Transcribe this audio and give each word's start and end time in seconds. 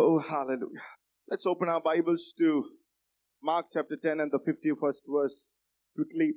Oh, 0.00 0.20
hallelujah. 0.20 0.86
Let's 1.28 1.44
open 1.44 1.68
our 1.68 1.80
Bibles 1.80 2.32
to 2.38 2.66
Mark 3.42 3.66
chapter 3.72 3.96
10 4.00 4.20
and 4.20 4.30
the 4.30 4.38
51st 4.38 5.02
verse 5.08 5.50
quickly. 5.96 6.34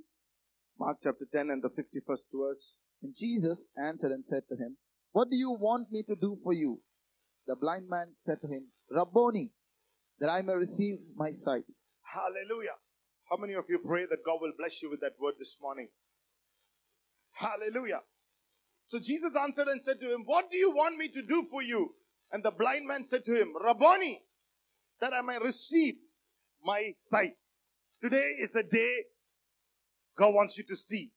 Mark 0.80 0.98
chapter 1.04 1.28
10 1.32 1.52
and 1.52 1.62
the 1.62 1.70
51st 1.70 2.26
verse. 2.34 2.78
And 3.04 3.14
Jesus 3.16 3.66
answered 3.78 4.14
and 4.14 4.26
said 4.26 4.42
to 4.50 4.56
him, 4.56 4.78
What 5.12 5.30
do 5.30 5.36
you 5.36 5.52
want 5.52 5.92
me 5.92 6.02
to 6.10 6.16
do 6.20 6.40
for 6.44 6.54
you? 6.54 6.80
The 7.46 7.56
blind 7.56 7.88
man 7.88 8.08
said 8.26 8.42
to 8.42 8.48
him, 8.48 8.64
Rabboni, 8.90 9.52
that 10.20 10.32
I 10.32 10.42
may 10.42 10.54
receive 10.54 10.98
my 11.16 11.30
sight. 11.32 11.66
Hallelujah. 12.02 12.82
How 13.30 13.38
many 13.38 13.54
of 13.54 13.66
you 13.70 13.78
pray 13.86 14.06
that 14.10 14.26
God 14.26 14.42
will 14.42 14.54
bless 14.58 14.82
you 14.82 14.90
with 14.90 15.02
that 15.02 15.22
word 15.22 15.36
this 15.38 15.58
morning? 15.62 15.90
Hallelujah. 17.34 18.02
So 18.88 18.98
Jesus 18.98 19.34
answered 19.40 19.68
and 19.68 19.84
said 19.84 20.00
to 20.00 20.12
him, 20.12 20.24
What 20.26 20.50
do 20.50 20.58
you 20.58 20.72
want 20.72 20.98
me 20.98 21.10
to 21.10 21.22
do 21.22 21.46
for 21.52 21.62
you? 21.62 21.94
And 22.33 22.43
the 22.43 22.51
blind 22.51 22.87
man 22.87 23.05
said 23.05 23.25
to 23.25 23.33
him, 23.33 23.49
Rabboni, 23.63 24.23
that 25.01 25.13
I 25.13 25.21
may 25.23 25.39
receive 25.39 25.95
my 26.65 26.95
sight. 27.11 27.35
Today 28.03 28.33
is 28.41 28.55
a 28.55 28.63
day 28.63 28.93
God 30.19 30.35
wants 30.35 30.59
you 30.59 30.65
to 30.65 30.77
see. 30.77 31.11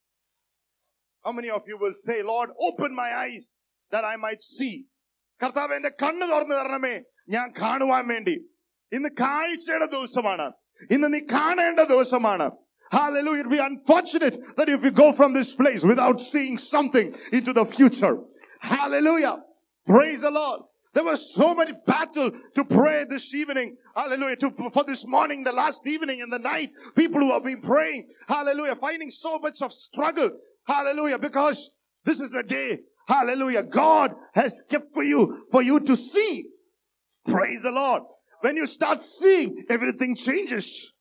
How 1.24 1.32
many 1.32 1.50
of 1.50 1.64
you 1.68 1.78
will 1.78 1.94
say, 1.94 2.22
Lord, 2.24 2.50
open 2.60 2.96
my 2.96 3.12
eyes 3.26 3.56
that 3.92 4.04
I 4.04 4.16
might 4.16 4.42
see? 4.42 4.76
കർത്താവ് 5.42 5.74
എന്റെ 5.80 5.90
കണ്ണ് 6.02 6.26
തുറന്നു 6.32 6.56
തരണമേ 6.60 6.96
ഞാൻ 7.36 7.48
കാണുവാൻ 7.60 8.04
വേണ്ടി 8.14 8.34
ഇന്ന് 8.96 9.10
കാഴ്ചയുടെ 9.22 9.88
ദിവസമാണ് 9.94 10.48
ഇന്ന് 10.96 11.08
നീ 11.14 11.22
കാണേണ്ട 11.36 11.82
ദിവസമാണ് 11.94 12.48
Hallelujah. 12.92 13.42
It'd 13.42 13.52
be 13.52 13.60
unfortunate 13.60 14.36
that 14.58 14.68
if 14.76 14.84
you 14.86 14.92
go 14.92 15.14
from 15.14 15.34
this 15.34 15.54
place 15.54 15.84
without 15.84 16.20
seeing 16.30 16.58
something 16.58 17.16
into 17.32 17.54
the 17.54 17.66
future. 17.66 18.16
Hallelujah. 18.60 19.36
Praise 19.86 20.22
the 20.22 20.32
Lord. 20.32 20.62
There 20.95 21.05
was 21.05 21.35
so 21.35 21.55
many 21.55 21.73
battle 21.87 22.31
to 22.55 22.65
pray 22.65 23.05
this 23.09 23.35
evening. 23.35 23.77
Hallelujah. 23.97 24.37
To, 24.37 24.71
for 24.73 24.85
this 24.85 25.05
morning, 25.07 25.43
the 25.43 25.53
last 25.53 25.85
evening 25.87 26.23
and 26.23 26.33
the 26.33 26.39
night. 26.39 26.71
People 26.95 27.21
who 27.21 27.33
have 27.33 27.43
been 27.43 27.61
praying. 27.61 28.09
Hallelujah. 28.29 28.77
Finding 28.77 29.11
so 29.11 29.39
much 29.41 29.61
of 29.61 29.73
struggle. 29.73 30.31
Hallelujah. 30.67 31.19
Because 31.19 31.71
this 32.05 32.21
is 32.21 32.31
the 32.31 32.45
day. 32.45 32.79
Hallelujah. 33.09 33.65
God 33.65 34.15
has 34.35 34.63
kept 34.71 34.95
for 34.95 35.03
you, 35.03 35.47
for 35.51 35.63
you 35.63 35.81
to 35.81 35.97
see. 35.97 36.47
Praise 37.27 37.63
the 37.63 37.73
Lord. 37.73 38.03
When 38.43 38.57
you 38.57 38.67
start 38.67 39.03
seeing, 39.03 39.65
everything 39.69 40.15
changes. 40.15 40.93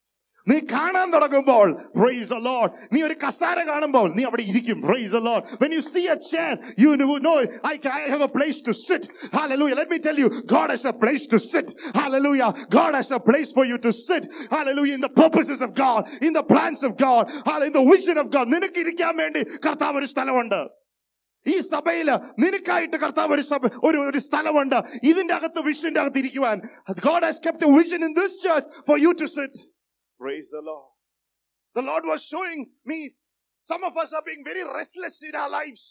നീ 0.48 0.56
കാണാൻ 0.72 1.08
തുടങ്ങുമ്പോൾ 1.14 1.68
price 1.98 2.38
Lord 2.48 2.72
നീ 2.94 3.00
ഒരു 3.08 3.16
കസാര 3.24 3.60
കാണുമ്പോൾ 3.70 4.08
നീ 4.18 4.24
അവിടെ 4.30 4.44
ഇരിക്കും 4.52 4.80
praise 4.88 5.22
Lord 5.28 5.44
when 5.62 5.72
you 5.76 5.82
see 5.84 6.06
a 6.08 6.18
chair 6.30 6.52
you 6.84 6.90
know 6.98 7.38
I, 7.72 7.76
I 8.00 8.02
have 8.14 8.24
a 8.30 8.32
place 8.38 8.60
to 8.68 8.74
sit 8.88 9.04
hallelujah 9.38 9.78
let 9.82 9.90
me 9.90 10.00
tell 10.00 10.20
you 10.24 10.30
God 10.56 10.70
has 10.70 10.86
a 10.86 10.96
place 11.04 11.26
to 11.34 11.40
sit 11.52 11.70
hallelujah 12.02 12.50
God 12.78 12.94
has 13.00 13.12
a 13.12 13.22
place 13.30 13.52
for 13.58 13.66
you 13.72 13.78
to 13.88 13.94
sit 14.08 14.26
hallelujah 14.52 14.96
in 14.96 15.04
the 15.08 15.14
purposes 15.24 15.62
of 15.62 15.74
God 15.86 16.02
in 16.22 16.34
the 16.34 16.46
plans 16.54 16.84
of 16.84 16.94
God 16.98 17.24
in 17.68 17.74
the 17.80 17.86
vision 17.96 18.18
of 18.18 18.30
God 18.38 18.48
നിനക്ക് 18.56 18.80
ഇരിക്കാൻ 18.86 19.14
വേണ്ടി 19.24 19.44
കർത്താവ് 19.68 19.98
ഒരു 20.02 20.08
സ്ഥലമുണ്ട് 20.14 20.62
ഈ 21.46 21.56
സഭയിൽ 21.74 22.10
നിനക്കായിട്ട് 22.44 22.98
കർത്താവ് 23.04 23.32
ഒരു 23.36 23.44
സഭ 23.52 23.70
ഒരു 23.88 24.00
ഒരു 24.10 24.20
സ്ഥലമുണ്ട് 24.28 24.78
ഇതിന്റെ 25.10 25.34
അകത്ത് 25.40 25.62
വിഷന്റെ 25.70 26.00
അകത്ത് 26.04 26.20
ഇരിക്കുവാൻ 26.24 26.58
God 27.08 27.26
has 27.28 27.42
kept 27.48 27.70
vision 27.78 28.04
in 28.08 28.14
this 28.22 28.38
church 28.46 28.70
for 28.90 28.98
you 29.06 29.12
to 29.22 29.28
sit 29.38 29.60
praise 30.23 30.48
the 30.48 30.61
Lord 30.69 30.89
the 31.77 31.84
Lord 31.91 32.09
was 32.12 32.25
showing 32.33 32.67
me 32.87 32.98
some 33.69 33.83
of 33.84 33.98
us 33.98 34.11
are 34.12 34.23
being 34.23 34.45
very 34.45 34.62
restless 34.73 35.17
in 35.23 35.34
our 35.34 35.51
lives 35.51 35.83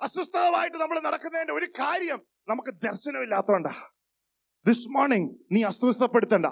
അസ്വസ്ഥമായിട്ട് 0.00 0.76
നമ്മൾ 0.76 0.96
നടക്കുന്നതിന്റെ 1.00 1.52
ഒരു 1.52 1.66
കാര്യം 1.78 2.18
നമുക്ക് 2.48 2.72
ദർശനമില്ലാത്തതുകൊണ്ടാ 2.84 3.72
ദിസ് 4.66 4.88
മോർണിംഗ് 4.88 5.30
നീ 5.54 5.60
അസ്വസ്ഥപ്പെടുത്തണ്ട 5.64 6.48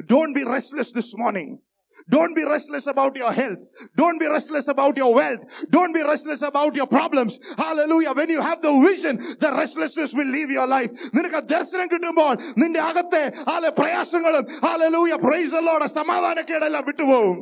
don't 0.00 0.34
be 0.38 0.42
restless 0.52 0.92
this 0.94 1.16
morning 1.16 1.54
Don't 2.10 2.34
be 2.34 2.44
restless 2.44 2.86
about 2.88 3.14
your 3.16 3.32
health. 3.32 3.58
Don't 3.96 4.18
be 4.18 4.26
restless 4.26 4.66
about 4.68 4.96
your 4.96 5.14
wealth. 5.14 5.40
Don't 5.70 5.92
be 5.92 6.02
restless 6.02 6.42
about 6.42 6.74
your 6.74 6.86
problems. 6.86 7.38
Hallelujah. 7.56 8.12
When 8.12 8.28
you 8.28 8.40
have 8.40 8.60
the 8.60 8.72
vision, 8.80 9.18
the 9.38 9.52
restlessness 9.52 10.12
will 10.12 10.26
leave 10.26 10.50
your 10.50 10.66
life. 10.66 10.90
നിനക്ക് 11.16 11.40
ദർശനം 11.54 11.88
കിട്ടുമ്പോൾ 11.92 12.32
നിന്റെ 12.62 12.80
അകത്തെ 12.90 13.22
ആലെ 13.54 13.70
പ്രയാസങ്ങളും 13.80 14.44
hallelujah 14.66 15.16
price 15.26 15.52
the 15.58 15.64
Lord 15.70 15.84
സമാധാനക്കേടെല്ലാം 15.98 16.84
വിട്ടുപോകും 16.90 17.38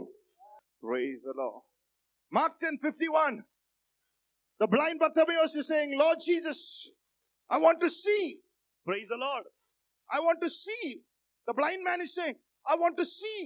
Praise 0.83 1.21
the 1.29 1.35
Lord. 1.43 1.63
Mark 2.33 2.53
10:51. 2.61 3.35
The 4.61 4.69
blind 4.75 4.99
Bartimaeus 5.03 5.55
is 5.61 5.67
saying, 5.73 5.91
Lord 5.99 6.19
Jesus, 6.29 6.59
I 7.51 7.59
want 7.65 7.81
to 7.81 7.91
see. 7.91 8.25
Praise 8.89 9.09
the 9.09 9.17
Lord. 9.17 9.45
I 10.17 10.21
want 10.21 10.41
to 10.43 10.51
see. 10.51 10.87
The 11.49 11.55
blind 11.61 11.83
man 11.89 12.01
is 12.07 12.15
saying, 12.15 12.37
I 12.67 12.77
want 12.77 12.97
to 12.99 13.05
see. 13.05 13.41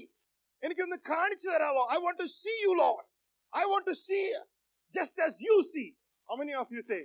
എനിക്കൊന്ന് 0.62 0.98
കാണിച്ചു 1.10 1.48
തരാമോ 1.54 1.82
I 1.94 1.98
want 2.04 2.20
to 2.22 2.28
see 2.34 2.52
you 2.64 2.72
Lord 2.82 3.04
I 3.52 3.64
want 3.72 3.88
to 3.90 3.96
see 4.04 4.20
just 4.94 5.22
as 5.26 5.38
you 5.48 5.56
see 5.72 5.84
how 6.28 6.36
many 6.42 6.54
of 6.62 6.72
you 6.76 6.82
say 6.90 6.98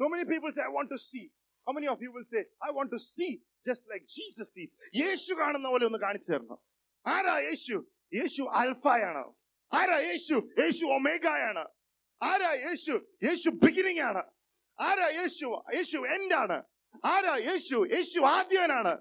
so 0.00 0.08
many 0.14 0.26
people 0.32 0.50
say 0.58 0.62
I 0.68 0.72
want 0.78 0.92
to 0.94 1.00
see 1.08 1.22
how 1.66 1.74
many 1.78 1.90
of 1.94 2.02
you 2.06 2.10
will 2.16 2.26
say 2.34 2.42
I 2.68 2.70
want 2.78 2.92
to 2.96 3.00
see 3.08 3.28
just 3.68 3.88
like 3.92 4.06
Jesus 4.16 4.50
sees 4.54 4.74
യേശു 5.02 5.32
കാണുന്ന 5.40 5.68
പോലെ 5.74 5.86
ഒന്ന് 5.90 6.00
കാണിച്ചു 6.06 6.30
തരണം 6.34 6.60
ആരാ 7.04 7.36
യേശു 7.48 7.76
യേശു 8.12 8.42
അൽഫയാണ് 8.60 9.24
ആരാ 9.72 9.98
യേശു 10.08 10.36
യേശു 10.62 10.84
ഒമേഗയാണ് 10.96 11.64
ആരാ 12.20 12.50
യേശു 12.66 12.94
യേശു 13.26 13.48
beginning 13.62 14.02
ആണ് 14.08 14.22
ആരാ 14.78 15.06
യേശു 15.20 15.46
യേശു 15.76 15.98
എൻഡ് 16.14 16.34
ആണ് 16.42 16.58
ആരാ 17.08 17.34
യേശു 17.48 17.76
യേശു 17.94 18.20
ആദ്യനാണ് 18.30 18.92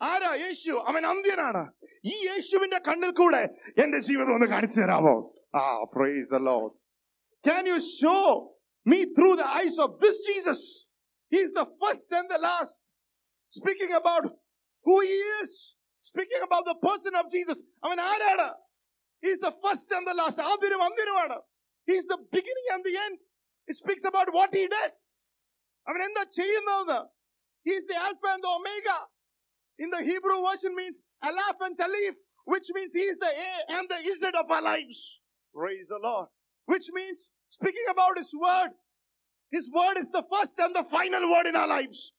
ആരാ 0.00 0.30
യേശു 0.42 0.72
അവൻ 0.88 1.02
അന്ത്യനാണ് 1.06 1.62
ഈ 2.04 2.16
യേശുവിന്റെ 2.26 2.78
കണ്ണിൽ 2.80 3.12
കൂടെ 3.12 3.40
എന്റെ 3.82 3.98
ജീവിതം 4.08 4.32
ഒന്ന് 4.34 4.48
കാണിച്ചു 4.52 4.78
തരാമോ 4.80 5.14
ആ 5.54 5.64
praise 5.94 6.28
the 6.34 6.40
Lord 6.48 6.74
can 7.44 7.64
you 7.72 7.78
show 7.92 8.14
me 8.86 8.98
through 9.16 9.30
the 9.40 9.46
eyes 9.58 9.78
of 9.80 9.94
this 10.04 10.20
Jesus 10.28 10.66
he 11.32 11.38
is 11.40 11.54
the 11.58 11.64
first 11.82 12.16
and 12.18 12.30
the 12.34 12.38
last 12.46 12.78
speaking 13.52 13.96
about 14.00 14.28
who 14.86 14.96
he 15.04 15.18
is 15.34 15.56
speaking 16.04 16.44
about 16.48 16.66
the 16.70 16.74
person 16.86 17.14
of 17.22 17.30
Jesus 17.34 17.62
അവൻ 17.84 17.98
ആരാണ് 18.08 18.48
he 19.22 19.30
is 19.32 19.42
the 19.42 19.52
first 19.64 19.94
and 19.96 20.08
the 20.10 20.14
last 20.20 20.44
ആദ്യനും 20.50 20.82
അന്ത്യനുമാണ് 20.88 21.38
he 21.88 21.94
is 21.98 22.08
the 22.08 22.18
beginning 22.34 22.72
and 22.76 22.86
the 22.88 22.94
end 23.06 23.18
it 23.68 23.78
speaks 23.82 24.08
about 24.12 24.32
what 24.38 24.52
he 24.58 24.64
does 24.76 25.00
അവൻ 25.86 26.00
എന്താ 26.08 26.24
ചെയ്യുന്നതെന്ന് 26.38 27.00
he 27.66 27.72
is 27.78 27.88
the 27.90 27.96
alpha 28.06 28.24
and 28.34 28.44
the 28.44 28.50
omega 28.58 28.88
in 29.79 29.89
the 29.89 30.03
Hebrew 30.03 30.41
version 30.49 30.75
means 30.75 30.95
Alaf 31.23 31.57
and 31.61 31.77
Talif, 31.77 32.15
which 32.45 32.67
means 32.73 32.93
he 32.93 33.01
is 33.01 33.17
the 33.17 33.27
A 33.27 33.77
and 33.77 33.89
the 33.89 33.95
Izzat 33.95 34.39
of 34.39 34.49
our 34.51 34.61
lives. 34.61 35.19
Praise 35.55 35.87
the 35.87 35.99
Lord. 36.01 36.27
Which 36.65 36.89
means 36.93 37.31
speaking 37.49 37.85
about 37.89 38.17
his 38.17 38.33
word. 38.33 38.69
His 39.51 39.69
word 39.73 39.97
is 39.97 40.09
the 40.09 40.23
first 40.31 40.57
and 40.57 40.75
the 40.75 40.83
final 40.83 41.29
word 41.31 41.45
in 41.45 41.55
our 41.55 41.67
lives. 41.67 42.11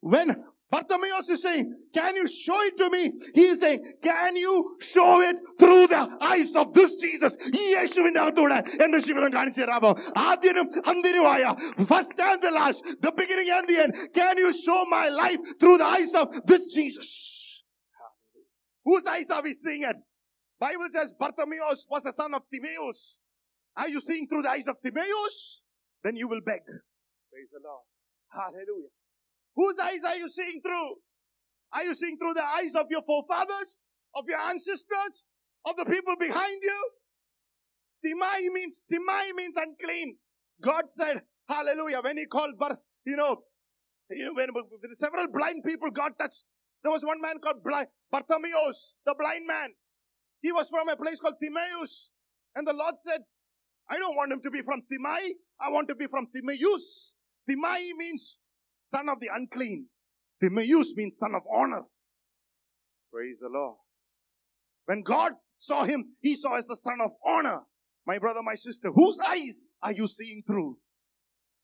When 0.00 0.44
Bartimaeus 0.73 1.29
is 1.29 1.41
saying, 1.41 1.65
Can 1.97 2.15
you 2.15 2.27
show 2.27 2.57
it 2.61 2.75
to 2.77 2.87
me? 2.95 3.11
He 3.33 3.45
is 3.53 3.59
saying, 3.59 3.79
Can 4.03 4.35
you 4.35 4.77
show 4.79 5.19
it 5.29 5.37
through 5.61 5.87
the 5.87 6.01
eyes 6.31 6.51
of 6.61 6.67
this 6.77 6.91
Jesus? 7.03 7.33
ഈ 7.59 7.63
യേശുവിന്റെ 7.77 8.21
അകത്തൂടെ 8.25 8.59
എന്റെ 8.85 8.99
ജീവിതം 9.07 9.31
കാണിച്ചു 9.37 9.61
തരാമോ 9.63 9.91
ആദ്യനും 10.27 10.67
അന്തിനുമായ 10.91 11.43
first 11.91 12.23
and 12.29 12.41
the 12.47 12.51
last 12.59 12.93
the 13.07 13.13
beginning 13.21 13.53
and 13.57 13.69
the 13.71 13.77
end 13.85 14.05
can 14.19 14.43
you 14.43 14.51
show 14.65 14.77
my 14.95 15.03
life 15.23 15.41
through 15.63 15.73
the 15.83 15.87
eyes 16.01 16.15
of 16.23 16.43
this 16.53 16.69
Jesus 16.77 17.13
Whose 18.85 19.05
eyes 19.05 19.29
are 19.29 19.41
we 19.43 19.53
seeing 19.53 19.83
at? 19.83 19.97
Bible 20.61 20.87
says 20.91 21.09
Bartimaeus 21.19 21.85
was 21.89 22.03
the 22.03 22.13
son 22.13 22.33
of 22.33 22.41
Timaeus. 22.51 22.99
Are 23.77 23.87
you 23.87 23.99
seeing 24.01 24.27
through 24.27 24.41
the 24.41 24.49
eyes 24.49 24.67
of 24.67 24.77
Timaeus? 24.85 25.35
Then 26.03 26.15
you 26.15 26.27
will 26.27 26.41
beg. 26.41 26.63
Praise 27.31 27.51
the 27.51 27.61
Lord. 27.63 27.83
Hallelujah. 28.31 28.89
Whose 29.56 29.76
eyes 29.78 30.02
are 30.04 30.16
you 30.16 30.28
seeing 30.28 30.60
through? 30.62 30.96
Are 31.72 31.84
you 31.84 31.94
seeing 31.94 32.18
through 32.18 32.34
the 32.34 32.44
eyes 32.44 32.74
of 32.74 32.86
your 32.90 33.02
forefathers, 33.02 33.76
of 34.14 34.24
your 34.28 34.38
ancestors, 34.38 35.24
of 35.66 35.76
the 35.76 35.84
people 35.84 36.14
behind 36.18 36.62
you? 36.62 36.90
Timai 38.04 38.52
means 38.52 38.82
Timai 38.92 39.34
means 39.34 39.54
unclean. 39.56 40.16
God 40.62 40.84
said, 40.88 41.22
Hallelujah. 41.48 42.00
When 42.02 42.16
He 42.16 42.26
called 42.26 42.58
birth, 42.58 42.78
you 43.06 43.16
know, 43.16 43.42
you 44.10 44.26
know, 44.26 44.32
when, 44.34 44.48
several 44.92 45.26
blind 45.28 45.64
people 45.64 45.90
God 45.90 46.12
touched. 46.20 46.44
There 46.82 46.92
was 46.92 47.04
one 47.04 47.20
man 47.20 47.40
called 47.42 47.64
blind, 47.64 47.88
Bartimaeus, 48.12 48.94
the 49.06 49.14
blind 49.18 49.46
man. 49.46 49.70
He 50.42 50.52
was 50.52 50.68
from 50.68 50.88
a 50.88 50.96
place 50.96 51.18
called 51.18 51.40
Timaeus. 51.42 52.10
And 52.54 52.66
the 52.68 52.74
Lord 52.74 52.96
said, 53.02 53.22
I 53.90 53.96
don't 53.98 54.14
want 54.14 54.32
him 54.32 54.42
to 54.42 54.50
be 54.50 54.60
from 54.60 54.82
Timai. 54.82 55.32
I 55.58 55.70
want 55.70 55.88
to 55.88 55.94
be 55.94 56.06
from 56.06 56.28
Timaeus. 56.34 57.12
Timai 57.48 57.96
means 57.96 58.38
son 58.94 59.08
of 59.08 59.20
the 59.20 59.28
unclean. 59.34 59.86
Timaeus 60.40 60.94
means 60.96 61.14
son 61.18 61.34
of 61.34 61.42
honor. 61.52 61.82
Praise 63.12 63.36
the 63.40 63.48
Lord. 63.48 63.76
When 64.86 65.02
God 65.02 65.32
saw 65.58 65.84
him, 65.84 66.16
he 66.20 66.34
saw 66.34 66.56
as 66.56 66.66
the 66.66 66.76
son 66.76 66.98
of 67.02 67.12
honor. 67.24 67.60
My 68.06 68.18
brother, 68.18 68.40
my 68.42 68.54
sister, 68.54 68.90
whose 68.94 69.18
eyes 69.18 69.66
are 69.82 69.92
you 69.92 70.06
seeing 70.06 70.42
through? 70.46 70.76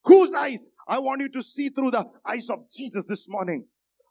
Whose 0.05 0.33
eyes? 0.33 0.71
I 0.89 0.99
want 0.99 1.21
you 1.21 1.29
to 1.31 1.43
see 1.43 1.69
through 1.69 1.91
the 1.91 2.05
eyes 2.27 2.49
of 2.49 2.71
Jesus 2.75 3.05
this 3.07 3.29
morning. 3.29 3.67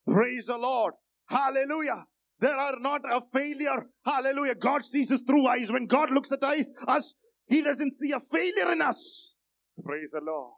Praise 0.06 0.46
the 0.46 0.58
Lord. 0.58 0.94
Hallelujah. 1.28 2.06
There 2.40 2.56
are 2.56 2.76
not 2.80 3.02
a 3.10 3.22
failure. 3.34 3.88
Hallelujah. 4.06 4.56
God 4.56 4.86
sees 4.86 5.12
us 5.12 5.22
through 5.26 5.48
eyes. 5.48 5.72
When 5.72 5.88
God 5.88 6.12
looks 6.12 6.32
at 6.32 6.44
eyes, 6.44 6.68
us, 6.88 7.16
He 7.48 7.62
doesn't 7.62 7.94
see 8.00 8.12
a 8.12 8.20
failure 8.32 8.72
in 8.72 8.82
us. 8.82 9.34
Praise 9.84 10.12
the 10.12 10.22
Lord. 10.22 10.54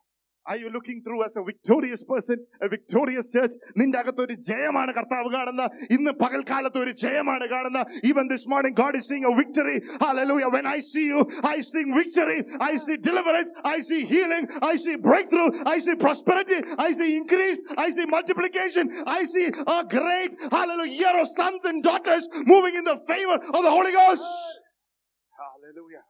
Are 0.49 0.56
you 0.56 0.71
looking 0.71 1.03
through 1.03 1.25
as 1.25 1.35
a 1.37 1.43
victorious 1.43 2.05
person, 2.05 2.37
a 2.62 2.69
victorious 2.75 3.27
church? 3.35 3.55
നിന്റെ 3.81 3.97
അകത്ത് 4.00 4.23
ഒരു 4.25 4.35
ജയമാണ് 4.49 4.91
കർത്താവ് 4.99 5.29
കാണുന്ന 5.35 5.65
ഇന്ന് 5.94 6.12
പകൽക്കാലത്ത് 6.21 6.79
ഒരു 6.83 6.93
ജയമാണ് 7.03 7.47
കാണുന്ന 7.53 7.81
even 8.11 8.25
this 8.33 8.44
morning 8.53 8.75
God 8.83 8.94
is 8.99 9.05
seeing 9.11 9.25
a 9.31 9.35
victory 9.41 9.77
hallelujah 10.05 10.50
when 10.56 10.67
I 10.75 10.79
see 10.91 11.05
you 11.12 11.21
I 11.55 11.56
see 11.73 11.83
victory 12.00 12.38
I 12.69 12.73
see 12.85 12.97
deliverance 13.09 13.50
I 13.75 13.79
see 13.88 14.00
healing 14.12 14.47
I 14.71 14.75
see 14.85 14.97
breakthrough 15.09 15.50
I 15.75 15.79
see 15.87 15.97
prosperity 16.06 16.61
I 16.87 16.93
see 16.99 17.11
increase 17.21 17.61
I 17.87 17.91
see 17.97 18.06
multiplication 18.17 18.85
I 19.19 19.21
see 19.35 19.47
a 19.79 19.81
great 19.99 20.33
hallelujah 20.56 20.99
year 21.03 21.17
of 21.23 21.29
sons 21.41 21.62
and 21.73 21.81
daughters 21.91 22.25
moving 22.55 22.77
in 22.83 22.87
the 22.93 22.99
favor 23.12 23.38
of 23.56 23.61
the 23.69 23.73
Holy 23.79 23.94
Ghost 24.00 24.29
hallelujah 25.43 26.05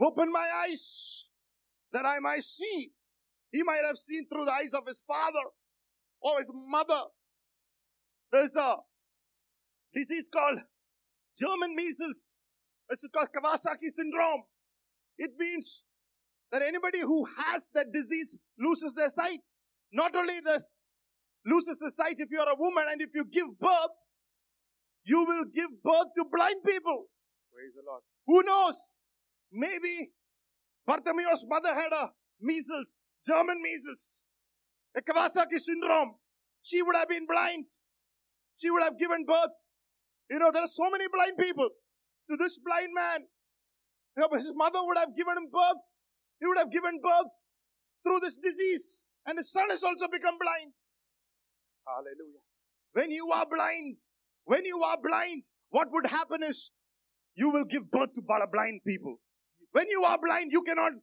Open 0.00 0.32
my 0.32 0.48
eyes 0.64 1.26
that 1.92 2.04
I 2.04 2.18
might 2.20 2.42
see. 2.42 2.90
He 3.50 3.62
might 3.62 3.82
have 3.86 3.96
seen 3.96 4.26
through 4.28 4.46
the 4.46 4.52
eyes 4.52 4.72
of 4.74 4.86
his 4.86 5.02
father 5.06 5.52
or 6.20 6.38
his 6.38 6.48
mother. 6.52 7.02
There's 8.32 8.56
a 8.56 8.76
disease 9.92 10.24
called 10.32 10.58
German 11.38 11.76
measles. 11.76 12.28
It's 12.88 13.04
called 13.12 13.28
Kawasaki 13.28 13.90
syndrome. 13.94 14.44
It 15.18 15.32
means 15.38 15.84
that 16.50 16.62
anybody 16.62 17.00
who 17.00 17.24
has 17.24 17.62
that 17.74 17.92
disease 17.92 18.34
loses 18.58 18.94
their 18.94 19.08
sight. 19.08 19.40
Not 19.92 20.16
only 20.16 20.40
this, 20.40 20.64
loses 21.44 21.78
the 21.78 21.92
sight 21.96 22.16
if 22.18 22.28
you're 22.30 22.48
a 22.48 22.56
woman 22.56 22.84
and 22.90 23.00
if 23.02 23.10
you 23.14 23.24
give 23.24 23.58
birth, 23.58 23.96
you 25.04 25.24
will 25.24 25.44
give 25.54 25.70
birth 25.82 26.08
to 26.16 26.24
blind 26.30 26.64
people. 26.64 27.06
Praise 27.52 27.72
the 27.74 27.82
Lord. 27.86 28.02
Who 28.26 28.42
knows? 28.42 28.94
Maybe 29.52 30.10
Bartimaeus' 30.86 31.44
mother 31.46 31.74
had 31.74 31.92
a 31.92 32.04
uh, 32.04 32.06
measles, 32.40 32.86
German 33.24 33.60
measles, 33.62 34.22
a 34.96 35.02
Kawasaki 35.02 35.58
syndrome. 35.58 36.16
She 36.62 36.80
would 36.82 36.96
have 36.96 37.08
been 37.08 37.26
blind. 37.26 37.66
She 38.56 38.70
would 38.70 38.82
have 38.82 38.98
given 38.98 39.24
birth. 39.26 39.52
You 40.30 40.38
know, 40.38 40.50
there 40.52 40.62
are 40.62 40.72
so 40.72 40.88
many 40.90 41.04
blind 41.12 41.36
people. 41.38 41.68
To 42.30 42.36
this 42.38 42.58
blind 42.58 42.94
man, 42.94 43.26
you 44.16 44.22
know, 44.22 44.28
his 44.36 44.52
mother 44.54 44.78
would 44.82 44.96
have 44.96 45.14
given 45.16 45.36
him 45.36 45.50
birth. 45.52 45.82
He 46.40 46.46
would 46.46 46.58
have 46.58 46.70
given 46.70 47.00
birth 47.02 47.30
through 48.04 48.20
this 48.20 48.38
disease. 48.38 49.02
And 49.26 49.38
his 49.38 49.50
son 49.50 49.68
has 49.70 49.82
also 49.82 50.06
become 50.10 50.38
blind. 50.40 50.72
Hallelujah. 51.86 52.42
When 52.92 53.10
you 53.10 53.30
are 53.32 53.46
blind, 53.46 53.96
when 54.44 54.64
you 54.64 54.82
are 54.82 54.96
blind, 55.02 55.42
what 55.70 55.88
would 55.92 56.06
happen 56.06 56.42
is 56.42 56.70
you 57.34 57.50
will 57.50 57.64
give 57.64 57.90
birth 57.90 58.14
to 58.14 58.22
blind 58.22 58.80
people. 58.86 59.18
When 59.73 59.89
you 59.89 60.03
are 60.03 60.17
blind, 60.17 60.51
you 60.51 60.61
cannot 60.63 60.93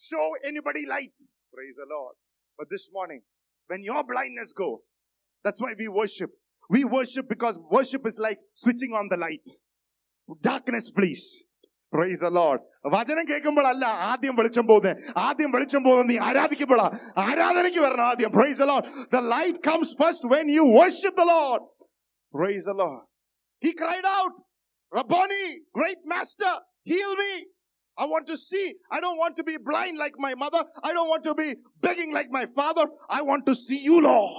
show 0.00 0.24
anybody 0.44 0.86
light. 0.86 1.14
Praise 1.52 1.76
the 1.76 1.86
Lord. 1.88 2.14
But 2.58 2.68
this 2.70 2.88
morning, 2.92 3.22
when 3.70 3.82
your 3.82 4.02
blindness 4.04 4.52
go, 4.56 4.82
that's 5.44 5.60
why 5.60 5.72
we 5.78 5.88
worship. 5.88 6.30
We 6.70 6.84
worship 6.84 7.28
because 7.28 7.58
worship 7.70 8.06
is 8.06 8.18
like 8.18 8.38
switching 8.54 8.92
on 8.92 9.08
the 9.08 9.16
light. 9.16 9.46
Darkness 10.42 10.88
flees. 10.90 11.26
Price 11.92 12.28
load 12.36 12.62
വചനം 12.94 13.24
കേൾക്കുമ്പോഴല്ല 13.28 13.86
ആദ്യം 14.08 14.34
വെളിച്ചം 14.38 14.64
പോകുന്നത് 14.70 15.02
ആദ്യം 15.26 15.50
വെളിച്ചം 15.54 15.82
പോകുന്നത് 15.84 16.08
നീ 16.10 16.16
ആരാധിക്കുമ്പോഴാ 16.28 16.86
ആരാധനയ്ക്ക് 17.24 17.80
വരണം 17.84 18.04
ആദ്യം 18.12 18.32
price 18.36 18.66
load 18.70 18.88
the 19.14 19.20
light 19.34 19.60
comes 19.68 19.94
first 20.00 20.30
when 20.34 20.48
you 20.56 20.64
worship 20.78 21.16
the 21.20 21.26
Lord 21.32 21.62
price 22.34 22.74
Lord 22.82 22.98
he 23.62 23.72
cried 23.82 24.10
out 24.22 24.36
Rabboni, 24.92 25.44
great 25.74 25.98
master, 26.06 26.52
heal 26.84 27.14
me. 27.16 27.32
I 27.98 28.04
want 28.04 28.26
to 28.26 28.36
see. 28.36 28.74
I 28.92 29.00
don't 29.00 29.18
want 29.22 29.36
to 29.38 29.44
be 29.44 29.56
blind 29.56 29.96
like 29.96 30.12
my 30.18 30.34
mother. 30.34 30.62
I 30.82 30.92
don't 30.92 31.08
want 31.08 31.24
to 31.24 31.34
be 31.34 31.54
begging 31.80 32.12
like 32.12 32.30
my 32.30 32.46
father. 32.54 32.84
I 33.08 33.22
want 33.22 33.46
to 33.46 33.54
see 33.54 33.80
you, 33.88 33.96
Lord. 34.08 34.34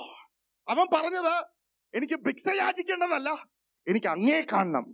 അവൻ 0.72 0.88
പറഞ്ഞത് 0.94 1.34
എനിക്ക് 1.98 2.18
ഭിക്ഷ 2.28 2.46
യാചിക്കേണ്ടതല്ല 2.62 3.32
എനിക്ക് 3.92 4.10
അങ്ങേ 4.16 4.40
കാണണം 4.54 4.88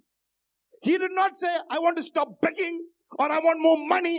He 0.86 0.94
did 1.02 1.14
not 1.20 1.38
say, 1.42 1.52
I 1.76 1.80
want 1.84 1.96
to 2.00 2.04
stop 2.04 2.30
begging 2.46 2.76
or 3.18 3.28
I 3.36 3.40
want 3.46 3.60
more 3.68 3.78
money 3.92 4.18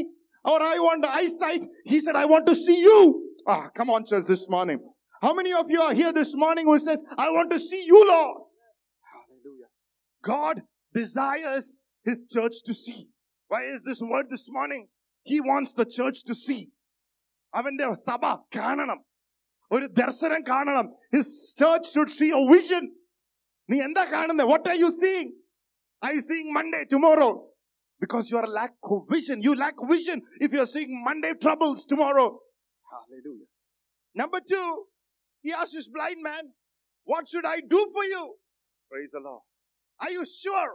or 0.51 0.63
I 0.63 0.77
want 0.79 1.05
eyesight. 1.05 1.63
He 1.85 2.01
said, 2.05 2.17
I 2.17 2.25
want 2.25 2.47
to 2.51 2.55
see 2.55 2.79
you. 2.81 2.99
Ah, 3.47 3.65
come 3.77 3.91
on, 3.95 4.07
church, 4.11 4.25
this 4.27 4.45
morning. 4.55 4.79
How 5.25 5.33
many 5.35 5.53
of 5.53 5.67
you 5.75 5.81
are 5.87 5.93
here 6.01 6.13
this 6.21 6.33
morning 6.35 6.65
who 6.71 6.79
says, 6.79 7.03
I 7.19 7.29
want 7.37 7.51
to 7.51 7.59
see 7.59 7.83
you, 7.91 8.01
Lord? 8.13 8.37
Hallelujah. 9.13 9.69
God 10.23 10.63
desires 10.95 11.67
his 12.03 12.23
church 12.35 12.57
to 12.65 12.73
see. 12.73 13.01
Why 13.49 13.63
is 13.75 13.83
this 13.83 14.01
word 14.03 14.27
this 14.31 14.47
morning? 14.51 14.89
He 15.23 15.41
wants 15.41 15.73
the 15.75 15.87
church 15.99 16.25
to 16.31 16.35
see. 16.35 16.63
അവന്റെ 17.55 17.87
സഭ 18.07 18.23
കാണണം 18.57 19.01
ഒരു 19.75 19.87
ദർശനം 19.99 20.41
കാണണം 20.53 20.87
his 21.15 21.35
church 21.61 21.91
should 21.95 22.15
see 22.19 22.27
a 22.39 22.41
vision 22.53 22.85
നീ 23.69 23.77
എന്താ 23.89 24.05
കാണുന്നത് 24.15 24.49
what 24.53 24.67
are 24.73 24.77
you 24.85 24.89
seeing 25.03 25.31
I 26.03 26.15
seeing 26.31 26.55
Monday 26.59 26.83
tomorrow 26.95 27.33
because 28.03 28.27
you 28.31 28.37
are 28.41 28.49
lack 28.57 28.73
of 28.95 29.03
vision 29.13 29.37
you 29.45 29.53
lack 29.61 29.77
vision 29.91 30.19
if 30.45 30.49
you 30.55 30.61
are 30.65 30.71
seeing 30.73 30.91
monday 31.07 31.31
troubles 31.45 31.81
tomorrow 31.93 32.27
hallelujah 32.93 33.49
number 34.21 34.41
2 34.41 34.59
he 35.45 35.53
asked 35.61 35.77
this 35.79 35.89
blind 35.97 36.21
man 36.29 36.43
what 37.13 37.31
should 37.33 37.47
i 37.53 37.59
do 37.75 37.81
for 37.95 38.05
you 38.15 38.23
praise 38.91 39.13
the 39.17 39.23
lord 39.29 39.43
are 40.01 40.13
you 40.17 40.25
sure 40.41 40.73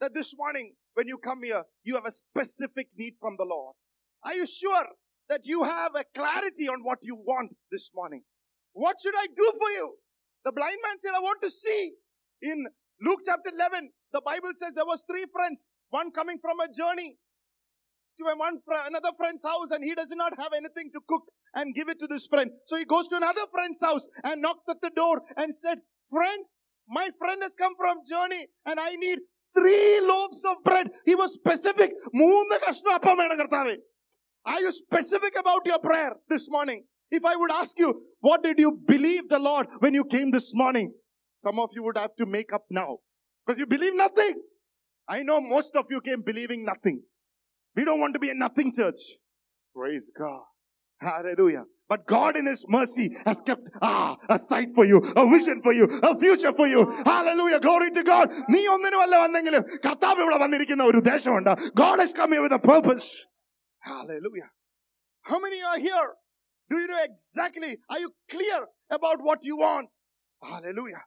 that 0.00 0.14
this 0.14 0.34
morning, 0.36 0.74
when 0.95 1.07
you 1.07 1.17
come 1.17 1.43
here, 1.43 1.63
you 1.83 1.95
have 1.95 2.05
a 2.07 2.11
specific 2.11 2.87
need 2.97 3.13
from 3.19 3.35
the 3.37 3.45
Lord? 3.45 3.75
Are 4.23 4.33
you 4.33 4.47
sure 4.47 4.87
that 5.29 5.41
you 5.43 5.63
have 5.63 5.91
a 5.95 6.03
clarity 6.15 6.67
on 6.67 6.83
what 6.83 6.99
you 7.01 7.15
want 7.15 7.51
this 7.71 7.91
morning? 7.93 8.23
What 8.73 8.97
should 9.01 9.15
I 9.15 9.27
do 9.27 9.53
for 9.59 9.69
you? 9.69 9.95
The 10.45 10.51
blind 10.51 10.77
man 10.83 10.97
said, 10.99 11.11
I 11.15 11.19
want 11.19 11.41
to 11.43 11.49
see. 11.49 11.93
In 12.41 12.65
Luke 13.01 13.19
chapter 13.25 13.51
11, 13.53 13.91
the 14.13 14.21
Bible 14.21 14.51
says 14.57 14.71
there 14.75 14.85
was 14.85 15.03
three 15.09 15.25
friends, 15.31 15.63
one 15.89 16.11
coming 16.11 16.37
from 16.41 16.59
a 16.59 16.67
journey 16.71 17.17
to 18.17 18.23
one 18.37 18.59
fr- 18.63 18.87
another 18.87 19.11
friend's 19.17 19.43
house 19.43 19.71
and 19.71 19.83
he 19.83 19.93
does 19.95 20.11
not 20.11 20.33
have 20.39 20.51
anything 20.55 20.91
to 20.93 21.01
cook 21.07 21.23
and 21.55 21.75
give 21.75 21.89
it 21.89 21.99
to 21.99 22.07
this 22.07 22.27
friend. 22.27 22.51
So 22.67 22.77
he 22.77 22.85
goes 22.85 23.07
to 23.09 23.17
another 23.17 23.47
friend's 23.51 23.81
house 23.81 24.07
and 24.23 24.41
knocked 24.41 24.69
at 24.69 24.79
the 24.81 24.91
door 24.95 25.21
and 25.35 25.53
said, 25.53 25.79
friend, 26.09 26.45
my 26.87 27.09
friend 27.19 27.41
has 27.41 27.55
come 27.55 27.73
from 27.77 27.97
journey 28.07 28.47
and 28.65 28.79
I 28.79 28.95
need 28.95 29.19
three 29.56 30.00
loaves 30.10 30.42
of 30.50 30.56
bread. 30.68 30.88
He 31.10 31.14
was 31.20 31.30
specific. 31.40 31.90
മൂന്ന് 32.22 32.56
കഷ്ണം 32.66 32.92
അപ്പം 32.98 33.16
വേണം 33.22 33.38
കർത്താവേ. 33.40 33.76
Are 34.50 34.60
you 34.64 34.70
specific 34.84 35.34
about 35.42 35.64
your 35.70 35.80
prayer 35.88 36.12
this 36.32 36.44
morning? 36.54 36.80
If 37.18 37.24
I 37.24 37.36
would 37.40 37.52
ask 37.60 37.78
you, 37.82 37.90
what 38.26 38.40
did 38.46 38.58
you 38.64 38.70
believe 38.92 39.24
the 39.28 39.40
Lord 39.48 39.66
when 39.82 39.94
you 39.98 40.04
came 40.14 40.30
this 40.36 40.48
morning? 40.60 40.88
Some 41.46 41.58
of 41.64 41.70
you 41.76 41.82
would 41.86 41.98
have 41.98 42.14
to 42.20 42.26
make 42.36 42.52
up 42.52 42.64
now. 42.70 42.90
Because 43.40 43.58
you 43.62 43.66
believe 43.66 43.94
nothing. 43.94 44.34
I 45.08 45.22
know 45.28 45.40
most 45.40 45.72
of 45.80 45.86
you 45.90 46.00
came 46.08 46.22
believing 46.30 46.64
nothing. 46.64 47.02
We 47.76 47.84
don't 47.84 48.00
want 48.04 48.14
to 48.14 48.22
be 48.24 48.30
a 48.30 48.34
nothing 48.34 48.70
church. 48.78 49.02
Praise 49.74 50.10
God. 50.22 50.42
Hallelujah. 51.00 51.64
But 51.92 52.06
God 52.06 52.36
in 52.40 52.46
His 52.46 52.60
mercy 52.68 53.06
has 53.26 53.38
kept 53.40 53.64
ah, 53.82 54.16
a 54.28 54.38
sight 54.38 54.68
for 54.76 54.84
you, 54.90 54.98
a 55.22 55.24
vision 55.28 55.58
for 55.64 55.72
you, 55.78 55.86
a 56.10 56.12
future 56.24 56.52
for 56.58 56.66
you. 56.72 56.82
Hallelujah. 57.04 57.58
Glory 57.66 57.90
to 57.98 58.02
God. 58.10 58.26
നീ 58.54 58.60
ഒന്നിനുമല്ല 58.74 59.14
വന്നെങ്കിലും 59.24 59.64
കർത്താവ് 59.86 60.20
ഇവിടെ 60.24 60.38
വന്നിരിക്കുന്ന 60.44 60.82
ഒരു 60.90 61.00
ഉദ്ദേശമുണ്ട് 61.02 61.52
God 61.82 61.98
has 62.04 62.12
come 62.20 62.32
here 62.36 62.44
with 62.46 62.56
a 62.60 62.62
purpose. 62.72 63.08
Hallelujah. 63.90 64.50
How 65.30 65.38
many 65.46 65.60
are 65.70 65.80
here? 65.88 66.08
Do 66.70 66.76
you 66.82 66.88
know 66.92 67.02
exactly? 67.10 67.72
Are 67.92 68.00
you 68.04 68.10
clear 68.34 68.60
about 68.98 69.18
what 69.28 69.40
you 69.50 69.56
want? 69.66 69.88
Hallelujah. 70.42 71.02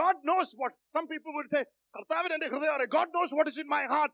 God 0.00 0.16
knows 0.28 0.48
what 0.62 0.72
some 0.96 1.06
people 1.12 1.34
would 1.38 1.50
say. 1.56 1.62
"കർത്താവിന് 1.96 2.34
എന്റെ 2.36 2.48
ഹൃദയം 2.54 2.72
അറിയാം." 2.76 2.94
God 2.98 3.08
knows 3.16 3.30
what 3.36 3.46
is 3.52 3.58
in 3.64 3.68
my 3.76 3.84
heart. 3.92 4.12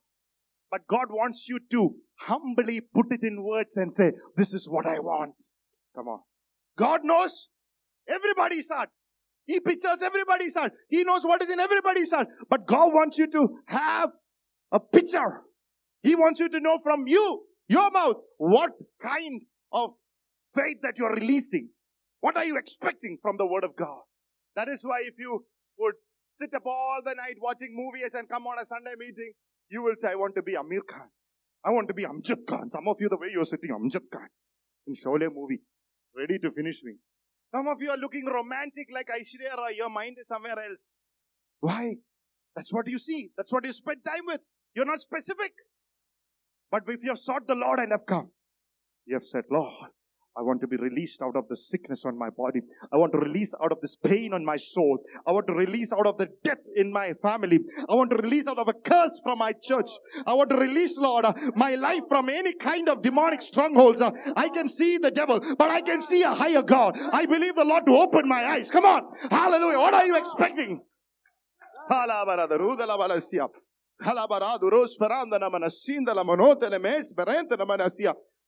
But 0.73 0.83
God 0.97 1.09
wants 1.21 1.41
you 1.51 1.59
to 1.75 1.81
humbly 2.29 2.81
put 2.97 3.09
it 3.17 3.23
in 3.31 3.43
words 3.51 3.77
and 3.77 3.95
say, 3.95 4.09
This 4.41 4.53
is 4.59 4.65
what 4.75 4.87
I 4.95 4.99
want. 5.11 5.35
Come 5.96 6.08
on. 6.08 6.20
God 6.78 7.02
knows 7.04 7.50
everybody's 8.08 8.70
heart. 8.70 8.90
He 9.46 9.60
pictures 9.60 10.02
everybody's 10.04 10.56
heart. 10.56 10.74
He 10.90 11.04
knows 11.04 11.24
what 11.24 11.42
is 11.42 11.50
in 11.50 11.60
everybody's 11.60 12.12
heart. 12.12 12.28
But 12.50 12.68
God 12.68 12.94
wants 12.94 13.18
you 13.18 13.28
to 13.32 13.58
have 13.68 14.10
a 14.72 14.80
picture. 14.80 15.42
He 16.04 16.16
wants 16.16 16.40
you 16.40 16.50
to 16.50 16.60
know 16.60 16.80
from 16.84 17.08
you, 17.08 17.44
your 17.68 17.90
mouth, 17.92 18.18
what 18.38 18.72
kind 19.02 19.42
of 19.72 19.92
faith 20.56 20.78
that 20.84 20.98
you 20.98 21.06
are 21.06 21.16
releasing. 21.16 21.70
What 22.22 22.38
are 22.38 22.46
you 22.46 22.58
expecting 22.58 23.18
from 23.22 23.38
the 23.38 23.48
Word 23.48 23.64
of 23.64 23.76
God? 23.76 24.02
That 24.56 24.68
is 24.70 24.84
why 24.84 25.00
if 25.06 25.16
you 25.18 25.46
would 25.80 25.96
sit 26.40 26.54
up 26.54 26.66
all 26.66 27.02
the 27.04 27.16
night 27.16 27.36
watching 27.42 27.70
movies 27.72 28.14
and 28.14 28.30
come 28.30 28.46
on 28.48 28.60
a 28.62 28.68
Sunday 28.68 28.94
meeting, 28.98 29.34
you 29.70 29.84
will 29.84 29.96
say, 30.02 30.10
I 30.10 30.16
want 30.16 30.36
to 30.36 30.42
be 30.42 30.56
Amir 30.56 30.82
Khan. 30.88 31.10
I 31.66 31.72
want 31.72 31.88
to 31.88 31.94
be 31.94 32.06
Amjad 32.06 32.46
Khan. 32.48 32.70
Some 32.70 32.88
of 32.88 32.98
you, 33.00 33.10
the 33.10 33.18
way 33.18 33.28
you're 33.32 33.46
sitting, 33.46 33.72
Amjad 33.72 34.10
Khan 34.12 34.28
in 34.88 34.96
Sholay 34.96 35.28
movie, 35.34 35.60
ready 36.20 36.38
to 36.40 36.52
finish 36.52 36.82
me. 36.84 36.94
Some 37.56 37.68
of 37.68 37.82
you 37.82 37.90
are 37.90 37.98
looking 37.98 38.26
romantic 38.26 38.88
like 38.94 39.08
Aishwarya 39.08 39.58
Rai. 39.58 39.78
Your 39.78 39.90
mind 39.90 40.18
is 40.20 40.28
somewhere 40.28 40.60
else. 40.60 41.00
Why? 41.62 41.96
That's 42.56 42.72
what 42.72 42.88
you 42.88 42.98
see. 42.98 43.32
That's 43.38 43.52
what 43.52 43.66
you 43.66 43.72
spend 43.72 44.04
time 44.06 44.26
with. 44.28 44.42
You're 44.76 44.86
not 44.86 45.02
specific. 45.02 45.54
But 46.72 46.84
if 46.88 47.04
you 47.04 47.10
have 47.10 47.18
sought 47.18 47.48
the 47.48 47.56
Lord 47.56 47.80
and 47.80 47.92
have 47.92 48.06
come, 48.06 48.30
you 49.06 49.16
have 49.16 49.26
said, 49.26 49.44
Lord, 49.52 49.90
I 50.40 50.42
want 50.42 50.62
to 50.62 50.68
be 50.68 50.78
released 50.78 51.22
out 51.22 51.36
of 51.36 51.50
the 51.50 51.58
sickness 51.58 52.06
on 52.06 52.18
my 52.18 52.30
body. 52.30 52.62
I 52.94 52.96
want 52.96 53.12
to 53.12 53.18
release 53.18 53.54
out 53.62 53.74
of 53.74 53.82
this 53.82 53.98
pain 53.98 54.34
on 54.34 54.46
my 54.46 54.56
soul. 54.56 55.00
I 55.28 55.34
want 55.34 55.48
to 55.48 55.54
release 55.54 55.92
out 55.92 56.08
of 56.08 56.18
the 56.18 56.28
death 56.46 56.64
in 56.78 56.94
my 56.94 57.12
family. 57.22 57.60
I 57.90 57.94
want 57.94 58.10
to 58.12 58.16
release 58.16 58.48
out 58.48 58.58
of 58.58 58.70
a 58.70 58.74
curse 58.74 59.20
from 59.22 59.40
my 59.40 59.52
church. 59.62 59.90
I 60.26 60.34
want 60.34 60.50
to 60.52 60.56
release, 60.56 60.98
Lord, 60.98 61.26
uh, 61.26 61.34
my 61.56 61.76
life 61.76 62.04
from 62.08 62.30
any 62.30 62.54
kind 62.54 62.88
of 62.88 63.02
demonic 63.04 63.42
strongholds. 63.42 64.00
Uh, 64.00 64.12
I 64.38 64.48
can 64.48 64.70
see 64.70 64.98
the 64.98 65.12
devil, 65.12 65.42
but 65.58 65.72
I 65.72 65.82
can 65.82 66.02
see 66.02 66.24
a 66.24 66.34
higher 66.34 66.62
God. 66.62 66.98
I 67.12 67.26
believe 67.26 67.56
the 67.56 67.66
Lord 67.66 67.86
to 67.88 67.98
open 67.98 68.26
my 68.26 68.46
eyes. 68.46 68.72
Come 68.72 68.86
on. 68.86 69.02
Hallelujah. 69.30 69.80
What 69.80 69.94
are 69.94 70.06
you 70.06 70.16
expecting? 70.16 70.80
Halabaradarudalavalasia. 71.92 73.50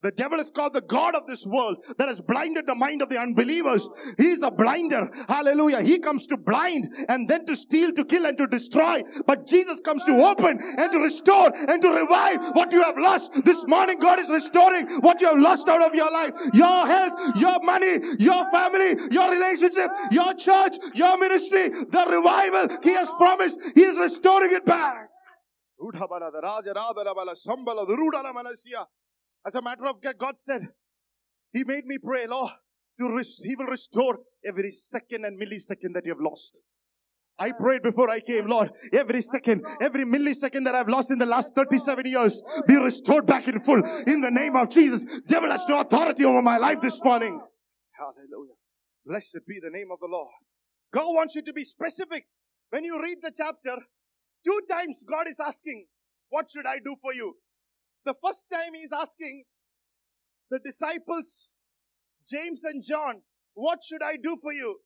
The 0.04 0.12
devil 0.12 0.40
is 0.40 0.50
called 0.50 0.74
the 0.74 0.82
God 0.82 1.14
of 1.14 1.28
this 1.28 1.46
world 1.46 1.78
that 1.98 2.08
has 2.08 2.20
blinded 2.22 2.66
the 2.66 2.74
mind 2.74 3.02
of 3.04 3.10
the 3.10 3.20
unbelievers. 3.20 3.88
He's 4.18 4.42
a 4.42 4.50
blinder. 4.50 5.10
Hallelujah. 5.28 5.82
He 5.82 6.00
comes 6.00 6.26
to 6.28 6.38
blind 6.38 6.88
and 7.08 7.30
then 7.30 7.46
to 7.46 7.56
steal, 7.56 7.92
to 7.94 8.04
kill, 8.06 8.26
and 8.26 8.38
to 8.38 8.48
destroy. 8.48 9.04
But 9.28 9.46
Jesus 9.48 9.80
comes 9.82 10.04
to 10.06 10.14
open 10.14 10.60
and 10.78 10.92
to 10.92 10.98
restore 10.98 11.52
and 11.56 11.82
to 11.82 11.90
revive 11.90 12.40
what 12.54 12.72
you 12.72 12.82
have 12.82 12.98
lost. 12.98 13.32
This 13.46 13.64
morning, 13.68 14.00
God 14.00 14.20
is 14.20 14.30
restoring 14.30 14.88
what 15.02 15.22
you 15.22 15.28
have 15.28 15.40
lost 15.40 15.70
out 15.70 15.84
of 15.84 15.94
your 15.94 16.12
life. 16.12 16.32
Your 16.54 16.88
health, 16.88 17.38
your 17.38 17.62
money, 17.62 18.00
your 18.18 18.50
family, 18.52 18.98
your 19.12 19.30
relationship, 19.30 19.92
your 20.12 20.34
church, 20.34 20.78
your 20.96 21.18
ministry, 21.18 21.70
the 21.70 22.06
revival 22.10 22.78
He 22.84 22.92
has 22.92 23.12
promised. 23.14 23.60
He 23.76 23.84
is 23.84 23.98
restoring 23.98 24.52
it 24.52 24.66
back. 24.66 25.10
As 29.46 29.56
a 29.56 29.62
matter 29.62 29.86
of 29.86 30.02
fact, 30.02 30.20
God 30.20 30.36
said, 30.40 30.62
He 31.54 31.64
made 31.64 31.86
me 31.86 31.98
pray, 31.98 32.28
Lord, 32.28 32.52
to 33.00 33.16
res- 33.16 33.42
He 33.44 33.56
will 33.56 33.68
restore 33.68 34.20
every 34.46 34.72
second 34.72 35.26
and 35.26 35.40
millisecond 35.40 35.94
that 35.94 36.06
you 36.06 36.12
have 36.14 36.22
lost. 36.22 36.62
I 37.40 37.54
prayed 37.54 37.82
before 37.82 38.10
I 38.10 38.20
came, 38.20 38.46
Lord, 38.46 38.70
every 38.94 39.22
second, 39.22 39.66
every 39.82 40.06
millisecond 40.06 40.66
that 40.66 40.76
I've 40.76 40.88
lost 40.90 41.10
in 41.10 41.18
the 41.18 41.26
last 41.26 41.56
37 41.56 42.06
years 42.06 42.42
be 42.68 42.76
restored 42.76 43.26
back 43.26 43.48
in 43.48 43.60
full 43.62 43.82
in 44.06 44.22
the 44.22 44.30
name 44.30 44.56
of 44.56 44.70
Jesus. 44.70 45.04
Devil 45.28 45.50
has 45.50 45.66
no 45.68 45.80
authority 45.80 46.24
over 46.24 46.42
my 46.44 46.58
life 46.58 46.82
this 46.82 47.00
morning. 47.04 47.42
Hallelujah. 47.98 48.54
Blessed 49.06 49.40
be 49.48 49.60
the 49.60 49.72
name 49.72 49.88
of 49.92 50.00
the 50.00 50.08
Lord. 50.08 50.30
God 50.94 51.16
wants 51.16 51.34
you 51.34 51.42
to 51.42 51.54
be 51.54 51.64
specific. 51.64 52.26
When 52.70 52.84
you 52.84 53.02
read 53.02 53.18
the 53.24 53.32
chapter, 53.36 53.82
two 54.46 54.60
times 54.70 55.04
God 55.10 55.28
is 55.28 55.40
asking, 55.40 55.86
What 56.30 56.46
should 56.52 56.68
I 56.68 56.78
do 56.84 56.96
for 57.02 57.14
you? 57.14 57.34
The 58.06 58.16
first 58.24 58.48
time 58.52 58.74
he's 58.74 58.92
asking 58.92 59.44
the 60.50 60.60
disciples, 60.60 61.54
James 62.28 62.64
and 62.64 62.84
John, 62.84 63.22
what 63.54 63.80
should 63.84 64.02
I 64.02 64.16
do 64.22 64.38
for 64.42 64.54
you? 64.54 64.80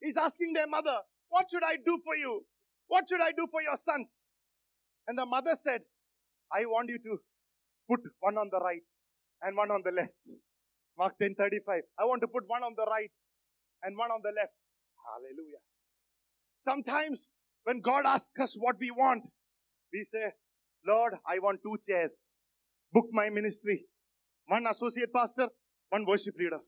He's 0.00 0.16
asking 0.16 0.52
their 0.54 0.66
mother, 0.66 0.98
what 1.28 1.46
should 1.50 1.62
I 1.62 1.76
do 1.76 2.00
for 2.04 2.16
you? 2.16 2.44
What 2.88 3.04
should 3.08 3.20
I 3.20 3.32
do 3.32 3.46
for 3.50 3.62
your 3.62 3.76
sons? 3.76 4.26
And 5.06 5.18
the 5.18 5.26
mother 5.26 5.54
said, 5.54 5.82
I 6.52 6.64
want 6.66 6.88
you 6.88 6.98
to 6.98 7.18
put 7.88 8.00
one 8.20 8.38
on 8.38 8.48
the 8.50 8.58
right 8.58 8.82
and 9.42 9.56
one 9.56 9.70
on 9.70 9.82
the 9.84 9.92
left. 9.92 10.12
Mark 10.98 11.14
10:35. 11.20 11.82
I 11.98 12.04
want 12.04 12.22
to 12.22 12.28
put 12.28 12.44
one 12.46 12.62
on 12.62 12.74
the 12.76 12.84
right 12.86 13.10
and 13.82 13.96
one 13.96 14.10
on 14.10 14.20
the 14.22 14.32
left. 14.32 14.54
Hallelujah. 15.06 15.62
Sometimes 16.60 17.28
when 17.64 17.80
God 17.80 18.04
asks 18.04 18.38
us 18.40 18.56
what 18.58 18.76
we 18.80 18.90
want, 18.90 19.22
we 19.92 20.02
say, 20.04 20.32
Lord, 20.86 21.14
I 21.26 21.38
want 21.38 21.60
two 21.62 21.78
chairs 21.86 22.24
book 22.92 23.06
my 23.12 23.28
ministry. 23.30 23.84
One 24.46 24.66
associate 24.70 25.12
pastor, 25.14 25.48
one 25.90 26.04
worship 26.06 26.34
leader. 26.38 26.60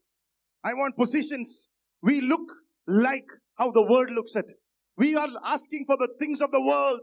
I 0.63 0.75
want 0.75 0.97
positions. 0.97 1.69
We 2.03 2.21
look 2.21 2.47
like 2.87 3.27
how 3.57 3.71
the 3.71 3.83
world 3.83 4.11
looks 4.11 4.37
at. 4.37 4.45
We 4.97 5.17
are 5.17 5.29
asking 5.45 5.85
for 5.87 5.97
the 5.97 6.09
things 6.19 6.41
of 6.41 6.51
the 6.51 6.61
world. 6.61 7.01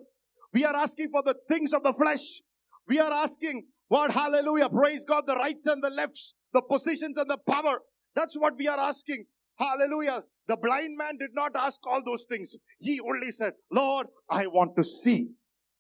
We 0.54 0.66
are 0.66 0.76
asking 0.76 1.10
for 1.12 1.24
the 1.24 1.36
things 1.50 1.74
of 1.74 1.84
the 1.84 1.94
flesh. 1.94 2.42
We 2.88 3.00
are 3.00 3.12
asking, 3.12 3.66
what 3.88 4.12
hallelujah, 4.12 4.70
praise 4.70 5.06
God, 5.08 5.24
the 5.26 5.36
rights 5.36 5.66
and 5.66 5.84
the 5.84 5.90
lefts, 5.90 6.34
the 6.54 6.62
positions 6.62 7.18
and 7.18 7.30
the 7.30 7.38
power. 7.50 7.80
That's 8.16 8.36
what 8.38 8.54
we 8.58 8.68
are 8.68 8.80
asking. 8.80 9.26
Hallelujah. 9.58 10.24
The 10.48 10.58
blind 10.58 10.98
man 10.98 11.18
did 11.20 11.32
not 11.34 11.52
ask 11.56 11.80
all 11.86 12.02
those 12.06 12.26
things. 12.30 12.56
He 12.80 13.00
only 13.00 13.32
said, 13.32 13.54
Lord, 13.72 14.08
I 14.30 14.48
want 14.48 14.76
to 14.78 14.84
see. 14.84 15.30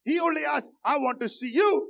He 0.03 0.19
only 0.19 0.43
asked, 0.45 0.71
I 0.83 0.97
want 0.97 1.19
to 1.21 1.29
see 1.29 1.51
you. 1.53 1.87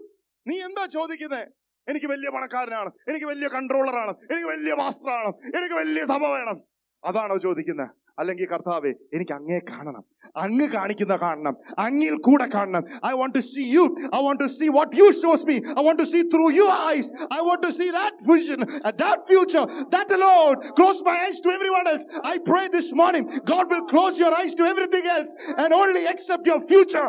നീ 0.48 0.56
എന്താ 0.68 0.84
ചോദിക്കുന്നത് 0.98 1.44
എനിക്ക് 1.88 2.08
വലിയ 2.12 2.30
പണക്കാരനാണ്. 2.36 2.90
എനിക്ക് 3.10 3.28
വലിയ 3.32 3.48
കൺട്രോളറാണ് 3.54 4.14
എനിക്ക് 4.32 4.50
വലിയ 4.54 4.74
മാസ്റ്ററാണ് 4.82 5.30
എനിക്ക് 5.58 5.76
വലിയ 5.82 6.02
സഭ 6.12 6.24
വേണം. 6.36 6.58
അതാണോ 7.04 7.36
ചോദിക്കുന്നത് 7.46 7.92
അല്ലെങ്കിൽ 8.22 8.48
കർത്താവെ 8.52 8.92
എനിക്ക് 9.16 9.34
അങ്ങേ 9.38 9.58
കാണണം. 9.72 10.04
അങ്ങ് 10.44 10.66
കാണിക്കുന്ന 10.76 11.16
കാണണം. 11.24 11.56
അങ്ങിൽ 11.84 12.16
കൂടെ 12.28 12.48
കാണണം. 12.56 12.84
I 13.10 13.12
want 13.20 13.36
to 13.38 13.42
see 13.50 13.64
you 13.76 13.84
I 14.18 14.20
want 14.26 14.42
to 14.44 14.48
see 14.56 14.68
what 14.78 14.94
you 15.02 15.08
shows 15.20 15.46
me 15.50 15.56
I 15.80 15.84
want 15.88 16.02
to 16.04 16.08
see 16.14 16.22
through 16.34 16.46
you 16.60 16.66
eyes 16.96 17.10
I 17.38 17.40
want 17.48 17.64
to 17.68 17.72
see 17.80 17.88
that 18.00 18.18
vision 18.32 18.62
that 19.04 19.22
future 19.32 19.66
that 19.96 20.16
alone 20.18 20.56
close 20.80 21.04
my 21.10 21.18
eyes 21.28 21.42
to 21.48 21.52
everyone 21.78 21.88
else 21.94 22.08
I 22.34 22.36
pray 22.50 22.64
this 22.78 22.92
morning 23.02 23.44
God 23.52 23.70
will 23.74 23.84
close 23.94 24.18
your 24.24 24.36
eyes 24.44 24.58
to 24.62 24.68
everything 24.72 25.12
else 25.18 25.36
and 25.64 25.76
only 25.82 26.04
accept 26.14 26.50
your 26.52 26.64
future 26.72 27.08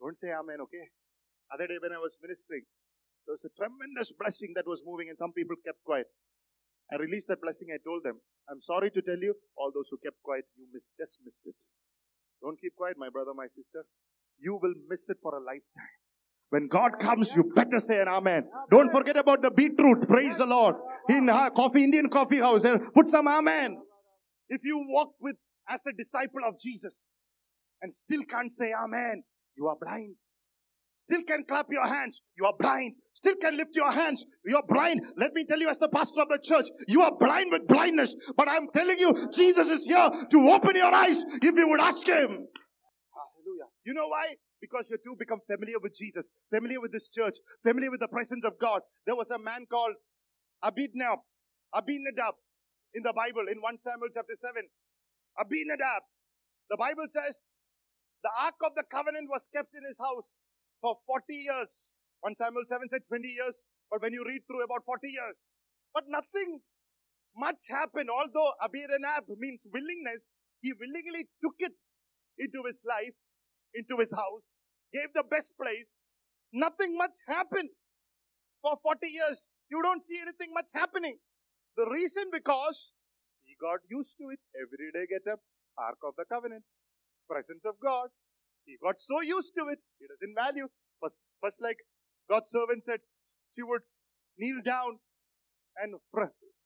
don't 0.00 0.20
say 0.24 0.30
amen 0.40 0.60
okay? 0.66 0.84
Other 1.52 1.66
day 1.66 1.78
when 1.80 1.92
I 1.92 2.00
was 2.00 2.16
ministering, 2.22 2.64
there 3.26 3.34
was 3.34 3.44
a 3.44 3.52
tremendous 3.56 4.12
blessing 4.12 4.52
that 4.56 4.66
was 4.66 4.80
moving, 4.84 5.08
and 5.08 5.16
some 5.18 5.32
people 5.32 5.56
kept 5.64 5.82
quiet. 5.84 6.06
I 6.92 6.96
released 6.96 7.28
that 7.28 7.40
blessing. 7.40 7.68
I 7.72 7.80
told 7.80 8.04
them, 8.04 8.20
I'm 8.48 8.60
sorry 8.60 8.90
to 8.90 9.00
tell 9.00 9.16
you, 9.16 9.34
all 9.56 9.72
those 9.72 9.88
who 9.90 9.96
kept 10.04 10.20
quiet, 10.22 10.44
you 10.56 10.68
missed, 10.72 10.92
just 11.00 11.16
missed 11.24 11.44
it. 11.44 11.56
Don't 12.42 12.60
keep 12.60 12.76
quiet, 12.76 12.96
my 12.98 13.08
brother, 13.08 13.32
my 13.34 13.48
sister. 13.48 13.88
You 14.38 14.58
will 14.60 14.74
miss 14.88 15.08
it 15.08 15.16
for 15.22 15.34
a 15.36 15.40
lifetime. 15.40 15.96
When 16.50 16.68
God 16.68 16.98
comes, 17.00 17.34
you 17.34 17.50
better 17.54 17.80
say 17.80 18.00
an 18.00 18.08
amen. 18.08 18.44
Don't 18.70 18.92
forget 18.92 19.16
about 19.16 19.42
the 19.42 19.50
beetroot. 19.50 20.06
Praise 20.06 20.36
the 20.36 20.46
Lord. 20.46 20.76
In 21.08 21.28
uh, 21.28 21.50
coffee, 21.50 21.82
Indian 21.82 22.08
coffee 22.08 22.38
house, 22.38 22.64
uh, 22.64 22.76
put 22.94 23.08
some 23.08 23.26
amen. 23.26 23.78
If 24.48 24.60
you 24.62 24.84
walk 24.88 25.14
with 25.20 25.36
as 25.68 25.80
a 25.88 25.92
disciple 25.92 26.40
of 26.46 26.60
Jesus 26.60 27.04
and 27.80 27.92
still 27.92 28.20
can't 28.28 28.52
say 28.52 28.72
amen, 28.72 29.24
you 29.56 29.66
are 29.68 29.76
blind. 29.80 30.16
Still 30.94 31.22
can 31.24 31.44
clap 31.48 31.66
your 31.70 31.86
hands, 31.86 32.22
you 32.36 32.46
are 32.46 32.54
blind. 32.58 32.94
Still 33.14 33.34
can 33.36 33.56
lift 33.56 33.70
your 33.74 33.90
hands, 33.90 34.24
you 34.46 34.56
are 34.56 34.62
blind. 34.66 35.00
Let 35.16 35.32
me 35.34 35.44
tell 35.44 35.58
you, 35.58 35.68
as 35.68 35.78
the 35.78 35.88
pastor 35.88 36.22
of 36.22 36.28
the 36.28 36.38
church, 36.42 36.68
you 36.86 37.02
are 37.02 37.12
blind 37.18 37.50
with 37.50 37.66
blindness. 37.66 38.14
But 38.36 38.48
I'm 38.48 38.68
telling 38.74 38.98
you, 38.98 39.28
Jesus 39.32 39.68
is 39.68 39.84
here 39.84 40.08
to 40.30 40.50
open 40.50 40.76
your 40.76 40.94
eyes 40.94 41.24
if 41.42 41.54
you 41.54 41.68
would 41.68 41.80
ask 41.80 42.06
Him. 42.06 42.46
Hallelujah. 43.10 43.68
You 43.84 43.94
know 43.94 44.06
why? 44.08 44.34
Because 44.60 44.86
you 44.88 44.96
two 45.04 45.16
become 45.18 45.40
familiar 45.46 45.78
with 45.82 45.94
Jesus, 45.94 46.28
familiar 46.48 46.80
with 46.80 46.92
this 46.92 47.08
church, 47.08 47.36
familiar 47.62 47.90
with 47.90 48.00
the 48.00 48.08
presence 48.08 48.44
of 48.44 48.58
God. 48.60 48.80
There 49.04 49.16
was 49.16 49.28
a 49.30 49.38
man 49.38 49.66
called 49.70 49.94
Abinadab, 50.62 51.18
Abinadab 51.74 52.34
in 52.94 53.02
the 53.02 53.12
Bible 53.12 53.44
in 53.50 53.60
1 53.60 53.78
Samuel 53.82 54.08
chapter 54.14 54.38
7. 54.40 54.62
Abinadab. 55.38 56.06
The 56.70 56.78
Bible 56.78 57.10
says 57.10 57.44
the 58.22 58.30
Ark 58.40 58.56
of 58.64 58.72
the 58.74 58.84
Covenant 58.88 59.28
was 59.28 59.48
kept 59.52 59.74
in 59.74 59.84
his 59.84 59.98
house 59.98 60.30
for 60.84 61.00
40 61.08 61.32
years. 61.32 61.72
1 62.20 62.36
Samuel 62.36 62.68
7 62.68 62.84
said 62.92 63.08
20 63.08 63.24
years, 63.24 63.64
but 63.88 64.04
when 64.04 64.12
you 64.12 64.20
read 64.20 64.44
through 64.44 64.60
about 64.60 64.84
40 64.84 65.08
years. 65.08 65.36
But 65.96 66.04
nothing 66.12 66.60
much 67.32 67.72
happened. 67.72 68.12
Although 68.12 68.52
Abinadab 68.60 69.32
means 69.40 69.64
willingness, 69.64 70.28
he 70.60 70.76
willingly 70.76 71.32
took 71.40 71.56
it 71.64 71.72
into 72.36 72.60
his 72.68 72.76
life, 72.84 73.16
into 73.72 73.96
his 73.96 74.12
house, 74.12 74.44
gave 74.92 75.08
the 75.16 75.24
best 75.24 75.56
place. 75.56 75.88
Nothing 76.52 76.96
much 77.00 77.16
happened 77.28 77.72
for 78.60 78.76
40 78.84 79.08
years. 79.08 79.48
You 79.72 79.80
don't 79.80 80.04
see 80.04 80.20
anything 80.20 80.52
much 80.52 80.68
happening. 80.76 81.16
The 81.76 81.88
reason 81.88 82.28
because 82.30 82.92
he 83.42 83.56
got 83.60 83.80
used 83.88 84.12
to 84.20 84.28
it. 84.36 84.40
Every 84.52 84.92
day 84.92 85.08
get 85.08 85.24
up, 85.32 85.40
Ark 85.80 85.98
of 86.04 86.14
the 86.16 86.24
Covenant, 86.28 86.64
presence 87.28 87.64
of 87.64 87.80
God. 87.80 88.08
He 88.65 88.77
got 88.81 89.01
so 89.01 89.21
used 89.21 89.53
to 89.57 89.65
it, 89.73 89.79
he 89.99 90.05
doesn't 90.05 90.35
value. 90.35 90.67
First, 91.01 91.17
first 91.41 91.61
like 91.61 91.79
God's 92.29 92.51
servant 92.51 92.85
said, 92.85 92.99
she 93.53 93.63
would 93.63 93.81
kneel 94.37 94.61
down 94.63 94.99
and 95.77 95.95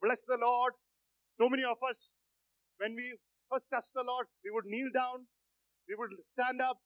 bless 0.02 0.26
the 0.26 0.38
Lord. 0.38 0.74
So 1.40 1.50
many 1.50 1.64
of 1.64 1.78
us, 1.90 2.14
when 2.78 2.96
we 2.96 3.06
first 3.52 3.66
touch 3.72 3.86
the 3.96 4.04
Lord, 4.04 4.28
we 4.44 4.52
would 4.52 4.66
kneel 4.66 4.90
down, 4.94 5.26
we 5.88 5.96
would 5.96 6.12
stand 6.34 6.62
up, 6.62 6.80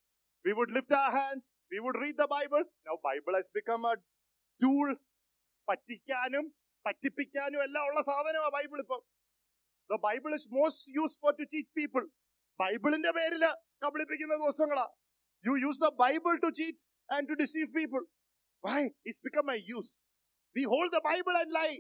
we 0.45 0.53
would 0.53 0.71
lift 0.71 0.91
our 0.91 1.11
hands, 1.11 1.43
we 1.71 1.79
would 1.79 1.97
read 1.99 2.15
the 2.17 2.27
Bible. 2.27 2.63
Now 2.85 2.95
Bible 3.03 3.35
has 3.35 3.47
become 3.53 3.85
a 3.85 3.95
tool 4.61 4.95
പറ്റിക്കാനും 5.67 6.45
പറ്റിപ്പിക്കാനും 6.85 7.59
എല്ലാം 7.67 7.85
ഉള്ള 7.89 8.01
സാധനമാണ് 8.09 8.51
Bible 8.57 8.79
ഇപ്പം 8.85 9.01
The 9.89 9.99
Bible 10.05 10.33
is 10.37 10.45
most 10.59 10.79
used 11.01 11.17
for 11.23 11.31
to 11.39 11.45
teach 11.53 11.67
people. 11.79 12.05
ബൈബിളിന്റെ 12.61 13.11
പേരില് 13.17 13.49
കബളിപ്പിക്കുന്ന 13.83 14.35
ദിവസങ്ങളാ 14.43 14.85
you 15.44 15.56
use 15.56 15.78
the 15.78 15.92
Bible 15.96 16.36
to 16.42 16.52
cheat 16.52 16.76
and 17.10 17.26
to 17.28 17.34
deceive 17.34 17.74
people. 17.74 18.00
Why? 18.60 18.90
It's 19.04 19.18
become 19.20 19.48
a 19.48 19.56
use. 19.56 20.04
We 20.54 20.62
hold 20.62 20.90
the 20.92 21.00
Bible 21.02 21.32
and 21.40 21.50
lie. 21.52 21.78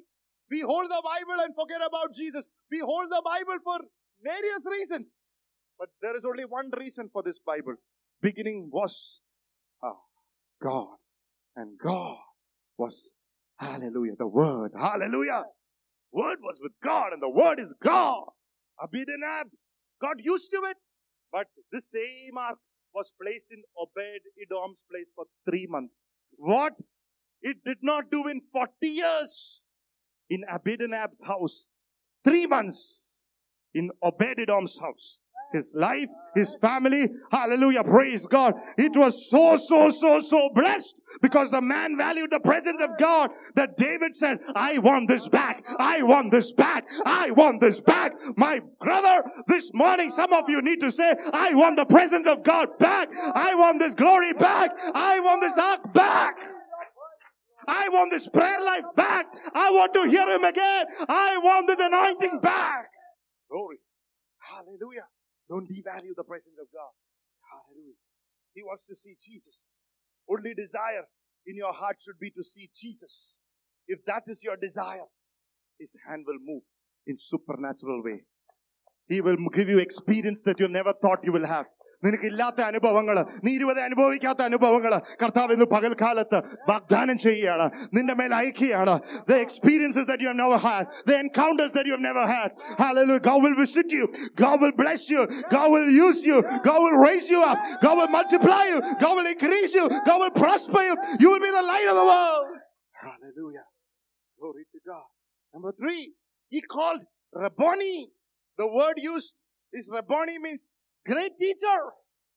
We 0.50 0.60
hold 0.60 0.90
the 0.90 1.02
Bible 1.02 1.40
and 1.42 1.54
forget 1.54 1.80
about 1.86 2.14
Jesus. 2.14 2.44
We 2.70 2.80
hold 2.80 3.10
the 3.10 3.22
Bible 3.24 3.58
for 3.62 3.78
various 4.22 4.62
reasons. 4.66 5.06
But 5.78 5.88
there 6.00 6.16
is 6.16 6.24
only 6.24 6.44
one 6.44 6.70
reason 6.78 7.08
for 7.12 7.22
this 7.22 7.38
Bible. 7.44 7.74
Beginning 8.20 8.68
was 8.72 9.20
oh, 9.82 9.98
God. 10.60 10.96
And 11.56 11.78
God 11.78 12.16
was, 12.78 13.12
hallelujah, 13.58 14.16
the 14.18 14.26
Word. 14.26 14.72
Hallelujah. 14.78 15.44
Word 16.12 16.38
was 16.42 16.58
with 16.62 16.72
God 16.82 17.12
and 17.12 17.22
the 17.22 17.28
Word 17.28 17.60
is 17.60 17.72
God. 17.82 18.24
Abidinab. 18.82 19.44
God 20.00 20.16
used 20.18 20.50
to 20.50 20.62
it. 20.70 20.76
But 21.30 21.46
this 21.70 21.90
same 21.90 22.36
ark 22.36 22.58
was 22.94 23.12
placed 23.20 23.46
in 23.50 23.62
Obed 23.78 24.20
Edom's 24.40 24.82
place 24.90 25.08
for 25.14 25.24
three 25.48 25.66
months. 25.68 26.06
What 26.36 26.74
it 27.40 27.56
did 27.64 27.78
not 27.82 28.10
do 28.10 28.28
in 28.28 28.40
40 28.52 28.72
years 28.82 29.60
in 30.30 30.44
Abinadab's 30.52 31.22
house. 31.24 31.68
Three 32.24 32.46
months 32.46 33.18
in 33.74 33.90
Obed 34.02 34.38
Edom's 34.38 34.78
house. 34.78 35.20
His 35.52 35.74
life, 35.76 36.08
his 36.34 36.56
family, 36.60 37.08
hallelujah, 37.30 37.84
praise 37.84 38.26
God. 38.26 38.54
It 38.78 38.92
was 38.96 39.28
so, 39.28 39.56
so, 39.56 39.90
so, 39.90 40.20
so 40.20 40.50
blessed 40.54 40.96
because 41.20 41.50
the 41.50 41.60
man 41.60 41.96
valued 41.96 42.30
the 42.30 42.40
presence 42.40 42.80
of 42.82 42.90
God 42.98 43.30
that 43.54 43.76
David 43.76 44.16
said, 44.16 44.38
I 44.54 44.78
want 44.78 45.08
this 45.08 45.28
back. 45.28 45.64
I 45.78 46.02
want 46.02 46.30
this 46.30 46.52
back. 46.52 46.88
I 47.04 47.30
want 47.30 47.60
this 47.60 47.80
back. 47.80 48.12
My 48.36 48.60
brother, 48.80 49.22
this 49.48 49.70
morning, 49.74 50.10
some 50.10 50.32
of 50.32 50.48
you 50.48 50.62
need 50.62 50.80
to 50.80 50.90
say, 50.90 51.14
I 51.32 51.54
want 51.54 51.76
the 51.76 51.84
presence 51.84 52.26
of 52.26 52.42
God 52.42 52.78
back. 52.78 53.08
I 53.34 53.54
want 53.54 53.78
this 53.78 53.94
glory 53.94 54.32
back. 54.32 54.70
I 54.94 55.20
want 55.20 55.42
this 55.42 55.58
ark 55.58 55.92
back. 55.92 56.36
I 57.68 57.88
want 57.90 58.10
this 58.10 58.28
prayer 58.28 58.60
life 58.60 58.84
back. 58.96 59.26
I 59.54 59.70
want 59.70 59.94
to 59.94 60.08
hear 60.08 60.28
him 60.28 60.44
again. 60.44 60.86
I 61.08 61.38
want 61.38 61.68
this 61.68 61.78
anointing 61.78 62.40
back. 62.40 62.86
Glory. 63.50 63.76
Hallelujah. 64.38 65.06
Don't 65.48 65.68
devalue 65.68 66.14
the 66.16 66.24
presence 66.24 66.56
of 66.60 66.68
God. 66.72 66.92
Hallelujah. 67.50 67.98
He 68.54 68.62
wants 68.62 68.84
to 68.86 68.96
see 68.96 69.16
Jesus. 69.18 69.80
Only 70.28 70.54
desire 70.54 71.04
in 71.46 71.56
your 71.56 71.72
heart 71.72 71.96
should 72.00 72.18
be 72.20 72.30
to 72.30 72.44
see 72.44 72.70
Jesus. 72.74 73.34
If 73.88 74.04
that 74.06 74.22
is 74.26 74.42
your 74.42 74.56
desire, 74.56 75.06
His 75.78 75.94
hand 76.06 76.24
will 76.26 76.38
move 76.40 76.62
in 77.06 77.16
supernatural 77.18 78.02
way. 78.02 78.22
He 79.08 79.20
will 79.20 79.36
give 79.52 79.68
you 79.68 79.78
experience 79.78 80.40
that 80.44 80.60
you 80.60 80.68
never 80.68 80.92
thought 80.92 81.24
you 81.24 81.32
will 81.32 81.46
have. 81.46 81.66
നിനക്കില്ലാത്ത 82.05 82.59
അനുഭവങ്ങൾ 82.71 83.17
നീ 83.45 83.51
ഇരുപത് 83.57 83.79
അനുഭവിക്കാത്ത 83.85 84.41
അനുഭവങ്ങൾ 84.49 84.93
കർത്താവ് 85.21 85.53
ഇന്ന് 85.55 85.67
പകൽക്കാലത്ത് 85.73 86.39
വാഗ്ദാനം 86.71 87.17
ചെയ്യുകയാണ് 87.23 87.65
നിന്റെ 87.95 88.13
മേൽ 88.19 88.33
അയക്കുകയാണ് 88.39 88.93
the 89.29 89.37
experiences 89.45 90.05
that 90.09 90.19
you 90.23 90.29
have 90.31 90.39
never 90.43 90.59
had 90.67 90.83
the 91.09 91.15
encounters 91.25 91.71
that 91.77 91.85
you 91.89 91.93
have 91.97 92.05
never 92.09 92.25
had 92.35 92.49
hallelujah 92.83 93.23
God 93.29 93.39
will 93.45 93.57
visit 93.63 93.89
you 93.97 94.05
God 94.43 94.57
will 94.63 94.75
bless 94.83 95.03
you 95.13 95.23
God 95.55 95.67
will 95.75 95.89
use 96.07 96.21
you 96.29 96.37
God 96.69 96.79
will 96.85 96.99
raise 97.07 97.27
you 97.33 97.41
up 97.51 97.59
God 97.85 97.95
will 98.01 98.13
multiply 98.19 98.63
you 98.71 98.79
God 99.03 99.13
will 99.19 99.29
increase 99.35 99.73
you 99.79 99.85
God 100.09 100.19
will 100.23 100.35
prosper 100.43 100.83
you 100.89 100.95
you 101.23 101.29
will 101.33 101.43
be 101.49 101.53
the 101.59 101.65
light 101.73 101.89
of 101.93 101.97
the 102.01 102.07
world 102.13 102.47
hallelujah 103.07 103.67
glory 104.39 104.65
to 104.75 104.79
God 104.91 105.07
number 105.55 105.73
three 105.81 106.03
he 106.55 106.61
called 106.77 107.01
Rabboni 107.45 107.97
the 108.61 108.69
word 108.79 108.97
used 109.13 109.33
is 109.73 109.85
Rabboni 109.99 110.37
means 110.47 110.61
great 111.06 111.32
teacher. 111.38 111.78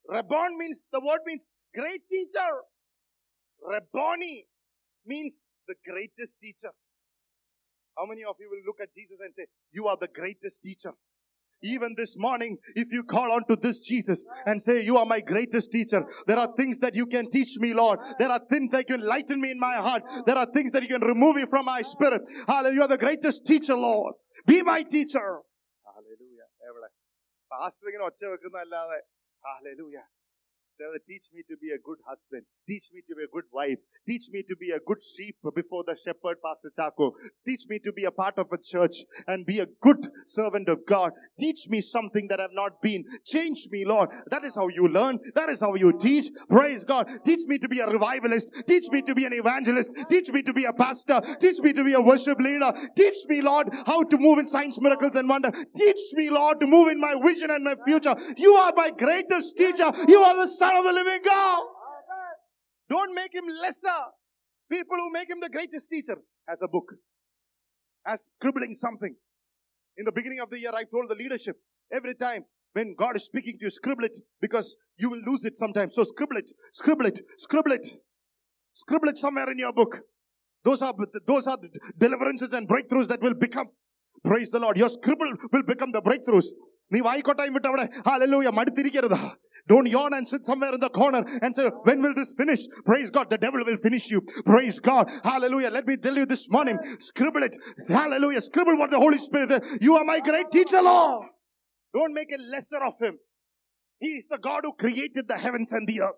Rabbon 0.09 0.57
means, 0.57 0.85
the 0.91 0.99
word 0.99 1.19
means 1.25 1.41
great 1.73 2.01
teacher. 2.09 2.51
Rabboni 3.61 4.45
means 5.05 5.41
the 5.67 5.75
greatest 5.85 6.39
teacher. 6.39 6.71
How 7.97 8.05
many 8.05 8.23
of 8.23 8.35
you 8.39 8.49
will 8.49 8.61
look 8.65 8.79
at 8.81 8.93
Jesus 8.93 9.17
and 9.23 9.33
say, 9.35 9.45
You 9.71 9.87
are 9.87 9.97
the 9.99 10.09
greatest 10.09 10.61
teacher? 10.61 10.91
Even 11.63 11.95
this 11.97 12.15
morning, 12.17 12.57
if 12.75 12.91
you 12.91 13.03
call 13.03 13.31
on 13.31 13.45
to 13.47 13.55
this 13.55 13.79
Jesus 13.79 14.23
and 14.45 14.61
say, 14.61 14.83
You 14.83 14.97
are 14.97 15.05
my 15.05 15.21
greatest 15.21 15.71
teacher, 15.71 16.05
there 16.27 16.37
are 16.37 16.49
things 16.57 16.79
that 16.79 16.93
you 16.93 17.05
can 17.05 17.31
teach 17.31 17.57
me, 17.57 17.73
Lord. 17.73 17.99
There 18.19 18.29
are 18.29 18.41
things 18.49 18.71
that 18.71 18.89
you 18.89 18.97
can 18.97 19.05
lighten 19.05 19.39
me 19.41 19.51
in 19.51 19.59
my 19.59 19.75
heart. 19.75 20.03
There 20.25 20.37
are 20.37 20.47
things 20.53 20.71
that 20.73 20.83
you 20.83 20.89
can 20.89 21.01
remove 21.01 21.37
me 21.37 21.45
from 21.49 21.65
my 21.65 21.81
spirit. 21.81 22.21
Hallelujah. 22.47 22.75
You 22.75 22.81
are 22.83 22.89
the 22.89 22.97
greatest 22.97 23.45
teacher, 23.45 23.75
Lord. 23.75 24.15
Be 24.45 24.61
my 24.61 24.83
teacher. 24.83 25.39
Hallelujah. 25.85 26.45
Pastor 27.55 27.87
ഇങ്ങനെ 27.87 28.05
ഒച്ച 28.05 28.23
വെക്കുന്നതല്ലാതെ. 28.25 28.99
ആ 29.43 29.51
Father, 30.77 30.99
teach 31.07 31.23
me 31.33 31.41
to 31.49 31.55
be 31.55 31.71
a 31.71 31.79
good 31.79 31.99
husband. 32.05 32.43
Teach 32.67 32.91
me 32.93 32.99
to 33.07 33.15
be 33.15 33.23
a 33.23 33.31
good 33.31 33.47
wife. 33.53 33.79
Teach 34.05 34.27
me 34.31 34.43
to 34.43 34.55
be 34.59 34.71
a 34.71 34.79
good 34.85 34.99
sheep 35.15 35.37
before 35.55 35.85
the 35.87 35.95
shepherd, 35.95 36.35
Pastor 36.43 36.71
Chaco. 36.75 37.15
Teach 37.47 37.61
me 37.69 37.79
to 37.79 37.93
be 37.93 38.03
a 38.03 38.11
part 38.11 38.37
of 38.37 38.47
a 38.51 38.57
church 38.57 39.05
and 39.27 39.45
be 39.45 39.59
a 39.59 39.67
good 39.81 39.97
servant 40.25 40.67
of 40.67 40.79
God. 40.85 41.13
Teach 41.39 41.67
me 41.69 41.79
something 41.79 42.27
that 42.27 42.41
I've 42.41 42.51
not 42.51 42.81
been. 42.81 43.05
Change 43.25 43.67
me, 43.71 43.85
Lord. 43.85 44.09
That 44.31 44.43
is 44.43 44.55
how 44.55 44.67
you 44.67 44.89
learn. 44.89 45.19
That 45.33 45.47
is 45.47 45.61
how 45.61 45.75
you 45.75 45.97
teach. 45.97 46.25
Praise 46.49 46.83
God. 46.83 47.07
Teach 47.25 47.47
me 47.47 47.57
to 47.59 47.69
be 47.69 47.79
a 47.79 47.87
revivalist. 47.87 48.49
Teach 48.67 48.89
me 48.91 49.01
to 49.03 49.15
be 49.15 49.23
an 49.23 49.33
evangelist. 49.33 49.91
Teach 50.09 50.27
me 50.29 50.41
to 50.41 50.51
be 50.51 50.65
a 50.65 50.73
pastor. 50.73 51.21
Teach 51.39 51.59
me 51.59 51.71
to 51.71 51.85
be 51.85 51.93
a 51.93 52.01
worship 52.01 52.37
leader. 52.39 52.73
Teach 52.97 53.15
me, 53.29 53.41
Lord, 53.41 53.69
how 53.85 54.03
to 54.03 54.17
move 54.17 54.39
in 54.39 54.47
signs, 54.47 54.79
miracles, 54.81 55.15
and 55.15 55.29
wonder. 55.29 55.51
Teach 55.77 56.01
me, 56.13 56.29
Lord, 56.29 56.59
to 56.59 56.67
move 56.67 56.89
in 56.89 56.99
my 56.99 57.15
vision 57.23 57.49
and 57.49 57.63
my 57.63 57.75
future. 57.85 58.15
You 58.35 58.55
are 58.55 58.73
my 58.75 58.91
greatest 58.91 59.55
teacher. 59.55 59.89
You 60.07 60.19
are 60.19 60.35
the 60.35 60.47
Son 60.64 60.76
of 60.76 60.84
the 60.84 60.92
living 60.92 61.20
God. 61.24 61.62
Don't 62.88 63.14
make 63.14 63.34
him 63.34 63.44
lesser. 63.62 64.00
People 64.70 64.96
who 64.96 65.10
make 65.12 65.28
him 65.28 65.38
the 65.40 65.48
greatest 65.48 65.88
teacher 65.90 66.16
as 66.48 66.58
a 66.62 66.68
book, 66.68 66.92
as 68.06 68.24
scribbling 68.24 68.74
something. 68.74 69.14
In 69.96 70.04
the 70.04 70.12
beginning 70.12 70.40
of 70.40 70.50
the 70.50 70.58
year, 70.58 70.70
I 70.74 70.84
told 70.84 71.08
the 71.08 71.14
leadership 71.14 71.56
every 71.92 72.14
time 72.14 72.44
when 72.72 72.94
God 72.96 73.16
is 73.16 73.24
speaking 73.24 73.58
to 73.58 73.64
you, 73.66 73.70
scribble 73.70 74.04
it 74.04 74.16
because 74.40 74.76
you 74.96 75.10
will 75.10 75.20
lose 75.26 75.44
it 75.44 75.58
sometimes. 75.58 75.94
So 75.94 76.04
scribble 76.04 76.36
it, 76.36 76.50
scribble 76.72 77.06
it, 77.06 77.20
scribble 77.38 77.72
it, 77.72 77.86
scribble 78.72 79.08
it 79.08 79.18
somewhere 79.18 79.50
in 79.50 79.58
your 79.58 79.72
book. 79.72 79.98
Those 80.64 80.82
are 80.82 80.94
those 81.26 81.46
are 81.46 81.58
deliverances 81.98 82.52
and 82.52 82.68
breakthroughs 82.68 83.08
that 83.08 83.20
will 83.20 83.34
become. 83.34 83.68
Praise 84.24 84.50
the 84.50 84.58
Lord. 84.58 84.76
Your 84.76 84.88
scribble 84.88 85.32
will 85.52 85.62
become 85.62 85.92
the 85.92 86.02
breakthroughs. 86.02 86.50
നീ 86.94 87.00
വായിക്കോട്ടായും 87.06 87.52
വിട്ട് 87.56 87.68
അവിടെ 87.70 87.84
hallelujah 88.06 88.48
മടുത്തിരിക്കരുത് 88.58 89.18
don't 89.67 89.87
yawn 89.87 90.13
and 90.13 90.27
sit 90.27 90.45
somewhere 90.45 90.73
in 90.73 90.79
the 90.79 90.89
corner 90.89 91.23
and 91.41 91.55
say, 91.55 91.69
When 91.83 92.01
will 92.01 92.13
this 92.13 92.33
finish? 92.37 92.59
Praise 92.85 93.09
God, 93.09 93.29
the 93.29 93.37
devil 93.37 93.61
will 93.65 93.77
finish 93.77 94.09
you. 94.11 94.21
Praise 94.45 94.79
God. 94.79 95.09
Hallelujah. 95.23 95.69
Let 95.69 95.87
me 95.87 95.97
tell 95.97 96.15
you 96.15 96.25
this 96.25 96.47
morning, 96.49 96.77
scribble 96.99 97.43
it. 97.43 97.55
Hallelujah. 97.87 98.41
Scribble 98.41 98.77
what 98.77 98.91
the 98.91 98.99
Holy 98.99 99.17
Spirit 99.17 99.51
is. 99.51 99.77
You 99.81 99.95
are 99.95 100.05
my 100.05 100.19
great 100.19 100.51
teacher, 100.51 100.81
Lord. 100.81 101.27
Don't 101.93 102.13
make 102.13 102.31
a 102.31 102.37
lesser 102.37 102.83
of 102.83 102.93
him. 103.01 103.17
He 103.99 104.17
is 104.17 104.27
the 104.27 104.37
God 104.37 104.61
who 104.63 104.73
created 104.73 105.27
the 105.27 105.37
heavens 105.37 105.71
and 105.71 105.87
the 105.87 106.01
earth. 106.01 106.15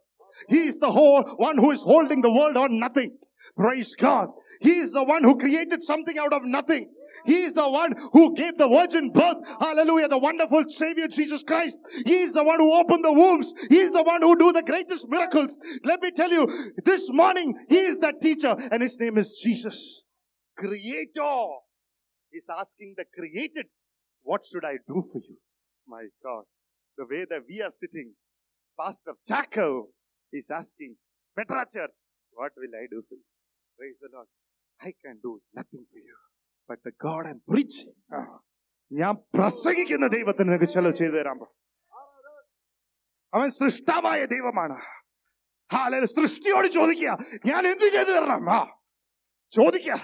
He 0.49 0.67
is 0.67 0.77
the 0.79 0.91
whole 0.91 1.23
one 1.38 1.57
who 1.57 1.71
is 1.71 1.81
holding 1.81 2.21
the 2.21 2.31
world 2.31 2.57
on 2.57 2.79
nothing. 2.79 3.17
Praise 3.55 3.95
God. 3.95 4.27
He 4.62 4.79
is 4.79 4.91
the 4.91 5.03
one 5.03 5.23
who 5.23 5.38
created 5.38 5.83
something 5.83 6.17
out 6.17 6.33
of 6.33 6.41
nothing. 6.43 6.89
He 7.25 7.43
is 7.43 7.53
the 7.53 7.67
one 7.67 7.93
who 8.13 8.36
gave 8.36 8.58
the 8.58 8.67
virgin 8.67 9.12
birth. 9.12 9.38
Hallelujah. 9.60 10.08
The 10.08 10.17
wonderful 10.17 10.65
Savior 10.69 11.08
Jesus 11.08 11.43
Christ. 11.43 11.77
He 12.06 12.21
is 12.21 12.34
the 12.34 12.43
one 12.43 12.60
who 12.60 12.73
opened 12.73 13.03
the 13.03 13.13
wombs. 13.13 13.53
He 13.69 13.80
is 13.80 13.91
the 13.91 14.03
one 14.03 14.21
who 14.21 14.38
do 14.38 14.51
the 14.53 14.63
greatest 14.63 15.08
miracles. 15.10 15.58
Let 15.84 16.01
me 16.01 16.12
tell 16.12 16.32
you, 16.32 16.47
this 16.84 17.10
morning, 17.10 17.53
He 17.69 17.80
is 17.80 17.99
that 17.99 18.21
teacher 18.21 18.56
and 18.71 18.82
His 18.82 18.97
name 18.99 19.17
is 19.17 19.39
Jesus. 19.43 20.03
Creator 20.58 21.47
is 22.32 22.45
asking 22.49 22.95
the 22.97 23.06
created, 23.15 23.67
what 24.23 24.41
should 24.45 24.65
I 24.65 24.77
do 24.88 25.08
for 25.12 25.19
you? 25.19 25.38
My 25.88 26.06
God. 26.23 26.43
The 26.97 27.06
way 27.10 27.25
that 27.30 27.41
we 27.47 27.62
are 27.62 27.71
sitting, 27.71 28.13
Pastor 28.80 29.13
Chaco 29.25 29.88
is 30.34 30.45
asking, 30.51 30.95
Petra 31.38 31.65
Church, 31.71 31.91
what 32.32 32.51
will 32.58 32.73
I 32.75 32.88
do 32.89 33.03
for 33.08 33.15
you? 33.15 33.23
Praise 33.77 33.95
the 34.01 34.10
Lord. 34.13 34.27
I 34.82 34.93
can 35.03 35.19
do 35.21 35.39
nothing 35.56 35.86
for 35.91 35.97
you 35.97 36.15
But 36.68 36.78
the 36.87 36.92
God 37.07 37.22
I'm 37.31 37.40
preaching. 37.52 37.94
ഞാൻ 38.90 39.14
പ്രസംഗിക്കുന്ന 39.37 40.07
ദൈവത്തിന് 40.14 40.48
നിനക്ക് 40.50 40.68
ചില 40.74 40.90
ചെയ്തു 40.98 41.16
തരാൻ 41.18 41.37
പറ്റും 41.42 41.59
അവൻ 43.33 43.48
സൃഷ്ടാവായ 43.61 44.20
ദൈവമാണ് 44.33 44.76
ഹാല 45.70 46.00
സൃഷ്ടിയോട് 46.16 46.68
ചോദിക്കുക 46.78 47.12
ഞാൻ 47.50 47.62
എന്ത് 47.72 47.87
ചെയ്തു 47.96 48.12
തരണം 48.18 48.50
ആ 48.57 48.61
ചോദിക്കുക 49.52 50.00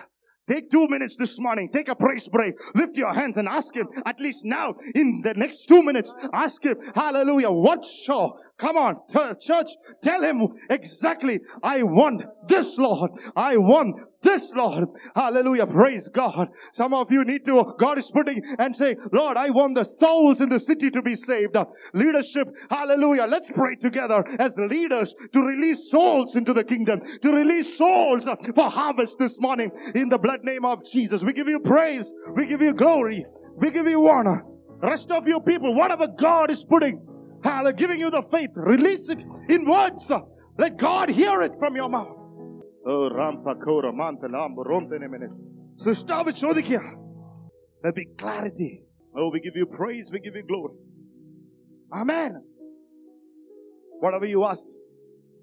Take 0.48 0.70
two 0.70 0.88
minutes 0.88 1.14
this 1.16 1.38
morning. 1.38 1.66
Take 1.70 1.88
a 1.88 1.94
praise 1.94 2.26
break. 2.26 2.54
Lift 2.74 2.96
your 2.96 3.12
hands 3.12 3.36
and 3.36 3.46
ask 3.48 3.74
Him, 3.76 3.86
at 4.06 4.18
least 4.18 4.46
now, 4.46 4.74
in 4.94 5.20
the 5.22 5.34
next 5.34 5.66
two 5.68 5.82
minutes, 5.82 6.14
ask 6.32 6.64
Him, 6.64 6.76
Hallelujah, 6.94 7.50
what 7.50 7.84
show? 7.84 8.22
Come 8.56 8.78
on, 8.78 8.94
church, 9.10 9.68
tell 10.02 10.22
Him 10.22 10.38
exactly, 10.70 11.40
I 11.62 11.82
want 11.82 12.22
this, 12.46 12.78
Lord. 12.78 13.10
I 13.36 13.58
want 13.58 13.94
this, 14.23 14.51
Lord. 14.55 14.85
Hallelujah. 15.15 15.67
Praise 15.67 16.07
God. 16.07 16.47
Some 16.73 16.93
of 16.93 17.11
you 17.11 17.23
need 17.23 17.45
to, 17.45 17.73
God 17.79 17.97
is 17.97 18.09
putting 18.09 18.41
and 18.57 18.75
say, 18.75 18.95
Lord, 19.11 19.37
I 19.37 19.49
want 19.49 19.75
the 19.75 19.83
souls 19.83 20.41
in 20.41 20.49
the 20.49 20.59
city 20.59 20.89
to 20.89 21.01
be 21.01 21.15
saved. 21.15 21.55
Leadership. 21.93 22.47
Hallelujah. 22.69 23.25
Let's 23.29 23.51
pray 23.51 23.75
together 23.75 24.23
as 24.39 24.53
leaders 24.57 25.13
to 25.33 25.41
release 25.41 25.91
souls 25.91 26.35
into 26.35 26.53
the 26.53 26.63
kingdom, 26.63 27.01
to 27.21 27.31
release 27.31 27.77
souls 27.77 28.27
for 28.55 28.69
harvest 28.69 29.17
this 29.19 29.39
morning 29.39 29.69
in 29.93 30.09
the 30.09 30.17
blood 30.17 30.39
name 30.43 30.65
of 30.65 30.83
Jesus. 30.85 31.23
We 31.23 31.33
give 31.33 31.47
you 31.47 31.59
praise. 31.59 32.11
We 32.35 32.47
give 32.47 32.61
you 32.61 32.73
glory. 32.73 33.25
We 33.57 33.71
give 33.71 33.87
you 33.87 34.07
honor. 34.07 34.43
Rest 34.81 35.11
of 35.11 35.27
your 35.27 35.41
people, 35.41 35.75
whatever 35.75 36.07
God 36.07 36.51
is 36.51 36.65
putting, 36.65 37.01
hallelujah, 37.43 37.73
giving 37.73 37.99
you 37.99 38.09
the 38.09 38.23
faith, 38.31 38.49
release 38.55 39.07
it 39.09 39.23
in 39.47 39.65
words. 39.65 40.11
Let 40.57 40.77
God 40.77 41.09
hear 41.09 41.41
it 41.41 41.51
from 41.59 41.75
your 41.75 41.89
mouth. 41.89 42.22
Oh, 42.92 43.04
Rampa 43.18 43.52
Kora 43.64 43.90
Mantalam 44.00 44.52
Romtenemene. 44.70 45.28
സൃഷ്ടാവ് 45.84 46.30
ചോദിക്കുക 46.42 46.80
There 47.82 47.96
be 47.98 48.06
clarity. 48.22 48.70
Oh, 49.18 49.26
we 49.34 49.38
give 49.46 49.56
you 49.60 49.66
praise, 49.80 50.06
we 50.14 50.18
give 50.26 50.36
you 50.38 50.44
glory. 50.52 50.74
Amen. 52.00 52.32
Whatever 54.02 54.26
you 54.26 54.40
ask, 54.44 54.64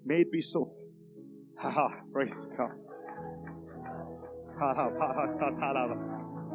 may 0.10 0.18
it 0.24 0.32
be 0.32 0.42
so. 0.54 0.62
Ha 1.62 1.70
ha, 1.78 1.88
praise 2.16 2.42
God. 2.58 2.74
Ha 4.60 4.70
ha, 4.78 4.86
ha 5.00 5.08
ha, 5.18 5.26
satalava. 5.40 5.96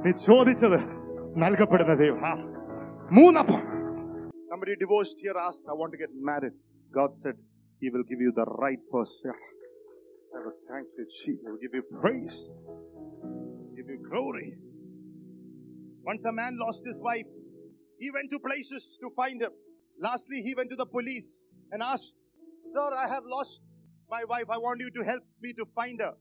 നീ 0.04 0.12
ചോദിച്ചത് 0.26 0.78
നൽകപ്പെടുന്ന 1.44 1.94
ദൈവം 2.02 2.22
ആ. 2.30 2.32
മൂന്നപ്പം 3.18 3.62
Somebody 4.50 4.74
divorced 4.84 5.18
here 5.24 5.36
asked, 5.48 5.66
I 5.72 5.76
want 5.80 5.90
to 5.94 5.98
get 5.98 6.12
married. 6.30 6.54
God 6.98 7.10
said, 7.22 7.36
He 7.82 7.88
will 7.94 8.04
give 8.10 8.20
you 8.26 8.32
the 8.38 8.46
right 8.62 8.82
person. 8.94 9.34
Will 10.35 10.51
thank 10.69 10.87
you, 10.97 11.05
Jesus. 11.23 11.41
Will 11.43 11.57
give 11.61 11.73
you 11.73 11.83
praise, 12.01 12.49
give 13.75 13.87
you 13.87 13.99
glory. 14.09 14.53
Once 16.03 16.23
a 16.25 16.31
man 16.31 16.57
lost 16.59 16.83
his 16.85 17.01
wife, 17.01 17.25
he 17.99 18.11
went 18.11 18.29
to 18.31 18.39
places 18.39 18.97
to 19.01 19.09
find 19.15 19.41
her. 19.41 19.49
Lastly, 19.99 20.41
he 20.43 20.53
went 20.53 20.69
to 20.69 20.75
the 20.75 20.85
police 20.85 21.37
and 21.71 21.81
asked, 21.81 22.15
Sir, 22.73 22.89
I 22.93 23.07
have 23.07 23.23
lost 23.25 23.61
my 24.09 24.23
wife. 24.25 24.45
I 24.51 24.57
want 24.57 24.81
you 24.81 24.91
to 24.91 25.09
help 25.09 25.23
me 25.41 25.53
to 25.53 25.65
find 25.73 25.99
her. 26.01 26.13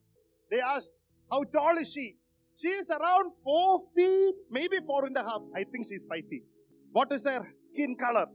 They 0.50 0.61
asked, 0.61 0.92
How 1.31 1.42
tall 1.44 1.77
is 1.79 1.92
she? 1.92 2.16
She 2.57 2.68
is 2.68 2.88
around 2.90 3.33
four 3.42 3.83
feet, 3.96 4.35
maybe 4.50 4.79
four 4.87 5.07
and 5.07 5.16
a 5.16 5.24
half. 5.24 5.42
I 5.57 5.64
think 5.64 5.87
she's 5.88 6.03
five 6.09 6.22
feet. 6.31 6.44
What 6.92 7.11
is 7.11 7.24
her 7.24 7.42
skin 7.72 7.96
color? 7.96 8.27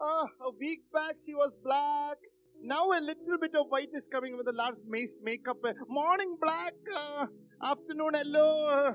Ah, 0.00 0.26
a 0.46 0.50
week 0.60 0.80
back 0.92 1.16
she 1.24 1.34
was 1.34 1.56
black. 1.64 2.16
Now 2.62 2.84
a 2.90 3.00
little 3.00 3.38
bit 3.40 3.54
of 3.54 3.66
white 3.68 3.90
is 3.94 4.06
coming 4.12 4.36
with 4.36 4.46
a 4.48 4.52
large 4.52 4.76
mace 4.88 5.14
makeup. 5.22 5.58
Uh, 5.64 5.72
Morning 5.88 6.36
black, 6.40 6.72
uh, 6.94 7.26
afternoon 7.62 8.12
yellow, 8.14 8.68
uh, 8.68 8.90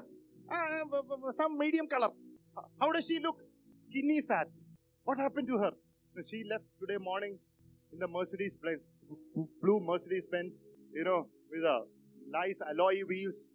uh, 0.51 0.83
b- 0.91 1.01
b- 1.07 1.33
some 1.39 1.57
medium 1.57 1.87
color. 1.87 2.09
How 2.81 2.91
does 2.91 3.05
she 3.07 3.19
look? 3.19 3.37
Skinny 3.79 4.21
fat. 4.27 4.47
What 5.03 5.19
happened 5.19 5.47
to 5.47 5.57
her? 5.57 5.71
She 6.29 6.43
left 6.51 6.65
today 6.79 6.97
morning 6.99 7.37
in 7.93 7.99
the 7.99 8.07
Mercedes 8.07 8.57
Benz, 8.61 8.81
blue 9.61 9.79
Mercedes 9.81 10.25
Benz, 10.31 10.51
you 10.93 11.03
know, 11.05 11.27
with 11.49 11.63
a 11.63 11.79
nice 12.27 12.57
alloy 12.69 12.99
wheels, 13.07 13.49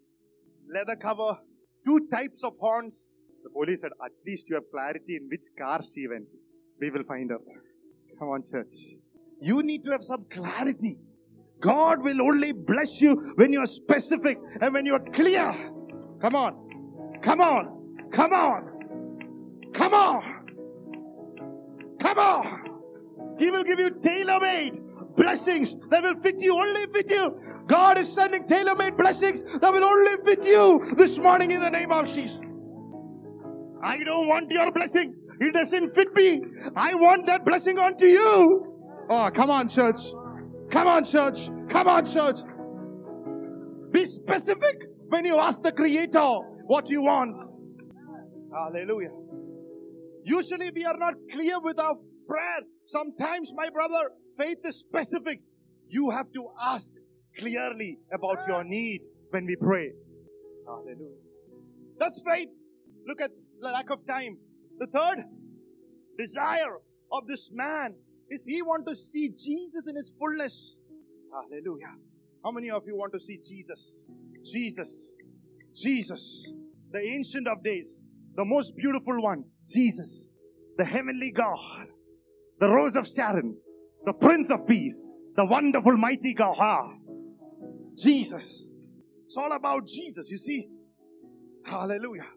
leather 0.72 0.96
cover, 0.96 1.36
two 1.84 2.08
types 2.12 2.42
of 2.42 2.54
horns. 2.58 3.04
The 3.44 3.50
police 3.50 3.80
said, 3.82 3.90
at 4.04 4.12
least 4.26 4.46
you 4.48 4.54
have 4.56 4.64
clarity 4.72 5.16
in 5.16 5.28
which 5.30 5.44
car 5.58 5.80
she 5.94 6.08
went. 6.08 6.26
We 6.80 6.90
will 6.90 7.04
find 7.04 7.30
her. 7.30 7.38
Come 8.18 8.28
on, 8.28 8.42
church. 8.50 8.74
You 9.40 9.62
need 9.62 9.84
to 9.84 9.90
have 9.90 10.02
some 10.02 10.24
clarity. 10.30 10.98
God 11.60 12.02
will 12.02 12.20
only 12.22 12.52
bless 12.52 13.00
you 13.00 13.32
when 13.36 13.52
you 13.52 13.60
are 13.60 13.66
specific 13.66 14.38
and 14.60 14.74
when 14.74 14.86
you 14.86 14.94
are 14.94 15.04
clear. 15.12 15.52
Come 16.20 16.34
on. 16.34 17.18
Come 17.22 17.40
on. 17.40 18.08
Come 18.12 18.32
on. 18.32 19.70
Come 19.72 19.94
on. 19.94 20.36
Come 22.00 22.18
on. 22.18 23.36
He 23.38 23.50
will 23.50 23.64
give 23.64 23.78
you 23.78 23.90
tailor 24.02 24.40
made 24.40 24.80
blessings 25.16 25.76
that 25.90 26.02
will 26.02 26.20
fit 26.20 26.40
you, 26.40 26.54
only 26.54 26.86
fit 26.92 27.10
you. 27.10 27.38
God 27.66 27.98
is 27.98 28.12
sending 28.12 28.46
tailor 28.46 28.76
made 28.76 28.96
blessings 28.96 29.42
that 29.60 29.72
will 29.72 29.84
only 29.84 30.16
fit 30.24 30.46
you 30.46 30.94
this 30.96 31.18
morning 31.18 31.50
in 31.50 31.60
the 31.60 31.70
name 31.70 31.90
of 31.90 32.06
Jesus. 32.06 32.38
I 33.82 34.02
don't 34.04 34.28
want 34.28 34.50
your 34.50 34.70
blessing. 34.72 35.14
It 35.40 35.52
doesn't 35.52 35.94
fit 35.94 36.14
me. 36.14 36.42
I 36.74 36.94
want 36.94 37.26
that 37.26 37.44
blessing 37.44 37.78
onto 37.78 38.06
you. 38.06 38.75
Oh, 39.08 39.30
come 39.32 39.50
on, 39.50 39.68
church. 39.68 40.00
Come 40.70 40.88
on, 40.88 41.04
church. 41.04 41.48
Come 41.68 41.88
on, 41.88 42.04
church. 42.04 42.38
Be 43.92 44.04
specific 44.04 44.82
when 45.08 45.24
you 45.24 45.38
ask 45.38 45.62
the 45.62 45.70
Creator 45.70 46.38
what 46.66 46.90
you 46.90 47.02
want. 47.02 47.36
Hallelujah. 48.52 49.12
Usually 50.24 50.70
we 50.74 50.84
are 50.84 50.96
not 50.96 51.14
clear 51.32 51.60
with 51.60 51.78
our 51.78 51.94
prayer. 52.26 52.60
Sometimes, 52.84 53.52
my 53.54 53.70
brother, 53.70 54.10
faith 54.36 54.58
is 54.64 54.80
specific. 54.80 55.40
You 55.88 56.10
have 56.10 56.32
to 56.32 56.48
ask 56.60 56.92
clearly 57.38 57.98
about 58.12 58.38
your 58.48 58.64
need 58.64 59.02
when 59.30 59.46
we 59.46 59.54
pray. 59.54 59.92
Hallelujah. 60.66 61.22
That's 62.00 62.20
faith. 62.28 62.48
Look 63.06 63.20
at 63.20 63.30
the 63.60 63.68
lack 63.68 63.90
of 63.90 64.04
time. 64.08 64.36
The 64.78 64.88
third 64.88 65.18
desire 66.18 66.78
of 67.12 67.28
this 67.28 67.50
man 67.52 67.94
is 68.30 68.44
he 68.44 68.62
want 68.62 68.86
to 68.86 68.96
see 68.96 69.28
Jesus 69.28 69.86
in 69.86 69.96
his 69.96 70.12
fullness. 70.18 70.76
Hallelujah. 71.32 71.94
How 72.44 72.50
many 72.50 72.70
of 72.70 72.82
you 72.86 72.96
want 72.96 73.12
to 73.12 73.20
see 73.20 73.38
Jesus? 73.38 74.00
Jesus. 74.44 75.12
Jesus. 75.74 76.46
The 76.92 77.00
ancient 77.00 77.48
of 77.48 77.62
days. 77.62 77.94
The 78.34 78.44
most 78.44 78.76
beautiful 78.76 79.22
one. 79.22 79.44
Jesus. 79.68 80.26
The 80.76 80.84
heavenly 80.84 81.30
God. 81.30 81.88
The 82.60 82.68
rose 82.68 82.96
of 82.96 83.06
Sharon. 83.06 83.56
The 84.04 84.12
Prince 84.12 84.50
of 84.50 84.66
Peace. 84.66 85.04
The 85.36 85.44
wonderful 85.44 85.96
mighty 85.96 86.34
God. 86.34 86.56
Jesus. 87.96 88.70
It's 89.26 89.36
all 89.36 89.52
about 89.52 89.86
Jesus, 89.86 90.28
you 90.30 90.38
see. 90.38 90.68
Hallelujah. 91.64 92.28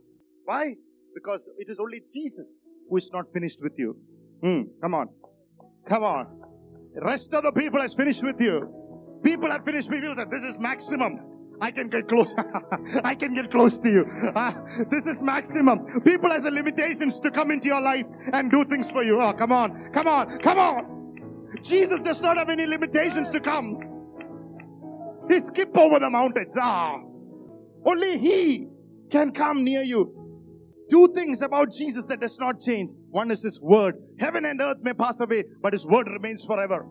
Why? 0.45 0.73
Because 1.13 1.47
it 1.57 1.69
is 1.69 1.77
only 1.79 2.01
Jesus 2.01 2.63
who 2.89 2.97
is 2.97 3.09
not 3.13 3.25
finished 3.31 3.59
with 3.61 3.73
you. 3.77 3.95
Hmm, 4.41 4.61
come 4.81 4.95
on. 4.95 5.09
Come 5.87 6.03
on. 6.03 6.41
The 6.95 7.01
rest 7.01 7.33
of 7.33 7.43
the 7.43 7.51
people 7.51 7.79
has 7.81 7.93
finished 7.93 8.23
with 8.23 8.39
you. 8.41 8.73
People 9.23 9.49
have 9.51 9.63
finished. 9.63 9.89
People 9.89 10.13
say, 10.15 10.25
this 10.29 10.43
is 10.43 10.57
maximum. 10.59 11.19
I 11.61 11.71
can 11.71 11.89
get 11.89 12.07
close. 12.07 12.33
I 13.03 13.15
can 13.15 13.33
get 13.33 13.51
close 13.51 13.79
to 13.79 13.89
you. 13.89 14.05
Ah, 14.35 14.55
this 14.89 15.05
is 15.05 15.21
maximum. 15.21 16.01
People 16.01 16.31
has 16.31 16.43
limitations 16.45 17.19
to 17.19 17.31
come 17.31 17.51
into 17.51 17.67
your 17.67 17.81
life 17.81 18.05
and 18.33 18.49
do 18.49 18.63
things 18.65 18.89
for 18.89 19.03
you. 19.03 19.21
Oh, 19.21 19.33
come 19.33 19.51
on. 19.51 19.91
Come 19.93 20.07
on. 20.07 20.39
Come 20.39 20.57
on. 20.57 21.49
Jesus 21.61 21.99
does 22.01 22.21
not 22.21 22.37
have 22.37 22.49
any 22.49 22.65
limitations 22.65 23.29
to 23.31 23.39
come. 23.39 23.77
He 25.29 25.39
skip 25.41 25.77
over 25.77 25.99
the 25.99 26.09
mountains. 26.09 26.55
Ah. 26.59 26.97
Only 27.85 28.17
He 28.17 28.67
can 29.11 29.31
come 29.31 29.63
near 29.63 29.81
you. 29.81 30.18
Two 30.89 31.11
things 31.13 31.41
about 31.41 31.71
Jesus 31.71 32.05
that 32.05 32.19
does 32.19 32.37
not 32.39 32.59
change. 32.59 32.89
One 33.09 33.29
is 33.31 33.43
His 33.43 33.59
word. 33.61 33.95
Heaven 34.19 34.45
and 34.45 34.59
earth 34.59 34.77
may 34.81 34.93
pass 34.93 35.19
away, 35.19 35.43
but 35.61 35.73
His 35.73 35.85
word 35.85 36.07
remains 36.07 36.43
forever. 36.45 36.85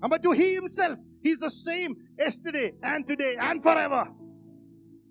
Number 0.00 0.18
two, 0.18 0.32
He 0.32 0.54
Himself. 0.54 0.98
He's 1.22 1.38
the 1.38 1.50
same 1.50 1.96
yesterday 2.18 2.72
and 2.82 3.06
today 3.06 3.36
and 3.40 3.62
forever. 3.62 4.08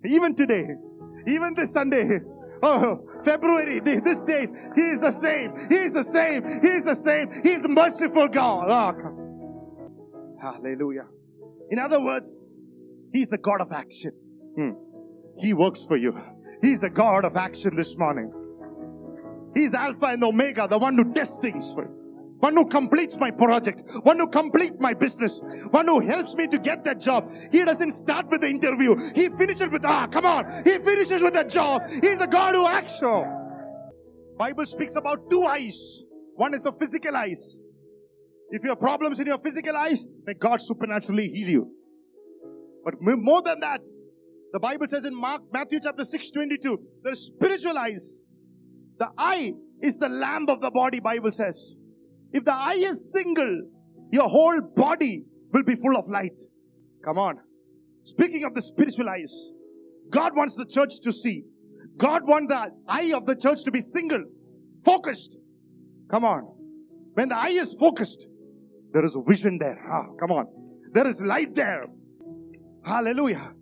Even 0.06 0.34
today. 0.34 0.66
Even 1.26 1.54
this 1.54 1.72
Sunday. 1.72 2.20
Oh, 2.64 3.00
February, 3.24 3.80
this 3.80 4.20
date. 4.20 4.48
He 4.76 4.82
is 4.82 5.00
the 5.00 5.10
same. 5.10 5.66
He 5.68 5.74
is 5.74 5.92
the 5.92 6.04
same. 6.04 6.60
He 6.62 6.68
is 6.68 6.84
the 6.84 6.94
same. 6.94 7.42
He 7.42 7.50
is 7.50 7.62
merciful 7.66 8.28
God. 8.28 8.70
Oh. 8.70 10.36
Hallelujah. 10.40 11.06
In 11.72 11.80
other 11.80 12.00
words, 12.00 12.36
He's 13.12 13.30
the 13.30 13.38
God 13.38 13.62
of 13.62 13.72
action. 13.72 14.12
Hmm. 14.54 14.70
He 15.38 15.52
works 15.54 15.82
for 15.82 15.96
you. 15.96 16.12
He's 16.62 16.80
the 16.80 16.90
God 16.90 17.24
of 17.24 17.36
action 17.36 17.76
this 17.76 17.96
morning. 17.98 18.32
He's 19.54 19.74
Alpha 19.74 20.06
and 20.06 20.24
Omega, 20.24 20.66
the 20.68 20.78
one 20.78 20.96
who 20.96 21.12
does 21.12 21.38
things 21.38 21.72
for 21.72 21.84
you. 21.84 22.02
One 22.38 22.56
who 22.56 22.66
completes 22.66 23.16
my 23.16 23.30
project. 23.30 23.82
One 24.02 24.18
who 24.18 24.26
completes 24.26 24.76
my 24.80 24.94
business. 24.94 25.40
One 25.70 25.86
who 25.86 26.00
helps 26.00 26.34
me 26.34 26.48
to 26.48 26.58
get 26.58 26.82
that 26.84 27.00
job. 27.00 27.30
He 27.52 27.64
doesn't 27.64 27.92
start 27.92 28.26
with 28.30 28.40
the 28.40 28.48
interview. 28.48 28.96
He 29.14 29.28
finishes 29.28 29.68
with, 29.70 29.84
ah, 29.84 30.08
come 30.08 30.26
on. 30.26 30.62
He 30.64 30.78
finishes 30.78 31.22
with 31.22 31.34
that 31.34 31.48
job. 31.48 31.82
He's 32.00 32.18
the 32.18 32.26
God 32.26 32.56
who 32.56 32.66
acts 32.66 32.98
so. 32.98 33.24
Bible 34.36 34.66
speaks 34.66 34.96
about 34.96 35.30
two 35.30 35.44
eyes. 35.44 36.02
One 36.34 36.52
is 36.52 36.62
the 36.62 36.72
physical 36.80 37.14
eyes. 37.14 37.58
If 38.50 38.64
you 38.64 38.70
have 38.70 38.80
problems 38.80 39.20
in 39.20 39.28
your 39.28 39.38
physical 39.38 39.76
eyes, 39.76 40.04
may 40.26 40.34
God 40.34 40.60
supernaturally 40.60 41.28
heal 41.28 41.48
you. 41.48 41.70
But 42.84 42.94
more 43.00 43.42
than 43.42 43.60
that, 43.60 43.82
the 44.52 44.58
Bible 44.58 44.86
says 44.86 45.04
in 45.04 45.14
Mark, 45.18 45.42
Matthew 45.52 45.80
chapter 45.82 46.04
6, 46.04 46.30
22, 46.30 46.78
there 47.02 47.12
is 47.12 47.26
spiritual 47.26 47.78
eyes. 47.78 48.16
The 48.98 49.08
eye 49.16 49.52
is 49.80 49.96
the 49.96 50.08
lamp 50.08 50.50
of 50.50 50.60
the 50.60 50.70
body, 50.70 51.00
Bible 51.00 51.32
says. 51.32 51.74
If 52.32 52.44
the 52.44 52.52
eye 52.54 52.78
is 52.78 53.10
single, 53.14 53.62
your 54.10 54.28
whole 54.28 54.60
body 54.76 55.24
will 55.52 55.62
be 55.64 55.74
full 55.74 55.96
of 55.96 56.06
light. 56.08 56.36
Come 57.04 57.18
on. 57.18 57.36
Speaking 58.04 58.44
of 58.44 58.54
the 58.54 58.60
spiritual 58.60 59.08
eyes, 59.08 59.52
God 60.10 60.36
wants 60.36 60.54
the 60.56 60.66
church 60.66 61.00
to 61.02 61.12
see. 61.12 61.44
God 61.96 62.22
wants 62.26 62.48
the 62.48 62.70
eye 62.88 63.12
of 63.14 63.26
the 63.26 63.36
church 63.36 63.64
to 63.64 63.70
be 63.70 63.80
single, 63.80 64.24
focused. 64.84 65.36
Come 66.10 66.24
on. 66.24 66.42
When 67.14 67.28
the 67.30 67.36
eye 67.36 67.50
is 67.50 67.74
focused, 67.78 68.26
there 68.92 69.04
is 69.04 69.14
a 69.14 69.22
vision 69.26 69.58
there. 69.58 69.78
Ah, 69.90 70.04
come 70.20 70.30
on. 70.30 70.46
There 70.92 71.06
is 71.06 71.22
light 71.22 71.54
there. 71.54 71.86
Hallelujah. 72.84 73.52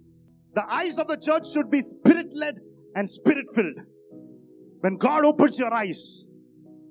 The 0.54 0.64
eyes 0.68 0.98
of 0.98 1.06
the 1.06 1.16
church 1.16 1.50
should 1.52 1.70
be 1.70 1.80
spirit 1.80 2.26
led 2.34 2.56
and 2.94 3.08
spirit 3.08 3.46
filled. 3.54 3.76
When 4.80 4.96
God 4.96 5.24
opens 5.24 5.58
your 5.58 5.72
eyes, 5.72 6.24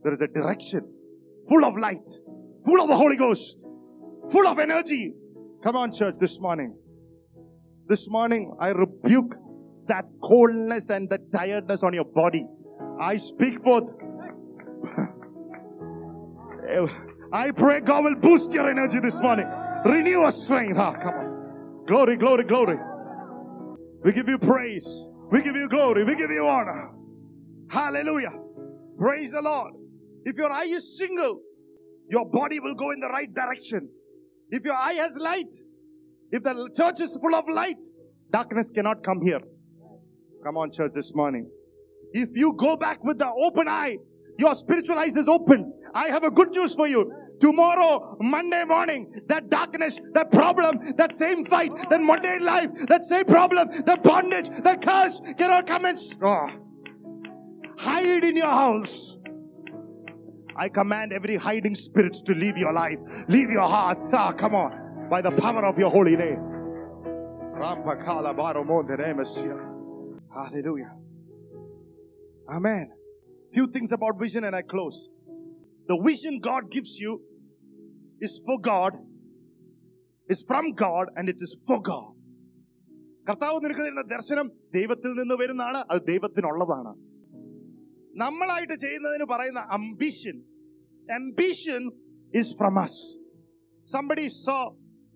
there 0.03 0.13
is 0.13 0.21
a 0.21 0.27
direction 0.27 0.81
full 1.49 1.65
of 1.65 1.77
light, 1.77 2.07
full 2.65 2.81
of 2.81 2.87
the 2.87 2.95
Holy 2.95 3.17
Ghost, 3.17 3.65
full 4.31 4.47
of 4.47 4.59
energy. 4.59 5.13
Come 5.63 5.75
on, 5.75 5.91
church, 5.91 6.15
this 6.19 6.39
morning. 6.39 6.75
This 7.87 8.07
morning, 8.07 8.55
I 8.61 8.69
rebuke 8.69 9.35
that 9.87 10.05
coldness 10.23 10.89
and 10.89 11.09
the 11.09 11.17
tiredness 11.33 11.81
on 11.83 11.93
your 11.93 12.05
body. 12.05 12.45
I 13.01 13.17
speak 13.17 13.61
forth. 13.63 13.85
I 17.33 17.51
pray 17.51 17.81
God 17.81 18.03
will 18.03 18.15
boost 18.15 18.53
your 18.53 18.69
energy 18.69 18.99
this 18.99 19.19
morning. 19.19 19.47
Renew 19.85 20.11
your 20.11 20.31
strength. 20.31 20.77
Ah, 20.77 20.93
come 20.93 21.15
on. 21.15 21.85
Glory, 21.87 22.15
glory, 22.15 22.43
glory. 22.43 22.77
We 24.03 24.13
give 24.13 24.29
you 24.29 24.37
praise. 24.37 24.87
We 25.31 25.41
give 25.43 25.55
you 25.55 25.67
glory. 25.69 26.03
We 26.03 26.15
give 26.15 26.31
you 26.31 26.47
honor. 26.47 26.91
Hallelujah. 27.69 28.33
Praise 28.97 29.31
the 29.31 29.41
Lord. 29.41 29.73
If 30.25 30.35
your 30.35 30.51
eye 30.51 30.65
is 30.65 30.97
single, 30.97 31.41
your 32.09 32.25
body 32.25 32.59
will 32.59 32.75
go 32.75 32.91
in 32.91 32.99
the 32.99 33.07
right 33.07 33.33
direction. 33.33 33.89
If 34.49 34.63
your 34.63 34.75
eye 34.75 34.93
has 34.93 35.15
light, 35.17 35.53
if 36.31 36.43
the 36.43 36.69
church 36.75 36.99
is 36.99 37.17
full 37.21 37.35
of 37.35 37.45
light, 37.53 37.83
darkness 38.31 38.71
cannot 38.73 39.03
come 39.03 39.21
here. 39.21 39.39
Come 40.43 40.57
on, 40.57 40.71
church, 40.71 40.91
this 40.95 41.11
morning. 41.13 41.49
If 42.13 42.29
you 42.33 42.53
go 42.53 42.75
back 42.75 43.03
with 43.03 43.19
the 43.19 43.29
open 43.29 43.67
eye, 43.67 43.97
your 44.37 44.55
spiritual 44.55 44.97
eyes 44.97 45.15
is 45.15 45.27
open. 45.27 45.73
I 45.93 46.07
have 46.09 46.23
a 46.23 46.31
good 46.31 46.49
news 46.51 46.73
for 46.73 46.87
you. 46.87 47.11
Tomorrow, 47.39 48.17
Monday 48.19 48.63
morning, 48.65 49.21
that 49.27 49.49
darkness, 49.49 49.99
that 50.13 50.31
problem, 50.31 50.93
that 50.97 51.15
same 51.15 51.45
fight, 51.45 51.71
that 51.89 52.01
mundane 52.01 52.41
life, 52.41 52.69
that 52.87 53.05
same 53.05 53.25
problem, 53.25 53.69
that 53.85 54.03
bondage, 54.03 54.49
that 54.63 54.81
curse 54.81 55.21
cannot 55.37 55.65
come 55.65 55.85
and 55.85 55.97
oh, 56.21 56.47
hide 57.77 58.23
in 58.23 58.35
your 58.35 58.47
house. 58.47 59.15
I 60.57 60.67
command 60.67 61.13
every 61.13 61.37
hiding 61.37 61.75
spirits 61.75 62.21
to 62.23 62.33
leave 62.33 62.57
your 62.57 62.73
life, 62.73 62.97
leave 63.29 63.49
your 63.49 63.67
heart. 63.67 63.99
Ah, 64.11 64.33
come 64.33 64.53
on, 64.53 65.07
by 65.09 65.21
the 65.21 65.31
power 65.31 65.65
of 65.65 65.77
your 65.77 65.89
holy 65.89 66.17
name. 66.17 66.43
Hallelujah. 70.33 70.91
Amen. 72.49 72.91
Few 73.53 73.67
things 73.67 73.91
about 73.91 74.19
vision 74.19 74.43
and 74.43 74.55
I 74.55 74.61
close. 74.61 75.09
The 75.87 75.97
vision 76.05 76.39
God 76.39 76.69
gives 76.69 76.99
you 76.99 77.21
is 78.27 78.33
for 78.45 78.57
God, 78.71 78.93
is 80.33 80.41
from 80.49 80.65
God, 80.85 81.07
and 81.15 81.27
it 81.33 81.39
is 81.47 81.53
for 81.67 81.79
God. 81.91 82.09
കർത്താവ് 83.27 83.57
നിനക്ക് 83.63 83.83
തരുന്ന 83.85 84.03
ദർശനം 84.15 84.45
ദൈവത്തിൽ 84.77 85.11
നിന്ന് 85.19 85.35
വരുന്നതാണ് 85.41 85.79
അത് 85.91 85.99
ദൈവത്തിനുള്ളതാണ് 86.11 86.91
നമ്മളായിട്ട് 88.21 88.75
ചെയ്യുന്നതിന് 88.83 89.25
പറയുന്ന 89.33 89.61
ambition 89.77 90.37
ambition 91.09 91.91
is 92.31 92.53
from 92.57 92.77
us. 92.77 92.95
Somebody 93.83 94.29
saw, 94.29 94.71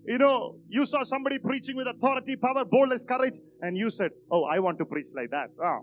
you 0.06 0.18
know, 0.18 0.56
you 0.68 0.86
saw 0.86 1.04
somebody 1.04 1.38
preaching 1.39 1.76
with 1.76 1.88
authority, 1.88 2.36
power, 2.36 2.66
boldness, 2.66 3.06
courage, 3.06 3.38
and 3.62 3.78
you 3.78 3.89
said, 3.89 4.12
Oh, 4.32 4.44
I 4.44 4.60
want 4.60 4.78
to 4.80 4.86
preach 4.86 5.08
like 5.16 5.30
that. 5.30 5.50
Ah. 5.63 5.80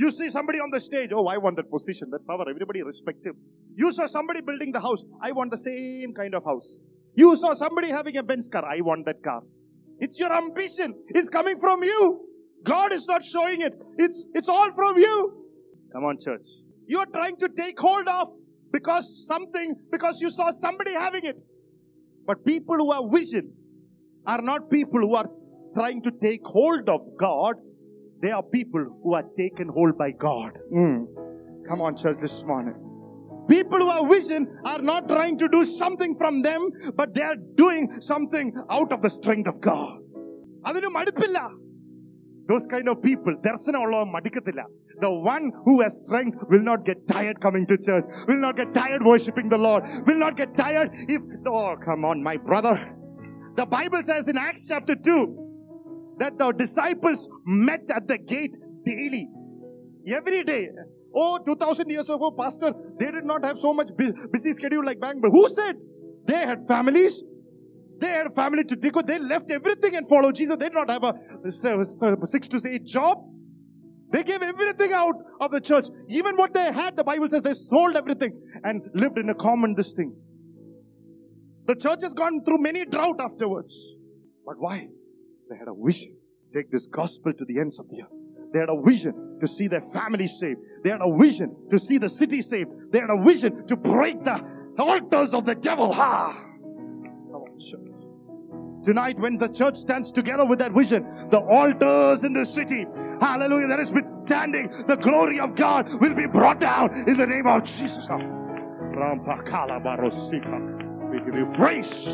You 0.00 0.10
see 0.10 0.30
somebody 0.30 0.58
on 0.60 0.70
the 0.70 0.80
stage, 0.80 1.10
oh, 1.14 1.26
I 1.26 1.36
want 1.36 1.56
that 1.56 1.70
position, 1.70 2.08
that 2.12 2.26
power, 2.26 2.48
everybody 2.48 2.82
respect 2.82 3.26
him. 3.26 3.34
You 3.74 3.92
saw 3.92 4.06
somebody 4.06 4.40
building 4.40 4.72
the 4.72 4.80
house, 4.80 5.02
I 5.22 5.30
want 5.32 5.50
the 5.50 5.58
same 5.58 6.14
kind 6.14 6.34
of 6.34 6.42
house. 6.42 6.68
You 7.16 7.36
saw 7.36 7.52
somebody 7.52 7.90
having 7.90 8.16
a 8.16 8.22
Benz 8.22 8.48
car, 8.48 8.64
I 8.64 8.80
want 8.80 9.04
that 9.04 9.22
car. 9.22 9.42
It's 9.98 10.18
your 10.18 10.32
ambition, 10.34 10.94
it's 11.08 11.28
coming 11.28 11.60
from 11.60 11.82
you. 11.82 12.26
God 12.64 12.94
is 12.94 13.06
not 13.06 13.22
showing 13.22 13.60
it, 13.60 13.74
it's, 13.98 14.24
it's 14.32 14.48
all 14.48 14.72
from 14.72 14.96
you. 14.96 15.44
Come 15.92 16.04
on, 16.04 16.18
church. 16.18 16.46
You 16.86 17.00
are 17.00 17.10
trying 17.14 17.36
to 17.36 17.50
take 17.50 17.78
hold 17.78 18.08
of 18.08 18.28
because 18.72 19.26
something, 19.26 19.74
because 19.92 20.18
you 20.22 20.30
saw 20.30 20.50
somebody 20.50 20.94
having 20.94 21.26
it. 21.26 21.36
But 22.26 22.42
people 22.46 22.76
who 22.76 22.90
have 22.92 23.12
vision 23.12 23.52
are 24.26 24.40
not 24.40 24.70
people 24.70 25.00
who 25.00 25.14
are 25.14 25.28
trying 25.74 26.00
to 26.04 26.10
take 26.22 26.40
hold 26.42 26.88
of 26.88 27.02
God. 27.18 27.56
They 28.21 28.31
are 28.31 28.43
people 28.43 28.83
who 29.03 29.13
are 29.13 29.25
taken 29.37 29.67
hold 29.67 29.97
by 29.97 30.11
God. 30.11 30.51
Mm. 30.73 31.05
Come 31.67 31.81
on, 31.81 31.95
church, 31.97 32.17
this 32.21 32.43
morning. 32.43 32.75
People 33.49 33.79
who 33.79 33.89
have 33.91 34.09
vision 34.09 34.47
are 34.65 34.81
not 34.81 35.07
trying 35.07 35.37
to 35.37 35.47
do 35.47 35.63
something 35.65 36.15
from 36.15 36.41
them, 36.41 36.61
but 36.95 37.13
they 37.13 37.21
are 37.21 37.35
doing 37.63 37.83
something 38.01 38.53
out 38.71 38.91
of 38.91 39.01
the 39.01 39.09
strength 39.19 39.47
of 39.53 39.59
God. 39.61 39.93
അതിന് 40.69 40.89
മടുപ്പില്ല 40.97 41.39
those 42.49 42.65
kind 42.71 42.87
of 42.91 42.95
people 43.07 43.33
ദർശനമുള്ളവൻ 43.49 44.09
മടുക്കത്തില്ല 44.15 44.63
the 45.03 45.11
one 45.33 45.45
who 45.63 45.73
has 45.83 45.93
strength 46.03 46.37
will 46.51 46.65
not 46.69 46.81
get 46.89 46.99
tired 47.13 47.37
coming 47.45 47.65
to 47.71 47.75
church 47.87 48.05
will 48.27 48.41
not 48.45 48.55
get 48.59 48.69
tired 48.81 49.01
worshiping 49.11 49.47
the 49.53 49.59
lord 49.67 49.83
will 50.07 50.19
not 50.25 50.35
get 50.41 50.51
tired 50.61 50.89
if 51.15 51.21
oh 51.53 51.71
come 51.87 52.03
on 52.11 52.17
my 52.29 52.35
brother 52.49 52.75
the 53.59 53.65
bible 53.77 54.03
says 54.09 54.29
in 54.33 54.37
acts 54.47 54.63
chapter 54.71 54.95
2 54.95 55.17
that 56.20 56.38
the 56.38 56.52
disciples 56.52 57.28
met 57.44 57.80
at 57.96 58.06
the 58.12 58.18
gate 58.18 58.54
daily 58.84 59.24
every 60.18 60.42
day 60.44 60.62
oh 61.14 61.38
2000 61.46 61.90
years 61.90 62.08
ago 62.16 62.30
pastor 62.42 62.72
they 63.00 63.10
did 63.16 63.26
not 63.32 63.44
have 63.44 63.58
so 63.66 63.72
much 63.80 63.88
busy 64.36 64.52
schedule 64.60 64.84
like 64.90 65.00
bangalore 65.00 65.32
who 65.38 65.48
said 65.58 65.76
they 66.30 66.40
had 66.52 66.66
families 66.68 67.22
they 68.00 68.08
had 68.08 68.26
a 68.28 68.30
family 68.30 68.64
to 68.64 68.76
deco. 68.76 69.06
They 69.06 69.18
left 69.18 69.50
everything 69.50 69.94
and 69.94 70.08
followed 70.08 70.34
Jesus. 70.34 70.56
They 70.58 70.70
did 70.70 70.74
not 70.74 70.88
have 70.88 71.02
a 71.04 72.26
six 72.26 72.48
to 72.48 72.60
eight 72.66 72.86
job. 72.86 73.18
They 74.10 74.24
gave 74.24 74.42
everything 74.42 74.92
out 74.92 75.14
of 75.40 75.50
the 75.50 75.60
church. 75.60 75.84
Even 76.08 76.36
what 76.36 76.54
they 76.54 76.72
had, 76.72 76.96
the 76.96 77.04
Bible 77.04 77.28
says 77.28 77.42
they 77.42 77.52
sold 77.52 77.96
everything 77.96 78.40
and 78.64 78.82
lived 78.94 79.18
in 79.18 79.28
a 79.28 79.34
common 79.34 79.74
this 79.76 79.92
thing. 79.92 80.14
The 81.66 81.76
church 81.76 82.00
has 82.02 82.14
gone 82.14 82.42
through 82.44 82.58
many 82.62 82.86
drought 82.86 83.20
afterwards. 83.20 83.72
But 84.44 84.56
why? 84.58 84.88
They 85.50 85.56
had 85.56 85.68
a 85.68 85.74
vision. 85.74 86.14
Take 86.54 86.70
this 86.70 86.86
gospel 86.86 87.32
to 87.32 87.44
the 87.44 87.58
ends 87.58 87.78
of 87.80 87.88
the 87.88 88.02
earth. 88.02 88.12
They 88.52 88.60
had 88.60 88.68
a 88.68 88.80
vision 88.80 89.38
to 89.40 89.46
see 89.48 89.66
their 89.68 89.82
family 89.92 90.26
saved. 90.26 90.60
They 90.84 90.90
had 90.90 91.00
a 91.02 91.16
vision 91.18 91.56
to 91.70 91.78
see 91.78 91.98
the 91.98 92.08
city 92.08 92.40
saved. 92.40 92.70
They 92.92 93.00
had 93.00 93.10
a 93.10 93.20
vision 93.22 93.66
to 93.66 93.76
break 93.76 94.24
the 94.24 94.40
altars 94.78 95.34
of 95.34 95.44
the 95.44 95.54
devil. 95.56 95.92
Ha! 95.92 96.46
Tonight, 98.84 99.18
when 99.18 99.36
the 99.36 99.48
church 99.48 99.76
stands 99.76 100.10
together 100.10 100.46
with 100.46 100.58
that 100.60 100.72
vision, 100.72 101.04
the 101.30 101.38
altars 101.38 102.24
in 102.24 102.32
the 102.32 102.46
city, 102.46 102.86
hallelujah, 103.20 103.66
that 103.66 103.78
is 103.78 103.92
withstanding 103.92 104.70
the 104.86 104.96
glory 104.96 105.38
of 105.38 105.54
God 105.54 105.86
will 106.00 106.14
be 106.14 106.26
brought 106.26 106.60
down 106.60 106.90
in 107.06 107.16
the 107.16 107.26
name 107.26 107.46
of 107.46 107.64
Jesus. 107.64 108.08
We 111.10 111.18
give 111.20 111.34
you 111.34 111.46
praise. 111.54 112.06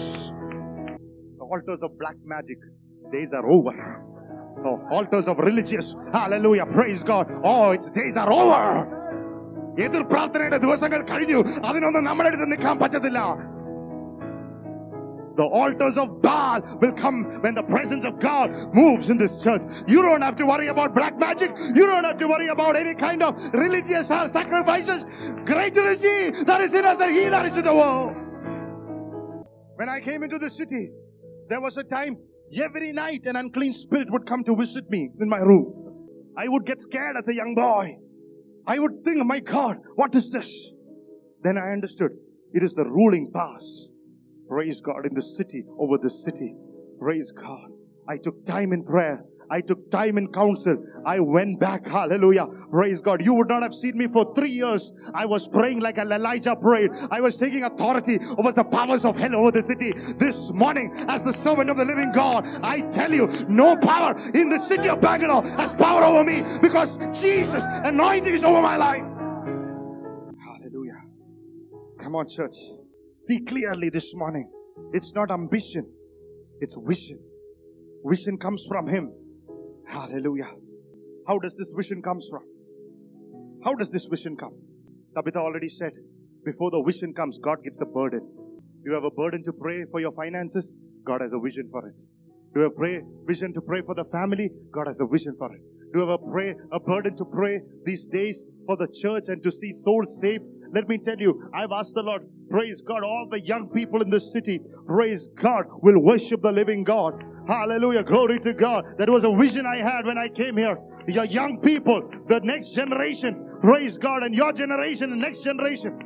The 1.38 1.44
altars 1.44 1.82
of 1.82 1.96
black 1.98 2.16
magic, 2.24 2.58
days 3.11 3.29
are 3.33 3.47
over. 3.47 4.03
The 4.63 4.73
altars 4.95 5.27
of 5.27 5.37
religious, 5.39 5.95
hallelujah, 6.13 6.65
praise 6.65 7.03
God. 7.03 7.27
Oh, 7.43 7.71
its 7.71 7.89
days 7.89 8.17
are 8.17 8.31
over. 8.41 8.63
എതിർ 9.85 10.01
പ്രാർത്ഥനയുടെ 10.11 10.57
ദിവസങ്ങൾ 10.63 10.99
കഴിഞ്ഞു 11.11 11.39
അതിനൊന്നും 11.67 12.03
നമ്മുടെ 12.09 12.29
അടുത്ത് 12.31 12.47
നിൽക്കാൻ 12.53 12.75
പറ്റത്തില്ല 12.83 13.19
the 15.35 15.43
altars 15.43 15.97
of 15.97 16.21
Baal 16.21 16.61
will 16.81 16.91
come 16.91 17.39
when 17.41 17.55
the 17.55 17.63
presence 17.63 18.03
of 18.05 18.19
God 18.19 18.51
moves 18.73 19.09
in 19.09 19.17
this 19.17 19.41
church. 19.43 19.61
You 19.87 20.01
don't 20.01 20.21
have 20.21 20.35
to 20.35 20.45
worry 20.45 20.67
about 20.67 20.93
black 20.93 21.17
magic. 21.17 21.51
You 21.73 21.85
don't 21.87 22.03
have 22.03 22.17
to 22.17 22.27
worry 22.27 22.49
about 22.49 22.75
any 22.75 22.93
kind 22.93 23.23
of 23.23 23.37
religious 23.53 24.07
sacrifices. 24.07 25.03
Greater 25.45 25.87
is 25.87 26.01
He 26.03 26.31
that 26.43 26.61
is 26.61 26.73
in 26.73 26.85
us 26.85 26.97
than 26.97 27.11
He 27.11 27.23
that 27.29 27.45
is 27.45 27.57
in 27.57 27.63
the 27.63 27.73
world. 27.73 28.13
When 29.75 29.89
I 29.89 29.99
came 29.99 30.21
into 30.23 30.37
the 30.37 30.49
city, 30.49 30.91
there 31.49 31.61
was 31.61 31.77
a 31.77 31.83
time 31.83 32.17
every 32.62 32.92
night 32.92 33.26
an 33.26 33.36
unclean 33.36 33.72
spirit 33.72 34.10
would 34.10 34.26
come 34.26 34.44
to 34.44 34.56
visit 34.56 34.88
me 34.90 35.10
in 35.20 35.28
my 35.28 35.38
room. 35.38 35.72
I 36.36 36.48
would 36.48 36.66
get 36.66 36.82
scared 36.82 37.16
as 37.18 37.28
a 37.28 37.34
young 37.34 37.54
boy. 37.54 37.96
I 38.66 38.78
would 38.78 39.04
think, 39.04 39.24
my 39.24 39.40
God, 39.40 39.76
what 39.94 40.14
is 40.14 40.30
this? 40.30 40.50
Then 41.42 41.56
I 41.56 41.72
understood 41.72 42.10
it 42.52 42.62
is 42.62 42.74
the 42.74 42.84
ruling 42.84 43.30
powers 43.32 43.90
Praise 44.48 44.80
God 44.80 45.04
in 45.06 45.14
the 45.14 45.22
city, 45.22 45.64
over 45.78 45.98
the 46.00 46.08
city. 46.08 46.54
Praise 47.00 47.32
God. 47.32 47.68
I 48.08 48.16
took 48.16 48.46
time 48.46 48.72
in 48.72 48.84
prayer. 48.84 49.24
I 49.50 49.60
took 49.60 49.90
time 49.90 50.18
in 50.18 50.32
counsel. 50.32 50.76
I 51.04 51.20
went 51.20 51.60
back. 51.60 51.86
Hallelujah. 51.86 52.46
Praise 52.70 53.00
God. 53.00 53.24
You 53.24 53.34
would 53.34 53.48
not 53.48 53.62
have 53.62 53.74
seen 53.74 53.96
me 53.96 54.08
for 54.12 54.34
three 54.34 54.50
years. 54.50 54.92
I 55.14 55.26
was 55.26 55.46
praying 55.46 55.80
like 55.80 55.98
an 55.98 56.10
Elijah 56.12 56.56
prayed. 56.56 56.90
I 57.10 57.20
was 57.20 57.36
taking 57.36 57.64
authority 57.64 58.18
over 58.38 58.52
the 58.52 58.64
powers 58.64 59.04
of 59.04 59.16
hell 59.16 59.36
over 59.36 59.52
the 59.52 59.62
city. 59.62 59.92
This 60.18 60.50
morning, 60.52 60.92
as 61.08 61.22
the 61.22 61.32
servant 61.32 61.70
of 61.70 61.76
the 61.76 61.84
living 61.84 62.12
God, 62.12 62.46
I 62.62 62.80
tell 62.92 63.12
you, 63.12 63.26
no 63.48 63.76
power 63.76 64.18
in 64.34 64.48
the 64.48 64.58
city 64.58 64.88
of 64.88 65.00
Bangalore 65.00 65.42
has 65.56 65.74
power 65.74 66.04
over 66.04 66.24
me 66.24 66.42
because 66.60 66.98
Jesus' 67.12 67.64
anointing 67.68 68.34
is 68.34 68.44
over 68.44 68.60
my 68.60 68.76
life. 68.76 69.04
Hallelujah. 70.44 71.02
Come 72.02 72.16
on, 72.16 72.28
church. 72.28 72.54
See 73.26 73.40
clearly 73.40 73.90
this 73.90 74.12
morning. 74.14 74.50
It's 74.92 75.12
not 75.14 75.30
ambition, 75.30 75.86
it's 76.60 76.76
vision. 76.86 77.18
Vision 78.04 78.38
comes 78.38 78.64
from 78.68 78.86
Him. 78.86 79.12
Hallelujah. 79.86 80.50
How 81.26 81.38
does 81.38 81.54
this 81.54 81.70
vision 81.76 82.02
comes 82.02 82.28
from? 82.30 82.42
How 83.64 83.74
does 83.74 83.90
this 83.90 84.06
vision 84.06 84.36
come? 84.36 84.52
Tabitha 85.14 85.38
already 85.38 85.68
said, 85.68 85.92
before 86.44 86.70
the 86.70 86.82
vision 86.82 87.12
comes, 87.14 87.38
God 87.42 87.58
gives 87.64 87.80
a 87.80 87.86
burden. 87.86 88.20
You 88.84 88.92
have 88.92 89.04
a 89.04 89.10
burden 89.10 89.42
to 89.44 89.52
pray 89.52 89.84
for 89.90 90.00
your 90.00 90.12
finances, 90.12 90.72
God 91.04 91.20
has 91.20 91.32
a 91.32 91.40
vision 91.40 91.68
for 91.70 91.88
it. 91.88 91.96
Do 92.54 92.60
you 92.60 92.62
have 92.62 92.72
a 92.72 92.74
pray 92.74 93.00
vision 93.26 93.52
to 93.54 93.60
pray 93.60 93.82
for 93.84 93.94
the 93.94 94.04
family? 94.12 94.50
God 94.72 94.86
has 94.86 95.00
a 95.00 95.06
vision 95.06 95.34
for 95.38 95.52
it. 95.54 95.60
Do 95.92 96.00
you 96.00 96.06
have 96.06 96.20
a 96.20 96.30
pray 96.30 96.54
a 96.72 96.80
burden 96.80 97.16
to 97.16 97.24
pray 97.24 97.60
these 97.84 98.06
days 98.06 98.44
for 98.66 98.76
the 98.76 98.88
church 99.02 99.24
and 99.28 99.42
to 99.42 99.50
see 99.50 99.72
souls 99.72 100.18
saved? 100.20 100.44
Let 100.74 100.88
me 100.88 100.98
tell 100.98 101.18
you, 101.18 101.50
I've 101.54 101.72
asked 101.72 101.94
the 101.94 102.02
Lord, 102.02 102.22
praise 102.50 102.82
God, 102.86 103.02
all 103.02 103.28
the 103.30 103.40
young 103.40 103.68
people 103.74 104.02
in 104.02 104.10
this 104.10 104.32
city, 104.32 104.60
praise 104.86 105.28
God, 105.40 105.64
will 105.82 106.00
worship 106.00 106.42
the 106.42 106.52
living 106.52 106.84
God. 106.84 107.14
Hallelujah. 107.46 108.02
Glory 108.02 108.40
to 108.40 108.52
God. 108.52 108.84
That 108.98 109.08
was 109.08 109.24
a 109.24 109.34
vision 109.34 109.66
I 109.66 109.76
had 109.76 110.04
when 110.04 110.18
I 110.18 110.28
came 110.28 110.56
here. 110.56 110.76
Your 111.06 111.24
young 111.24 111.60
people, 111.60 112.02
the 112.28 112.40
next 112.40 112.70
generation, 112.70 113.58
praise 113.60 113.96
God, 113.98 114.24
and 114.24 114.34
your 114.34 114.52
generation, 114.52 115.10
the 115.10 115.16
next 115.16 115.42
generation. 115.42 115.96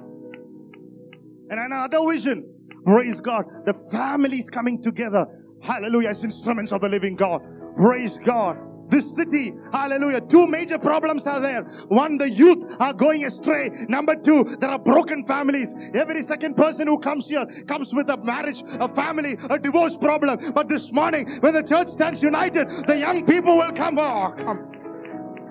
And 1.50 1.58
another 1.58 1.98
vision, 2.08 2.44
praise 2.84 3.20
God, 3.20 3.44
the 3.64 3.74
families 3.90 4.50
coming 4.50 4.82
together. 4.82 5.26
Hallelujah, 5.62 6.10
as 6.10 6.24
instruments 6.24 6.72
of 6.72 6.82
the 6.82 6.88
living 6.88 7.16
God. 7.16 7.40
Praise 7.76 8.18
God. 8.18 8.56
This 8.90 9.14
city, 9.14 9.54
hallelujah, 9.72 10.20
two 10.20 10.48
major 10.48 10.78
problems 10.78 11.26
are 11.26 11.40
there. 11.40 11.62
One, 11.88 12.18
the 12.18 12.28
youth 12.28 12.74
are 12.80 12.92
going 12.92 13.24
astray. 13.24 13.70
Number 13.88 14.16
two, 14.16 14.56
there 14.60 14.68
are 14.68 14.80
broken 14.80 15.24
families. 15.26 15.72
Every 15.94 16.22
second 16.22 16.56
person 16.56 16.88
who 16.88 16.98
comes 16.98 17.28
here 17.28 17.46
comes 17.68 17.94
with 17.94 18.10
a 18.10 18.16
marriage, 18.16 18.64
a 18.66 18.92
family, 18.92 19.36
a 19.48 19.58
divorce 19.58 19.96
problem. 19.96 20.52
But 20.52 20.68
this 20.68 20.92
morning, 20.92 21.38
when 21.40 21.54
the 21.54 21.62
church 21.62 21.88
stands 21.88 22.20
united, 22.20 22.68
the 22.88 22.96
young 22.96 23.24
people 23.24 23.56
will 23.58 23.72
come. 23.72 23.96
Oh, 23.98 24.34
come. 24.36 24.72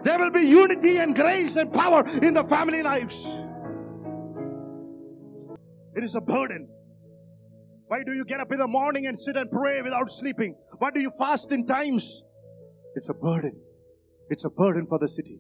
There 0.04 0.20
will 0.20 0.32
be 0.32 0.42
unity 0.42 0.98
and 0.98 1.16
grace 1.16 1.56
and 1.56 1.72
power 1.72 2.06
in 2.22 2.34
the 2.34 2.44
family 2.44 2.84
lives. 2.84 3.26
It 5.96 6.04
is 6.04 6.16
a 6.16 6.22
burden. 6.22 6.68
Why 7.88 8.00
do 8.06 8.14
you 8.14 8.26
get 8.26 8.40
up 8.40 8.52
in 8.52 8.60
the 8.60 8.68
morning 8.68 9.08
and 9.08 9.20
sit 9.20 9.36
and 9.36 9.50
pray 9.50 9.82
without 9.82 10.12
sleeping? 10.12 10.56
Why 10.78 10.92
do 10.92 11.00
you 11.00 11.12
fast 11.18 11.52
in 11.52 11.66
times? 11.66 12.24
It's 13.00 13.08
a 13.08 13.14
burden. 13.14 13.54
It's 14.30 14.44
a 14.44 14.50
burden 14.50 14.86
for 14.86 15.00
the 15.00 15.08
city. 15.08 15.40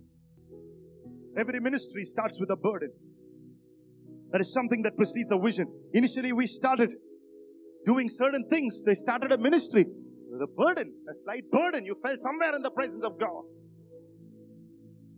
Every 1.37 1.59
ministry 1.59 2.05
starts 2.05 2.39
with 2.39 2.49
a 2.51 2.55
burden. 2.55 2.91
That 4.31 4.39
is 4.39 4.53
something 4.53 4.81
that 4.83 4.95
precedes 4.95 5.29
a 5.29 5.37
vision. 5.37 5.67
Initially, 5.93 6.31
we 6.31 6.47
started 6.47 6.89
doing 7.85 8.07
certain 8.07 8.45
things. 8.49 8.81
They 8.85 8.93
started 8.93 9.33
a 9.33 9.37
ministry 9.37 9.85
with 10.31 10.41
a 10.41 10.47
burden, 10.47 10.93
a 11.09 11.13
slight 11.25 11.51
burden. 11.51 11.85
You 11.85 11.97
felt 12.01 12.21
somewhere 12.21 12.55
in 12.55 12.61
the 12.61 12.71
presence 12.71 13.03
of 13.03 13.19
God. 13.19 13.43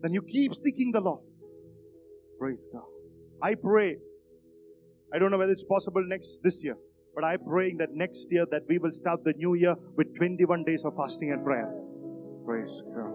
Then 0.01 0.11
you 0.11 0.23
keep 0.23 0.55
seeking 0.55 0.91
the 0.91 1.01
Lord. 1.01 1.21
Praise 2.39 2.65
God. 2.73 2.89
I 3.43 3.53
pray. 3.53 3.97
I 5.13 5.19
don't 5.19 5.29
know 5.29 5.37
whether 5.37 5.51
it's 5.51 5.65
possible 5.65 6.03
next 6.07 6.39
this 6.43 6.63
year, 6.63 6.75
but 7.13 7.23
I'm 7.23 7.45
praying 7.45 7.77
that 7.77 7.89
next 7.91 8.25
year 8.31 8.47
that 8.49 8.63
we 8.67 8.79
will 8.79 8.93
start 8.93 9.23
the 9.23 9.33
new 9.37 9.53
year 9.53 9.75
with 9.95 10.15
21 10.17 10.63
days 10.63 10.83
of 10.83 10.93
fasting 10.97 11.33
and 11.33 11.45
prayer. 11.45 11.69
Praise 12.45 12.81
God. 12.95 13.13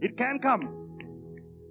It 0.00 0.16
can 0.16 0.38
come. 0.40 0.98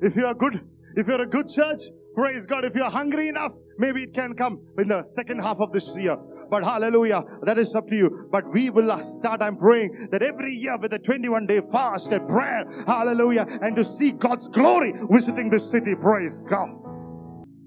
If 0.01 0.15
you 0.15 0.25
are 0.25 0.33
good, 0.33 0.61
if 0.95 1.07
you're 1.07 1.21
a 1.21 1.27
good 1.27 1.49
church, 1.49 1.81
praise 2.15 2.45
God. 2.45 2.65
If 2.65 2.75
you're 2.75 2.89
hungry 2.89 3.29
enough, 3.29 3.51
maybe 3.77 4.03
it 4.03 4.13
can 4.13 4.33
come 4.35 4.59
in 4.77 4.87
the 4.87 5.03
second 5.15 5.39
half 5.39 5.57
of 5.59 5.71
this 5.71 5.95
year. 5.95 6.17
But 6.49 6.63
hallelujah, 6.63 7.23
that 7.43 7.57
is 7.57 7.73
up 7.75 7.87
to 7.89 7.95
you. 7.95 8.27
But 8.31 8.51
we 8.51 8.69
will 8.69 8.91
uh, 8.91 9.01
start, 9.01 9.41
I'm 9.41 9.57
praying 9.57 10.09
that 10.11 10.21
every 10.21 10.53
year 10.53 10.77
with 10.77 10.93
a 10.93 10.99
21 10.99 11.47
day 11.47 11.61
fast 11.71 12.11
and 12.11 12.27
prayer, 12.27 12.65
hallelujah, 12.85 13.45
and 13.61 13.75
to 13.75 13.83
see 13.83 14.11
God's 14.11 14.47
glory 14.49 14.93
visiting 15.09 15.49
this 15.49 15.69
city. 15.69 15.95
Praise 15.95 16.43
God. 16.49 16.69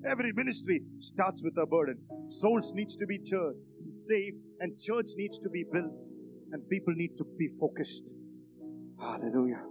Every 0.09 0.33
ministry 0.35 0.83
starts 1.01 1.41
with 1.43 1.55
a 1.61 1.67
burden. 1.67 1.99
Souls 2.29 2.73
needs 2.75 2.97
to 2.97 3.07
be 3.07 3.19
church, 3.19 3.57
saved, 3.97 4.37
and 4.61 4.79
church 4.79 5.07
needs 5.17 5.39
to 5.41 5.49
be 5.51 5.65
built 5.73 6.16
and 6.53 6.69
people 6.69 6.95
need 6.95 7.17
to 7.19 7.25
be 7.39 7.49
focused. 7.61 8.15
Hallelujah. 9.01 9.63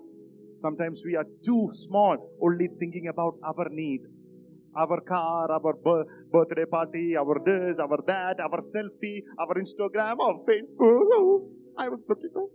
Sometimes 0.62 1.02
we 1.06 1.16
are 1.16 1.26
too 1.44 1.70
small, 1.74 2.18
only 2.42 2.68
thinking 2.80 3.08
about 3.08 3.36
our 3.44 3.68
need. 3.70 4.02
Our 4.78 5.00
car, 5.02 5.50
our 5.52 5.74
birthday 6.34 6.66
party, 6.70 7.16
our 7.16 7.40
this, 7.46 7.80
our 7.80 8.00
that, 8.08 8.40
our 8.42 8.60
selfie, 8.60 9.22
our 9.40 9.56
Instagram, 9.56 10.20
our 10.20 10.40
Facebook. 10.44 10.82
Oh, 10.82 11.48
I 11.78 11.88
was 11.88 12.02
looking. 12.10 12.30
For 12.34 12.50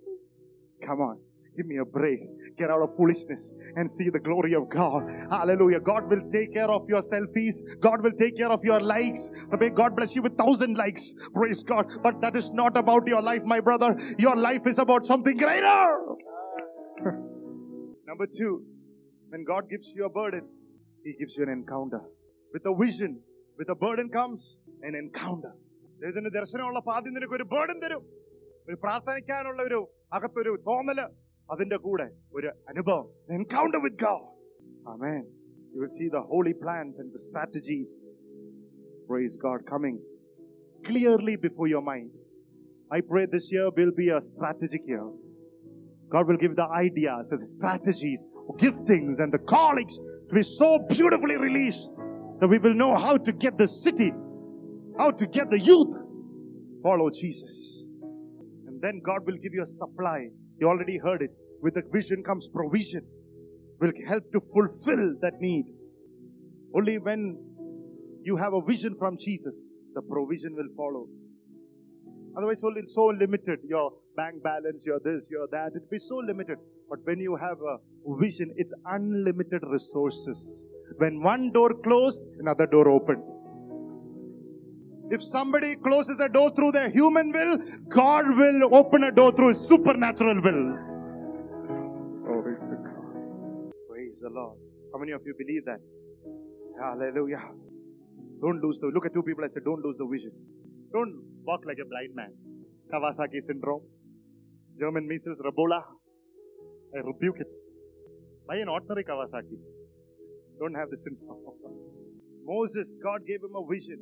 Come 0.86 1.00
on. 1.00 1.29
Give 1.57 1.65
me 1.65 1.77
a 1.77 1.85
break. 1.85 2.19
Get 2.57 2.69
out 2.69 2.81
of 2.81 2.89
foolishness 2.97 3.53
and 3.77 3.89
see 3.89 4.09
the 4.09 4.19
glory 4.19 4.53
of 4.55 4.69
God. 4.69 5.03
Hallelujah. 5.31 5.79
God 5.79 6.09
will 6.09 6.23
take 6.31 6.53
care 6.53 6.69
of 6.69 6.83
your 6.89 7.01
selfies. 7.01 7.55
God 7.81 8.03
will 8.03 8.11
take 8.11 8.35
care 8.37 8.51
of 8.51 8.61
your 8.63 8.81
likes. 8.81 9.29
May 9.59 9.69
God 9.69 9.95
bless 9.95 10.15
you 10.15 10.21
with 10.21 10.37
thousand 10.37 10.77
likes. 10.77 11.13
Praise 11.33 11.63
God. 11.63 11.85
But 12.03 12.19
that 12.21 12.35
is 12.35 12.51
not 12.51 12.75
about 12.75 13.07
your 13.07 13.21
life, 13.21 13.43
my 13.45 13.61
brother. 13.61 13.97
Your 14.17 14.35
life 14.35 14.67
is 14.67 14.79
about 14.79 15.05
something 15.05 15.37
greater. 15.37 15.87
Number 18.05 18.27
two, 18.37 18.63
when 19.29 19.43
God 19.45 19.69
gives 19.69 19.87
you 19.95 20.05
a 20.05 20.09
burden, 20.09 20.43
He 21.05 21.13
gives 21.19 21.35
you 21.37 21.43
an 21.43 21.49
encounter. 21.49 22.01
With 22.53 22.65
a 22.65 22.75
vision, 22.75 23.19
with 23.57 23.69
a 23.69 23.75
burden 23.75 24.09
comes 24.09 24.41
an 24.81 24.95
encounter. 25.03 25.53
ദൈവത്തിന്റെ 25.99 26.31
ദർശനമുള്ള 26.37 26.79
ആദ്യം 26.95 27.13
നിനക്ക് 27.17 27.35
ഒരു 27.37 27.45
burden 27.51 27.77
തരും 27.83 28.01
ഒരു 28.67 28.77
പ്രാർത്ഥനിക്കാനുള്ള 28.81 29.61
ഒരു 29.69 29.79
അകത്തൊരു 30.15 30.51
തോന്നല് 30.67 31.05
അതിന്റെ 31.53 31.77
കൂടെ 31.85 32.07
ഒരു 32.37 32.49
അനുഭവം 32.71 33.07
encounter 33.37 33.81
with 33.87 34.01
God 34.07 34.27
amen 34.93 35.23
you 35.75 35.81
will 35.83 35.95
see 35.99 36.05
the 36.11 36.21
holy 36.31 36.53
plans 36.59 36.93
and 37.01 37.09
the 37.15 37.21
strategies 37.23 37.89
praise 39.07 39.33
god 39.41 39.59
coming 39.71 39.95
clearly 40.89 41.33
before 41.45 41.67
your 41.71 41.81
mind 41.89 42.11
i 42.97 43.01
pray 43.09 43.23
this 43.33 43.47
year 43.53 43.65
will 43.79 43.91
be 43.97 44.07
a 44.17 44.21
strategic 44.29 44.83
year 44.91 45.07
god 46.13 46.23
will 46.29 46.39
give 46.43 46.55
the 46.61 46.67
ideas 46.85 47.33
and 47.33 47.41
the 47.45 47.49
strategies 47.57 48.21
giftings 48.63 49.17
and 49.25 49.31
the 49.37 49.43
callings 49.53 49.97
to 50.29 50.33
be 50.39 50.45
so 50.61 50.69
beautifully 50.93 51.37
released 51.47 51.91
that 52.39 52.49
we 52.53 52.61
will 52.67 52.77
know 52.83 52.93
how 53.05 53.15
to 53.27 53.33
get 53.45 53.57
the 53.63 53.69
city 53.83 54.09
how 55.01 55.09
to 55.23 55.27
get 55.37 55.49
the 55.55 55.61
youth 55.71 55.93
follow 56.87 57.09
jesus 57.21 57.59
and 58.67 58.75
then 58.87 59.05
god 59.11 59.21
will 59.29 59.41
give 59.47 59.55
you 59.59 59.65
a 59.69 59.71
supply 59.81 60.19
you 60.59 60.67
already 60.67 60.97
heard 60.97 61.21
it. 61.21 61.31
With 61.62 61.74
the 61.74 61.82
vision 61.92 62.22
comes 62.22 62.48
provision. 62.48 63.06
Will 63.80 63.92
help 64.06 64.30
to 64.32 64.40
fulfill 64.52 65.14
that 65.22 65.40
need. 65.40 65.66
Only 66.74 66.98
when 66.98 67.38
you 68.22 68.36
have 68.36 68.52
a 68.52 68.60
vision 68.60 68.94
from 68.98 69.16
Jesus, 69.18 69.54
the 69.94 70.02
provision 70.02 70.54
will 70.54 70.68
follow. 70.76 71.08
Otherwise, 72.36 72.62
only 72.62 72.82
so 72.86 73.06
limited. 73.06 73.58
Your 73.68 73.92
bank 74.16 74.42
balance, 74.42 74.84
your 74.84 75.00
this, 75.00 75.26
your 75.30 75.48
that. 75.50 75.72
It'll 75.74 75.88
be 75.90 75.98
so 75.98 76.16
limited. 76.16 76.58
But 76.88 76.98
when 77.04 77.18
you 77.18 77.36
have 77.36 77.58
a 77.60 77.78
vision, 78.20 78.52
it's 78.56 78.72
unlimited 78.86 79.62
resources. 79.66 80.66
When 80.98 81.22
one 81.22 81.50
door 81.52 81.74
closed, 81.82 82.26
another 82.38 82.66
door 82.66 82.88
opened. 82.88 83.22
If 85.10 85.22
somebody 85.22 85.74
closes 85.76 86.20
a 86.20 86.28
door 86.28 86.52
through 86.54 86.72
their 86.72 86.88
human 86.90 87.32
will, 87.32 87.58
God 87.88 88.26
will 88.28 88.74
open 88.74 89.04
a 89.04 89.10
door 89.10 89.32
through 89.32 89.48
his 89.48 89.60
supernatural 89.66 90.40
will. 90.40 90.89
The 94.20 94.30
Lord. 94.30 94.56
How 94.92 94.98
many 94.98 95.12
of 95.12 95.22
you 95.24 95.34
believe 95.36 95.64
that? 95.64 95.80
Hallelujah. 96.80 97.42
Don't 98.40 98.60
lose 98.62 98.78
the 98.80 98.88
look 98.88 99.06
at 99.06 99.12
two 99.12 99.22
people 99.22 99.44
and 99.44 99.52
say, 99.52 99.60
Don't 99.64 99.84
lose 99.84 99.96
the 99.98 100.06
vision. 100.06 100.32
Don't 100.92 101.14
walk 101.44 101.60
like 101.66 101.78
a 101.80 101.86
blind 101.88 102.14
man. 102.14 102.32
Kawasaki 102.92 103.40
syndrome, 103.42 103.82
German 104.78 105.06
measles, 105.06 105.38
Ebola. 105.38 105.82
I 106.94 107.00
rebuke 107.06 107.36
it. 107.38 107.54
Buy 108.48 108.56
an 108.56 108.68
ordinary 108.68 109.04
Kawasaki. 109.04 109.58
Don't 110.58 110.74
have 110.74 110.90
the 110.90 110.96
syndrome. 111.04 111.40
Moses, 112.44 112.96
God 113.02 113.20
gave 113.26 113.40
him 113.44 113.54
a 113.54 113.64
vision. 113.70 114.00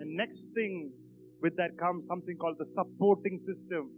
And 0.00 0.14
next 0.14 0.48
thing 0.54 0.92
with 1.40 1.56
that 1.56 1.76
comes 1.78 2.06
something 2.06 2.36
called 2.36 2.56
the 2.58 2.66
supporting 2.66 3.40
system. 3.46 3.90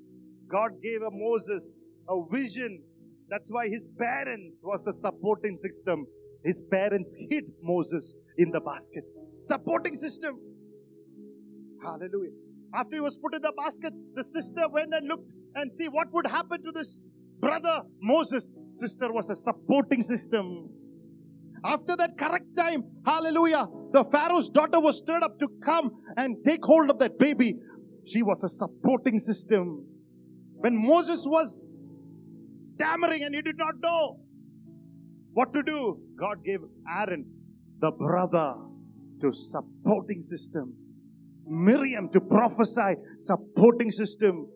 God 0.51 0.81
gave 0.83 1.03
a 1.03 1.11
Moses 1.13 1.73
a 2.09 2.17
vision. 2.33 2.83
That's 3.31 3.49
why 3.49 3.69
his 3.69 3.89
parents 3.97 4.59
was 4.63 4.83
the 4.85 4.93
supporting 4.93 5.57
system. 5.63 6.05
His 6.45 6.63
parents 6.71 7.15
hid 7.31 7.45
Moses 7.63 8.15
in 8.39 8.51
the 8.51 8.61
basket. 8.61 9.05
Supporting 9.39 9.95
system. 9.95 10.37
Hallelujah. 11.81 12.33
After 12.75 12.97
he 12.97 13.01
was 13.01 13.17
put 13.17 13.35
in 13.35 13.43
the 13.43 13.53
basket, 13.57 13.93
the 14.15 14.25
sister 14.25 14.63
went 14.73 14.93
and 14.93 15.07
looked 15.07 15.31
and 15.55 15.73
see 15.73 15.87
what 15.87 16.09
would 16.13 16.27
happen 16.27 16.63
to 16.65 16.73
this 16.75 17.09
brother 17.41 17.83
Moses. 18.01 18.51
Sister 18.75 19.13
was 19.13 19.31
a 19.31 19.37
supporting 19.37 20.03
system. 20.03 20.69
After 21.65 21.97
that 21.97 22.17
correct 22.19 22.57
time, 22.57 22.85
hallelujah, 23.05 23.67
the 23.93 24.05
Pharaoh's 24.11 24.49
daughter 24.49 24.81
was 24.81 24.99
stirred 24.99 25.23
up 25.23 25.39
to 25.39 25.47
come 25.65 25.91
and 26.17 26.37
take 26.45 26.61
hold 26.65 26.91
of 26.91 26.99
that 26.99 27.19
baby. 27.19 27.55
She 28.07 28.23
was 28.23 28.43
a 28.43 28.49
supporting 28.49 29.19
system. 29.19 29.85
When 30.55 30.75
Moses 30.77 31.25
was 31.27 31.61
stammering 32.65 33.25
and 33.25 33.35
he 33.35 33.43
did 33.43 33.57
not 33.57 33.75
know 33.81 34.21
what 35.33 35.53
to 35.55 35.63
do, 35.63 36.01
God 36.19 36.45
gave 36.45 36.61
Aaron, 36.89 37.25
the 37.81 37.91
brother, 37.91 38.55
to 39.21 39.33
supporting 39.33 40.23
system. 40.23 40.75
Miriam 41.47 42.09
to 42.13 42.21
prophesy, 42.21 42.95
supporting 43.19 43.91
system. 43.91 44.47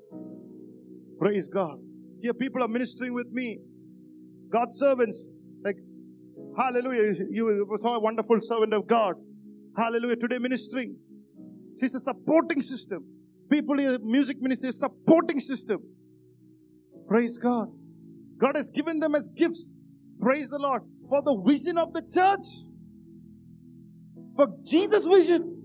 Praise 1.19 1.49
God. 1.49 1.79
Here 2.21 2.35
people 2.35 2.63
are 2.63 2.69
ministering 2.69 3.15
with 3.15 3.31
me. 3.31 3.59
God's 4.51 4.79
servants, 4.79 5.27
like 5.65 5.77
Hallelujah. 6.57 7.15
You 7.31 7.67
saw 7.79 7.97
a 7.97 8.01
wonderful 8.01 8.39
servant 8.43 8.75
of 8.75 8.87
God. 8.87 9.15
Hallelujah. 9.77 10.17
Today 10.17 10.39
ministering. 10.39 10.97
She's 11.81 11.95
a 11.95 12.01
supporting 12.01 12.61
system. 12.61 13.05
People 13.51 13.79
in 13.79 13.99
music 14.03 14.41
ministry 14.41 14.71
supporting 14.73 15.41
system. 15.41 15.79
Praise 17.09 17.37
God. 17.37 17.69
God 18.39 18.57
has 18.57 18.71
given 18.71 18.99
them 19.01 19.15
as 19.15 19.29
gifts. 19.37 19.71
Praise 20.21 20.49
the 20.51 20.59
Lord. 20.59 20.83
For 21.09 21.23
the 21.23 21.43
vision 21.47 21.79
of 21.79 21.93
the 21.93 22.03
church. 22.03 22.47
For 24.37 24.49
Jesus' 24.65 25.05
vision. 25.05 25.63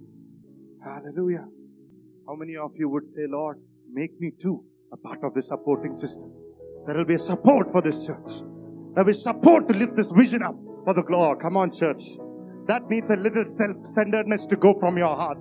Hallelujah. 0.84 1.46
How 2.28 2.36
many 2.36 2.56
of 2.56 2.72
you 2.76 2.90
would 2.90 3.06
say, 3.16 3.24
Lord, 3.28 3.58
make 3.92 4.20
me 4.20 4.32
too 4.40 4.64
a 4.94 4.98
part 4.98 5.20
of 5.24 5.34
this 5.34 5.48
supporting 5.48 5.98
system? 5.98 6.32
There 6.86 6.96
will 6.96 7.06
be 7.06 7.18
support 7.18 7.72
for 7.72 7.82
this 7.82 8.06
church. 8.06 8.30
There 8.96 9.04
will 9.04 9.06
be 9.06 9.14
support 9.14 9.68
to 9.68 9.74
lift 9.74 9.96
this 9.96 10.12
vision 10.16 10.44
up 10.44 10.56
for 10.86 10.94
the 10.94 11.04
glory. 11.04 11.38
Come 11.42 11.58
on, 11.58 11.72
church. 11.72 12.02
That 12.68 12.84
needs 12.88 13.10
a 13.10 13.16
little 13.16 13.46
self 13.46 13.78
centeredness 13.84 14.46
to 14.48 14.56
go 14.56 14.76
from 14.80 14.98
your 14.98 15.16
heart. 15.16 15.40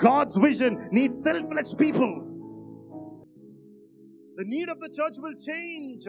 God's 0.00 0.36
vision 0.36 0.88
needs 0.92 1.22
selfless 1.22 1.74
people. 1.74 2.22
The 4.36 4.44
need 4.44 4.68
of 4.68 4.78
the 4.80 4.88
church 4.88 5.14
will 5.16 5.34
change 5.40 6.04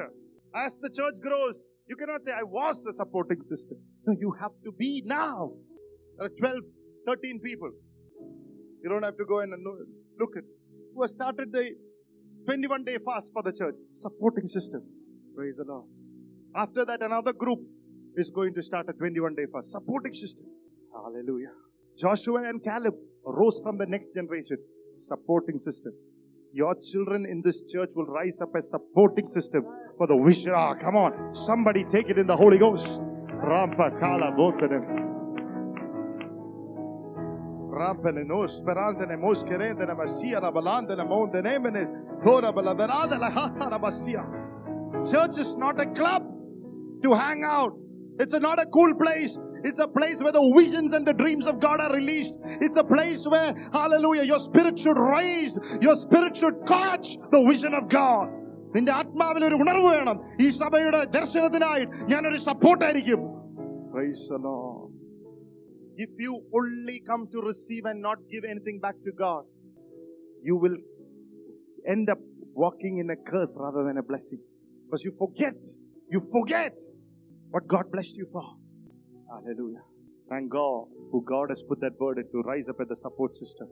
as 0.55 0.77
the 0.81 0.89
church 0.89 1.15
grows. 1.21 1.61
You 1.87 1.95
cannot 1.95 2.21
say, 2.25 2.31
I 2.31 2.43
was 2.43 2.77
a 2.85 2.93
supporting 2.97 3.41
system. 3.43 3.77
No, 4.05 4.15
you 4.19 4.33
have 4.39 4.51
to 4.65 4.71
be 4.77 5.03
now. 5.05 5.51
There 6.17 6.27
are 6.27 6.29
12, 6.39 6.55
13 7.07 7.39
people. 7.39 7.71
You 8.83 8.89
don't 8.89 9.03
have 9.03 9.17
to 9.17 9.25
go 9.25 9.39
and 9.39 9.53
uh, 9.53 9.57
look 10.19 10.35
at 10.37 10.43
who 10.93 11.01
has 11.03 11.11
started 11.11 11.51
the 11.51 11.71
21 12.45 12.83
day 12.83 12.97
fast 13.05 13.31
for 13.33 13.43
the 13.43 13.51
church. 13.51 13.75
Supporting 13.93 14.47
system. 14.47 14.81
Praise 15.35 15.55
the 15.57 15.65
Lord. 15.65 15.85
After 16.55 16.85
that, 16.85 17.01
another 17.01 17.33
group 17.33 17.59
is 18.15 18.29
going 18.29 18.53
to 18.55 18.63
start 18.63 18.87
a 18.89 18.93
21 18.93 19.35
day 19.35 19.45
fast. 19.51 19.71
Supporting 19.71 20.13
system. 20.13 20.45
Hallelujah. 20.93 21.53
Joshua 21.97 22.43
and 22.49 22.63
Caleb 22.63 22.95
rose 23.25 23.59
from 23.63 23.77
the 23.77 23.85
next 23.85 24.13
generation. 24.13 24.57
Supporting 25.01 25.59
system. 25.63 25.93
Your 26.57 26.73
children 26.81 27.27
in 27.29 27.43
this 27.45 27.61
church 27.71 27.91
will 27.93 28.07
rise 28.07 28.41
up 28.41 28.49
as 28.57 28.71
supporting 28.71 29.29
system 29.29 29.63
for 29.95 30.07
the 30.07 30.17
vision. 30.25 30.53
Ah, 30.55 30.73
come 30.73 30.95
on. 30.95 31.11
Somebody 31.31 31.83
take 31.83 32.09
it 32.09 32.17
in 32.17 32.25
the 32.25 32.35
Holy 32.35 32.57
Ghost. 32.57 32.99
Rampa 33.49 33.91
kala 33.99 34.31
botanem. 34.31 34.81
Rampene 37.79 38.25
no 38.25 38.47
sperante 38.47 39.05
ne 39.05 39.17
moscherente 39.17 39.85
ne 39.85 39.93
massia 39.93 40.39
la 40.41 40.49
ne 40.49 41.03
monde 41.05 41.43
nemene 41.43 42.23
tora 42.23 42.51
baladarada 42.51 43.19
la 43.19 43.29
hata 43.29 43.69
la 43.69 43.77
massia. 43.77 44.25
Church 45.05 45.37
is 45.37 45.55
not 45.57 45.79
a 45.79 45.85
club 45.93 46.23
to 47.03 47.13
hang 47.13 47.43
out. 47.45 47.73
It's 48.19 48.33
not 48.33 48.57
a 48.57 48.65
cool 48.65 48.95
place. 48.95 49.37
It's 49.66 49.78
a 49.78 49.86
place 49.86 50.18
where 50.18 50.32
the 50.32 50.52
visions 50.56 50.92
and 50.92 51.06
the 51.06 51.12
dreams 51.12 51.46
of 51.46 51.60
God 51.60 51.80
are 51.80 51.92
released. 51.94 52.34
It's 52.60 52.76
a 52.76 52.82
place 52.84 53.24
where, 53.26 53.54
hallelujah, 53.72 54.24
your 54.24 54.40
spirit 54.40 54.78
should 54.78 54.98
rise. 54.98 55.56
Your 55.80 55.94
spirit 55.94 56.36
should 56.36 56.56
catch 56.66 57.16
the 57.30 57.42
vision 57.50 57.74
of 57.80 57.88
God. 57.88 58.28
നിന്റെ 58.74 58.92
ആത്മാവിൽ 59.00 59.42
ഒരു 59.48 59.56
ഉണർവ് 59.62 59.88
വേണം 59.94 60.18
ഈ 60.44 60.46
സഭയുടെ 60.60 61.00
ദർശനത്തിനായിട്ട് 61.16 61.94
ഞാനൊരു 62.12 62.40
സപ്പോർട്ടായിരിക്കും 62.50 63.22
If 66.04 66.12
you 66.24 66.34
only 66.58 66.94
come 67.08 67.24
to 67.32 67.38
receive 67.48 67.84
and 67.90 67.98
not 68.06 68.18
give 68.32 68.44
anything 68.52 68.78
back 68.84 68.96
to 69.06 69.12
God, 69.24 69.42
you 70.48 70.54
will 70.62 70.76
end 71.94 72.06
up 72.14 72.22
walking 72.54 72.94
in 73.02 73.10
a 73.10 73.18
curse 73.30 73.52
rather 73.64 73.82
than 73.88 73.98
a 73.98 74.06
blessing. 74.10 74.40
Because 74.84 75.04
you 75.06 75.12
forget, 75.22 75.58
you 76.14 76.20
forget 76.36 76.74
what 77.50 77.66
God 77.74 77.90
blessed 77.94 78.16
you 78.16 78.26
for. 78.36 78.46
Hallelujah. 79.29 79.83
Thank 80.29 80.49
God 80.51 80.87
who 81.11 81.23
God 81.23 81.49
has 81.49 81.63
put 81.67 81.79
that 81.81 81.97
burden 81.99 82.25
to 82.31 82.41
rise 82.41 82.67
up 82.69 82.79
at 82.79 82.89
the 82.89 82.95
support 82.95 83.35
system. 83.35 83.67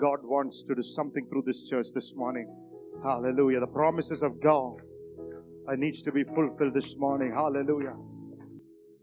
God 0.00 0.18
wants 0.22 0.62
to 0.68 0.74
do 0.74 0.82
something 0.82 1.26
through 1.28 1.44
this 1.46 1.62
church 1.68 1.86
this 1.94 2.12
morning. 2.14 2.46
Hallelujah. 3.02 3.60
The 3.60 3.66
promises 3.66 4.22
of 4.22 4.40
God 4.42 4.76
are 5.68 5.76
needs 5.76 6.02
to 6.02 6.12
be 6.12 6.24
fulfilled 6.24 6.74
this 6.74 6.94
morning. 6.96 7.32
Hallelujah. 7.34 7.94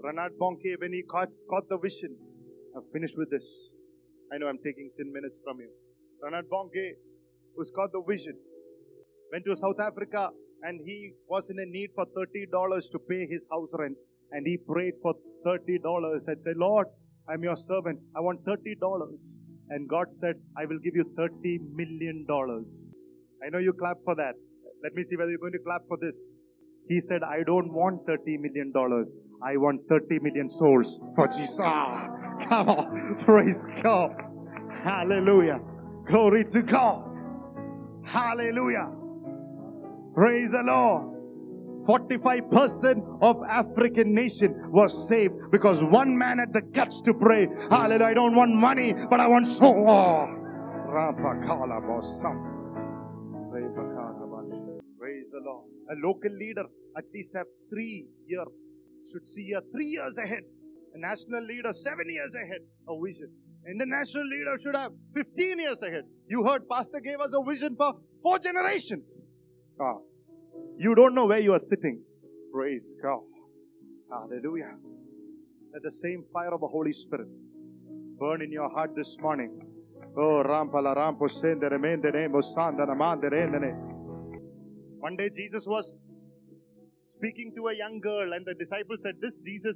Reinhard 0.04 0.34
Bonnke, 0.39 0.80
when 0.80 0.93
he 0.93 1.04
caught, 1.04 1.30
caught 1.49 1.68
the 1.70 1.78
vision, 1.78 2.16
I've 2.76 2.84
finished 2.91 3.16
with 3.18 3.32
this. 3.32 3.45
I 4.32 4.38
know 4.38 4.47
I'm 4.47 4.60
taking 4.64 4.91
10 4.97 5.12
minutes 5.12 5.36
from 5.43 5.60
you. 5.60 5.70
Reinhard 6.22 6.49
Bonnke, 6.49 6.99
who's 7.56 7.72
caught 7.76 7.91
the 7.91 8.04
vision, 8.08 8.36
went 9.32 9.45
to 9.45 9.56
South 9.56 9.80
Africa 9.80 10.30
and 10.64 10.80
he 10.86 11.14
was 11.28 11.49
in 11.49 11.58
a 11.60 11.66
need 11.66 11.91
for 11.95 12.06
$30 12.06 12.91
to 12.91 12.99
pay 12.99 13.28
his 13.28 13.41
house 13.51 13.70
rent 13.74 13.97
and 14.32 14.45
he 14.45 14.57
prayed 14.57 14.93
for 15.01 15.13
$30 15.45 15.57
and 16.28 16.39
said, 16.43 16.57
Lord, 16.57 16.88
I'm 17.30 17.43
your 17.43 17.55
servant. 17.55 17.99
I 18.15 18.19
want 18.19 18.43
$30. 18.45 18.57
And 19.69 19.89
God 19.89 20.07
said, 20.19 20.36
I 20.57 20.65
will 20.65 20.80
give 20.80 20.95
you 20.95 21.05
$30 21.17 21.59
million. 21.74 22.26
I 22.30 23.49
know 23.49 23.59
you 23.59 23.74
clap 23.74 23.97
for 24.03 24.15
that. 24.15 24.34
Let 24.84 24.93
me 24.93 25.03
see 25.03 25.15
whether 25.15 25.32
you're 25.32 25.39
going 25.39 25.53
to 25.53 25.59
clap 25.59 25.82
for 25.88 25.97
this. 26.01 26.32
He 26.89 26.99
said, 26.99 27.21
I 27.24 27.43
don't 27.45 27.71
want 27.71 28.05
$30 28.05 28.39
million. 28.39 28.74
I 29.41 29.55
want 29.57 29.82
30 29.89 30.19
million 30.19 30.49
souls 30.49 31.01
for 31.15 31.28
Jesus. 31.28 31.57
Come 31.57 32.69
on. 32.69 33.24
Praise 33.26 33.65
God. 33.82 34.11
Hallelujah. 34.84 35.59
Glory 36.07 36.43
to 36.45 36.61
God. 36.61 37.09
Hallelujah. 38.05 38.91
Praise 40.13 40.51
the 40.51 40.61
Lord. 40.65 41.12
45% 41.88 43.20
of 43.22 43.38
African 43.50 44.14
nation 44.14 44.56
was 44.72 45.08
saved 45.08 45.34
because 45.52 45.84
one 45.84 46.18
man 46.18 46.40
had 46.40 46.54
the 46.54 46.62
guts 46.62 47.02
to 47.02 47.14
pray. 47.14 47.48
Hallelujah. 47.70 48.06
I 48.06 48.14
don't 48.14 48.36
want 48.36 48.52
money, 48.54 48.94
but 49.10 49.20
I 49.20 49.28
want 49.28 49.48
soul. 49.48 49.86
Praise 55.00 55.32
the 55.32 55.40
Lord. 55.46 55.66
A 55.92 55.96
local 56.08 56.32
leader 56.32 56.64
at 56.98 57.04
least 57.14 57.32
have 57.36 57.48
three 57.70 58.06
years, 58.28 58.48
should 59.12 59.28
see 59.28 59.52
a 59.58 59.62
three 59.72 59.88
years 59.88 60.16
ahead. 60.18 60.44
A 60.96 61.00
national 61.00 61.44
leader 61.46 61.74
seven 61.74 62.06
years 62.10 62.34
ahead, 62.36 62.62
a 62.88 62.94
vision. 63.04 63.30
International 63.70 64.26
leader 64.28 64.58
should 64.62 64.76
have 64.76 64.92
15 65.16 65.60
years 65.60 65.82
ahead. 65.82 66.04
You 66.28 66.44
heard 66.46 66.68
Pastor 66.70 67.00
gave 67.00 67.20
us 67.20 67.32
a 67.34 67.44
vision 67.50 67.76
for 67.76 67.94
four 68.22 68.40
generations. 68.40 69.16
Ah, 69.82 69.98
you 70.78 70.95
don't 70.95 71.15
know 71.15 71.26
where 71.26 71.39
you 71.39 71.53
are 71.53 71.59
sitting. 71.59 72.01
Praise 72.51 72.93
God. 73.01 73.21
Hallelujah. 74.11 74.76
Let 75.74 75.82
the 75.84 75.91
same 75.91 76.24
fire 76.32 76.53
of 76.53 76.61
the 76.61 76.67
Holy 76.67 76.93
Spirit 76.93 77.28
burn 78.19 78.41
in 78.41 78.51
your 78.51 78.69
heart 78.69 78.95
this 78.95 79.15
morning. 79.19 79.59
Oh, 80.15 80.43
rampala 80.45 80.95
rampo 80.95 81.28
sendere 81.28 81.80
mendere 81.80 82.28
mosandana 82.30 82.95
mandere 82.95 83.74
One 84.99 85.15
day 85.15 85.30
Jesus 85.30 85.65
was 85.65 85.99
speaking 87.07 87.53
to 87.55 87.67
a 87.67 87.76
young 87.76 87.99
girl, 87.99 88.34
and 88.34 88.45
the 88.45 88.53
disciples 88.53 88.99
said, 89.03 89.15
This 89.21 89.34
Jesus 89.43 89.76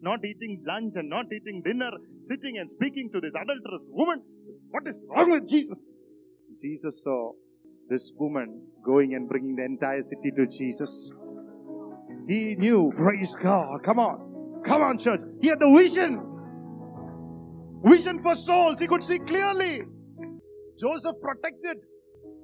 not 0.00 0.24
eating 0.24 0.62
lunch 0.66 0.94
and 0.96 1.08
not 1.08 1.26
eating 1.32 1.62
dinner, 1.62 1.90
sitting 2.22 2.58
and 2.58 2.70
speaking 2.70 3.10
to 3.12 3.20
this 3.20 3.32
adulterous 3.34 3.88
woman. 3.90 4.22
What 4.70 4.86
is 4.86 4.96
wrong 5.08 5.30
with 5.30 5.48
Jesus? 5.48 5.78
Jesus 6.60 7.02
saw 7.02 7.32
this 7.88 8.12
woman 8.16 8.62
going 8.84 9.14
and 9.14 9.28
bringing 9.28 9.56
the 9.56 9.64
entire 9.64 10.02
city 10.02 10.30
to 10.36 10.46
Jesus. 10.46 11.10
He 12.28 12.54
knew, 12.56 12.92
praise 12.96 13.34
God. 13.42 13.82
Come 13.82 13.98
on. 13.98 14.62
Come 14.64 14.82
on, 14.82 14.98
church. 14.98 15.20
He 15.40 15.48
had 15.48 15.58
the 15.60 15.72
vision. 15.74 16.20
Vision 17.84 18.22
for 18.22 18.34
souls. 18.34 18.80
He 18.80 18.86
could 18.86 19.04
see 19.04 19.18
clearly. 19.18 19.82
Joseph 20.78 21.16
protected 21.22 21.78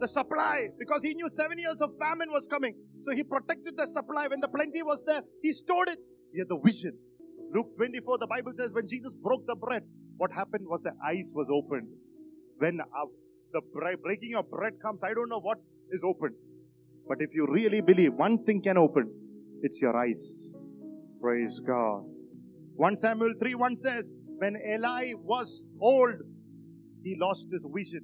the 0.00 0.08
supply 0.08 0.68
because 0.78 1.02
he 1.02 1.14
knew 1.14 1.28
seven 1.28 1.58
years 1.58 1.76
of 1.80 1.90
famine 2.00 2.30
was 2.30 2.46
coming. 2.48 2.74
So 3.02 3.12
he 3.14 3.22
protected 3.22 3.76
the 3.76 3.86
supply. 3.86 4.28
When 4.28 4.40
the 4.40 4.48
plenty 4.48 4.82
was 4.82 5.02
there, 5.06 5.22
he 5.42 5.52
stored 5.52 5.88
it. 5.88 5.98
He 6.32 6.38
had 6.40 6.48
the 6.48 6.58
vision. 6.64 6.92
Luke 7.52 7.76
24, 7.76 8.18
the 8.18 8.26
Bible 8.26 8.52
says, 8.56 8.70
when 8.72 8.88
Jesus 8.88 9.12
broke 9.22 9.46
the 9.46 9.54
bread, 9.54 9.82
what 10.16 10.32
happened 10.32 10.66
was 10.66 10.80
the 10.82 10.90
eyes 11.06 11.26
was 11.32 11.46
opened. 11.52 11.88
When 12.58 12.80
uh, 12.80 13.06
the 13.54 13.62
bre- 13.72 14.00
breaking 14.02 14.34
of 14.34 14.50
bread 14.50 14.74
comes, 14.82 15.00
I 15.02 15.14
don't 15.14 15.30
know 15.30 15.40
what 15.40 15.58
is 15.90 16.02
opened. 16.04 16.34
But 17.08 17.18
if 17.20 17.30
you 17.34 17.46
really 17.48 17.80
believe, 17.80 18.14
one 18.14 18.44
thing 18.44 18.62
can 18.62 18.76
open, 18.76 19.10
it's 19.62 19.80
your 19.80 19.96
eyes. 19.96 20.50
Praise 21.20 21.60
God. 21.66 22.04
1 22.76 22.96
Samuel 22.96 23.34
3 23.40 23.54
1 23.54 23.76
says, 23.76 24.12
When 24.38 24.56
Eli 24.74 25.12
was 25.32 25.62
old, 25.80 26.16
he 27.02 27.16
lost 27.18 27.46
his 27.52 27.64
vision. 27.74 28.02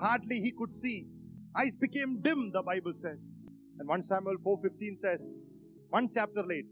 Hardly 0.00 0.40
he 0.40 0.52
could 0.56 0.74
see. 0.74 1.06
Eyes 1.58 1.76
became 1.76 2.20
dim, 2.22 2.50
the 2.52 2.62
Bible 2.62 2.92
says. 2.94 3.18
And 3.78 3.88
1 3.88 4.02
Samuel 4.04 4.36
4.15 4.44 5.00
says, 5.02 5.20
one 5.90 6.08
chapter 6.12 6.42
late, 6.46 6.66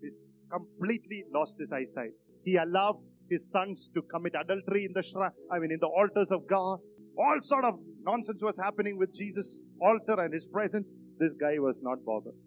he 0.00 0.08
completely 0.50 1.24
lost 1.34 1.54
his 1.58 1.70
eyesight. 1.72 2.12
He 2.44 2.56
allowed 2.56 3.00
his 3.30 3.48
sons 3.50 3.90
to 3.94 4.02
commit 4.02 4.34
adultery 4.34 4.84
in 4.84 4.92
the 4.92 5.02
shrine, 5.02 5.30
I 5.52 5.58
mean 5.58 5.72
in 5.72 5.78
the 5.80 5.86
altars 5.86 6.30
of 6.30 6.46
God. 6.48 6.78
All 7.22 7.38
sort 7.42 7.64
of 7.66 7.74
nonsense 8.02 8.40
was 8.42 8.56
happening 8.56 8.96
with 8.96 9.14
Jesus' 9.14 9.64
altar 9.88 10.16
and 10.24 10.32
his 10.32 10.46
presence. 10.46 10.86
This 11.18 11.32
guy 11.38 11.58
was 11.58 11.78
not 11.82 11.98
bothered. 12.04 12.38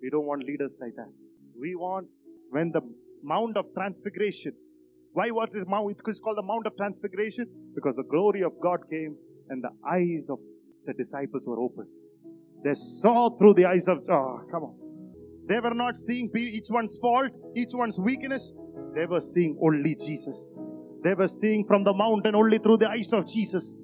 We 0.00 0.08
don't 0.08 0.24
want 0.24 0.44
leaders 0.44 0.78
like 0.80 0.94
that. 0.94 1.12
We 1.60 1.74
want 1.74 2.06
when 2.50 2.70
the 2.70 2.82
Mount 3.22 3.56
of 3.56 3.66
Transfiguration. 3.74 4.52
Why 5.12 5.30
was 5.32 5.48
this 5.52 5.64
mount? 5.66 5.96
It's 6.06 6.20
called 6.20 6.38
the 6.38 6.42
Mount 6.42 6.66
of 6.68 6.76
Transfiguration 6.76 7.46
because 7.74 7.96
the 7.96 8.04
glory 8.04 8.42
of 8.42 8.52
God 8.62 8.78
came 8.88 9.16
and 9.48 9.64
the 9.64 9.72
eyes 9.96 10.24
of 10.30 10.38
the 10.86 10.94
disciples 10.94 11.42
were 11.46 11.58
open. 11.58 11.86
They 12.62 12.74
saw 12.74 13.36
through 13.36 13.54
the 13.54 13.66
eyes 13.66 13.88
of, 13.88 13.98
oh, 14.08 14.42
come 14.52 14.62
on. 14.62 14.76
They 15.48 15.58
were 15.58 15.74
not 15.74 15.96
seeing 15.96 16.30
each 16.36 16.70
one's 16.70 16.96
fault, 17.00 17.32
each 17.56 17.72
one's 17.72 17.98
weakness. 17.98 18.52
They 18.94 19.06
were 19.06 19.20
seeing 19.20 19.58
only 19.60 19.96
Jesus. 19.96 20.56
They 21.02 21.14
were 21.14 21.28
seeing 21.28 21.64
from 21.66 21.82
the 21.82 21.92
mountain 21.92 22.36
only 22.36 22.58
through 22.58 22.78
the 22.78 22.90
eyes 22.90 23.12
of 23.12 23.26
Jesus. 23.26 23.74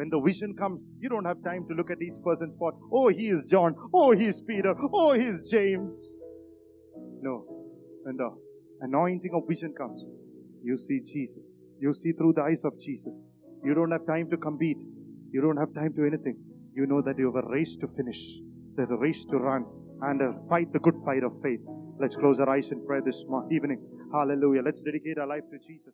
When 0.00 0.08
the 0.08 0.18
vision 0.18 0.54
comes, 0.56 0.82
you 0.98 1.10
don't 1.10 1.26
have 1.26 1.44
time 1.44 1.66
to 1.68 1.74
look 1.74 1.90
at 1.90 2.00
each 2.00 2.16
person's 2.24 2.56
fault. 2.58 2.74
Oh, 2.90 3.08
he 3.08 3.28
is 3.28 3.50
John. 3.50 3.76
Oh, 3.92 4.12
he 4.12 4.28
is 4.32 4.40
Peter. 4.40 4.72
Oh, 4.94 5.12
he 5.12 5.26
is 5.26 5.50
James. 5.50 5.92
No. 7.20 7.44
When 8.04 8.16
the 8.16 8.30
anointing 8.80 9.30
of 9.34 9.42
vision 9.46 9.74
comes, 9.76 10.02
you 10.64 10.78
see 10.78 11.00
Jesus. 11.00 11.44
You 11.80 11.92
see 11.92 12.12
through 12.12 12.32
the 12.32 12.40
eyes 12.40 12.64
of 12.64 12.80
Jesus. 12.80 13.12
You 13.62 13.74
don't 13.74 13.90
have 13.90 14.06
time 14.06 14.30
to 14.30 14.38
compete. 14.38 14.78
You 15.32 15.42
don't 15.42 15.58
have 15.58 15.74
time 15.74 15.92
to 15.92 16.06
anything. 16.06 16.38
You 16.74 16.86
know 16.86 17.02
that 17.02 17.18
you 17.18 17.30
have 17.34 17.44
a 17.44 17.48
race 17.50 17.76
to 17.82 17.88
finish. 17.94 18.24
There's 18.76 18.88
a 18.90 18.96
race 18.96 19.26
to 19.26 19.36
run 19.36 19.66
and 20.00 20.22
uh, 20.22 20.32
fight 20.48 20.72
the 20.72 20.78
good 20.78 20.96
fight 21.04 21.24
of 21.24 21.32
faith. 21.42 21.60
Let's 22.00 22.16
close 22.16 22.40
our 22.40 22.48
eyes 22.48 22.72
in 22.72 22.86
prayer 22.86 23.02
this 23.04 23.22
evening. 23.52 23.84
Hallelujah. 24.14 24.62
Let's 24.64 24.82
dedicate 24.82 25.18
our 25.18 25.26
life 25.26 25.44
to 25.52 25.58
Jesus. 25.58 25.92